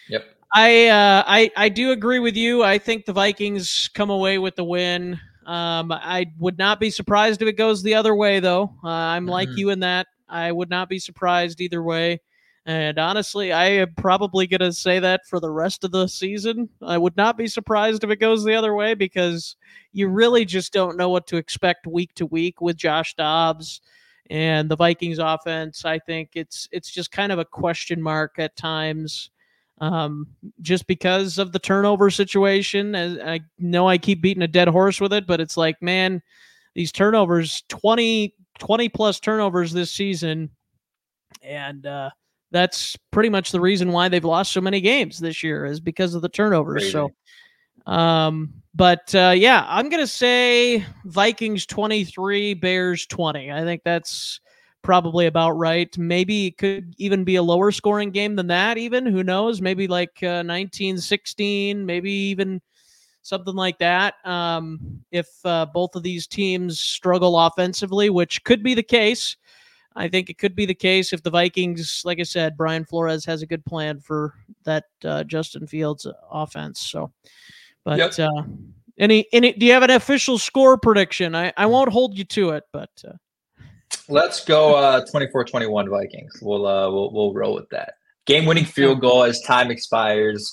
Yep. 0.09 0.25
I 0.53 0.87
uh, 0.87 1.23
I 1.25 1.51
I 1.55 1.69
do 1.69 1.91
agree 1.91 2.19
with 2.19 2.35
you. 2.35 2.63
I 2.63 2.77
think 2.77 3.05
the 3.05 3.13
Vikings 3.13 3.89
come 3.93 4.09
away 4.09 4.37
with 4.37 4.55
the 4.55 4.63
win. 4.63 5.19
Um, 5.45 5.91
I 5.91 6.27
would 6.39 6.57
not 6.57 6.79
be 6.79 6.89
surprised 6.89 7.41
if 7.41 7.47
it 7.47 7.57
goes 7.57 7.81
the 7.83 7.95
other 7.95 8.15
way, 8.15 8.39
though. 8.39 8.73
Uh, 8.83 8.89
I'm 8.89 9.25
like 9.25 9.49
Mhm. 9.49 9.57
you 9.57 9.69
in 9.71 9.79
that. 9.81 10.07
I 10.29 10.51
would 10.51 10.69
not 10.69 10.89
be 10.89 10.99
surprised 10.99 11.59
either 11.59 11.83
way. 11.83 12.21
And 12.65 12.97
honestly, 12.97 13.51
I 13.51 13.65
am 13.65 13.93
probably 13.97 14.47
going 14.47 14.61
to 14.61 14.71
say 14.71 14.99
that 14.99 15.25
for 15.27 15.41
the 15.41 15.49
rest 15.49 15.83
of 15.83 15.91
the 15.91 16.07
season. 16.07 16.69
I 16.81 16.97
would 16.97 17.17
not 17.17 17.37
be 17.37 17.47
surprised 17.47 18.05
if 18.05 18.09
it 18.09 18.21
goes 18.21 18.45
the 18.45 18.55
other 18.55 18.73
way 18.73 18.93
because 18.93 19.57
you 19.91 20.07
really 20.07 20.45
just 20.45 20.71
don't 20.71 20.95
know 20.95 21.09
what 21.09 21.27
to 21.27 21.35
expect 21.37 21.87
week 21.87 22.13
to 22.15 22.25
week 22.25 22.61
with 22.61 22.77
Josh 22.77 23.15
Dobbs 23.15 23.81
And 24.29 24.69
the 24.69 24.77
Vikings 24.77 25.19
offense, 25.19 25.85
I 25.85 25.99
think 25.99 26.31
it's 26.35 26.67
it's 26.71 26.89
just 26.89 27.11
kind 27.11 27.31
of 27.31 27.39
a 27.39 27.45
question 27.45 28.01
mark 28.01 28.35
at 28.37 28.55
times 28.55 29.29
um, 29.79 30.27
just 30.61 30.87
because 30.87 31.37
of 31.37 31.51
the 31.51 31.59
turnover 31.59 32.09
situation. 32.09 32.95
I 32.95 33.41
know 33.59 33.87
I 33.87 33.97
keep 33.97 34.21
beating 34.21 34.43
a 34.43 34.47
dead 34.47 34.67
horse 34.69 35.01
with 35.01 35.13
it, 35.13 35.27
but 35.27 35.41
it's 35.41 35.57
like, 35.57 35.81
man, 35.81 36.21
these 36.73 36.91
turnovers 36.91 37.63
20, 37.69 38.33
20 38.59 38.89
plus 38.89 39.19
turnovers 39.19 39.73
this 39.73 39.91
season. 39.91 40.49
And 41.41 41.85
uh, 41.85 42.11
that's 42.51 42.95
pretty 43.11 43.29
much 43.29 43.51
the 43.51 43.59
reason 43.59 43.91
why 43.91 44.07
they've 44.07 44.23
lost 44.23 44.53
so 44.53 44.61
many 44.61 44.79
games 44.79 45.19
this 45.19 45.43
year 45.43 45.65
is 45.65 45.79
because 45.79 46.15
of 46.15 46.21
the 46.21 46.29
turnovers. 46.29 46.83
Crazy. 46.83 46.91
So, 46.91 47.11
um, 47.85 48.62
but 48.75 49.13
uh, 49.15 49.33
yeah, 49.35 49.65
I'm 49.67 49.89
gonna 49.89 50.07
say 50.07 50.85
Vikings 51.05 51.65
23, 51.65 52.53
Bears 52.55 53.05
20. 53.05 53.51
I 53.51 53.61
think 53.61 53.83
that's 53.83 54.39
probably 54.81 55.27
about 55.27 55.51
right. 55.51 55.95
Maybe 55.97 56.47
it 56.47 56.57
could 56.57 56.93
even 56.97 57.23
be 57.23 57.35
a 57.37 57.43
lower 57.43 57.71
scoring 57.71 58.11
game 58.11 58.35
than 58.35 58.47
that. 58.47 58.77
Even 58.77 59.05
who 59.05 59.23
knows? 59.23 59.61
Maybe 59.61 59.87
like 59.87 60.21
uh, 60.21 60.43
19, 60.43 60.97
16, 60.97 61.85
maybe 61.85 62.11
even 62.11 62.61
something 63.23 63.55
like 63.55 63.79
that. 63.79 64.15
Um, 64.25 65.01
if 65.11 65.27
uh, 65.45 65.65
both 65.65 65.95
of 65.95 66.03
these 66.03 66.27
teams 66.27 66.79
struggle 66.79 67.39
offensively, 67.39 68.09
which 68.09 68.43
could 68.43 68.61
be 68.61 68.75
the 68.75 68.83
case. 68.83 69.37
I 69.95 70.07
think 70.07 70.29
it 70.29 70.39
could 70.39 70.55
be 70.55 70.65
the 70.65 70.73
case 70.73 71.13
if 71.13 71.21
the 71.21 71.29
Vikings, 71.29 72.01
like 72.03 72.19
I 72.19 72.23
said, 72.23 72.57
Brian 72.57 72.83
Flores 72.83 73.25
has 73.25 73.43
a 73.43 73.47
good 73.47 73.63
plan 73.63 73.99
for 73.99 74.33
that 74.63 74.85
uh, 75.05 75.23
Justin 75.23 75.67
Fields 75.67 76.07
offense. 76.31 76.79
So, 76.79 77.11
but 77.85 77.97
yep. 77.97 78.19
uh, 78.19 78.43
any 78.97 79.27
any 79.33 79.53
do 79.53 79.65
you 79.65 79.73
have 79.73 79.83
an 79.83 79.91
official 79.91 80.37
score 80.37 80.77
prediction? 80.77 81.35
I 81.35 81.53
I 81.57 81.65
won't 81.65 81.91
hold 81.91 82.17
you 82.17 82.23
to 82.25 82.51
it, 82.51 82.63
but 82.71 82.91
uh, 83.07 83.13
let's 84.07 84.43
go 84.45 84.75
uh 84.75 85.05
24-21 85.13 85.89
Vikings. 85.89 86.39
We'll 86.41 86.65
uh 86.65 86.89
we'll 86.91 87.11
we'll 87.11 87.33
roll 87.33 87.55
with 87.55 87.69
that. 87.69 87.95
Game 88.25 88.45
winning 88.45 88.65
field 88.65 89.01
goal 89.01 89.23
as 89.23 89.41
time 89.41 89.71
expires. 89.71 90.51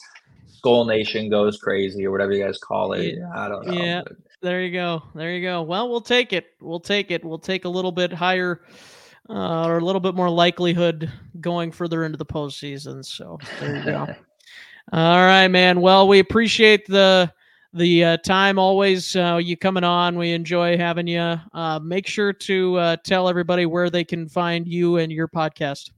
Skol 0.62 0.86
Nation 0.86 1.30
goes 1.30 1.58
crazy 1.58 2.04
or 2.04 2.10
whatever 2.10 2.32
you 2.32 2.44
guys 2.44 2.58
call 2.58 2.92
it. 2.92 3.18
I 3.34 3.48
don't 3.48 3.66
know. 3.66 3.72
Yeah. 3.72 4.02
There 4.42 4.62
you 4.62 4.72
go. 4.72 5.02
There 5.14 5.32
you 5.32 5.42
go. 5.42 5.62
Well, 5.62 5.88
we'll 5.88 6.00
take 6.00 6.32
it. 6.32 6.46
We'll 6.60 6.80
take 6.80 7.10
it. 7.10 7.24
We'll 7.24 7.38
take 7.38 7.64
a 7.64 7.68
little 7.68 7.92
bit 7.92 8.12
higher 8.12 8.62
uh, 9.28 9.66
or 9.66 9.78
a 9.78 9.84
little 9.84 10.00
bit 10.00 10.14
more 10.14 10.30
likelihood 10.30 11.10
going 11.40 11.72
further 11.72 12.04
into 12.04 12.16
the 12.16 12.26
postseason. 12.26 13.04
So 13.04 13.38
there 13.60 13.76
you 13.76 13.84
go. 13.84 14.06
All 14.93 15.18
right, 15.18 15.49
man. 15.49 15.80
Well, 15.80 16.09
we 16.09 16.18
appreciate 16.18 16.86
the 16.86 17.32
the 17.72 18.05
uh, 18.05 18.16
time 18.18 18.59
always 18.59 19.14
uh, 19.14 19.38
you 19.41 19.57
coming 19.57 19.84
on. 19.84 20.18
We 20.18 20.32
enjoy 20.32 20.76
having 20.76 21.07
you. 21.07 21.36
Uh, 21.53 21.78
make 21.80 22.07
sure 22.07 22.32
to 22.32 22.76
uh, 22.76 22.97
tell 23.05 23.28
everybody 23.28 23.66
where 23.66 23.91
they 23.91 24.03
can 24.03 24.28
find 24.28 24.66
you 24.66 24.97
and 24.97 25.12
your 25.12 25.28
podcast. 25.28 25.91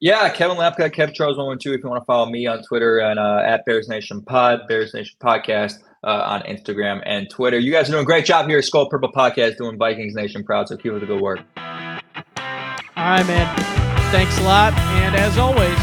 Yeah, 0.00 0.28
Kevin 0.28 0.56
Lapka, 0.56 0.94
Kev 0.94 1.12
Charles 1.12 1.36
one 1.36 1.46
one 1.46 1.58
two. 1.58 1.72
If 1.72 1.82
you 1.82 1.90
want 1.90 2.00
to 2.00 2.06
follow 2.06 2.30
me 2.30 2.46
on 2.46 2.62
Twitter 2.62 3.00
and 3.00 3.18
uh, 3.18 3.42
at 3.44 3.64
Bears 3.64 3.88
Nation 3.88 4.22
Pod, 4.22 4.60
Bears 4.68 4.94
Nation 4.94 5.16
Podcast 5.20 5.78
uh, 6.04 6.22
on 6.24 6.42
Instagram 6.42 7.02
and 7.04 7.28
Twitter. 7.28 7.58
You 7.58 7.72
guys 7.72 7.88
are 7.88 7.92
doing 7.92 8.04
a 8.04 8.06
great 8.06 8.24
job 8.24 8.46
here 8.46 8.58
at 8.58 8.64
Skol 8.64 8.88
Purple 8.88 9.10
Podcast, 9.10 9.56
doing 9.56 9.76
Vikings 9.76 10.14
Nation 10.14 10.44
proud. 10.44 10.68
So 10.68 10.76
keep 10.76 10.92
up 10.92 11.00
the 11.00 11.06
good 11.06 11.20
work. 11.20 11.40
All 11.56 13.04
right, 13.04 13.26
man. 13.26 13.56
Thanks 14.12 14.38
a 14.38 14.42
lot. 14.42 14.72
And 14.74 15.16
as 15.16 15.36
always, 15.36 15.76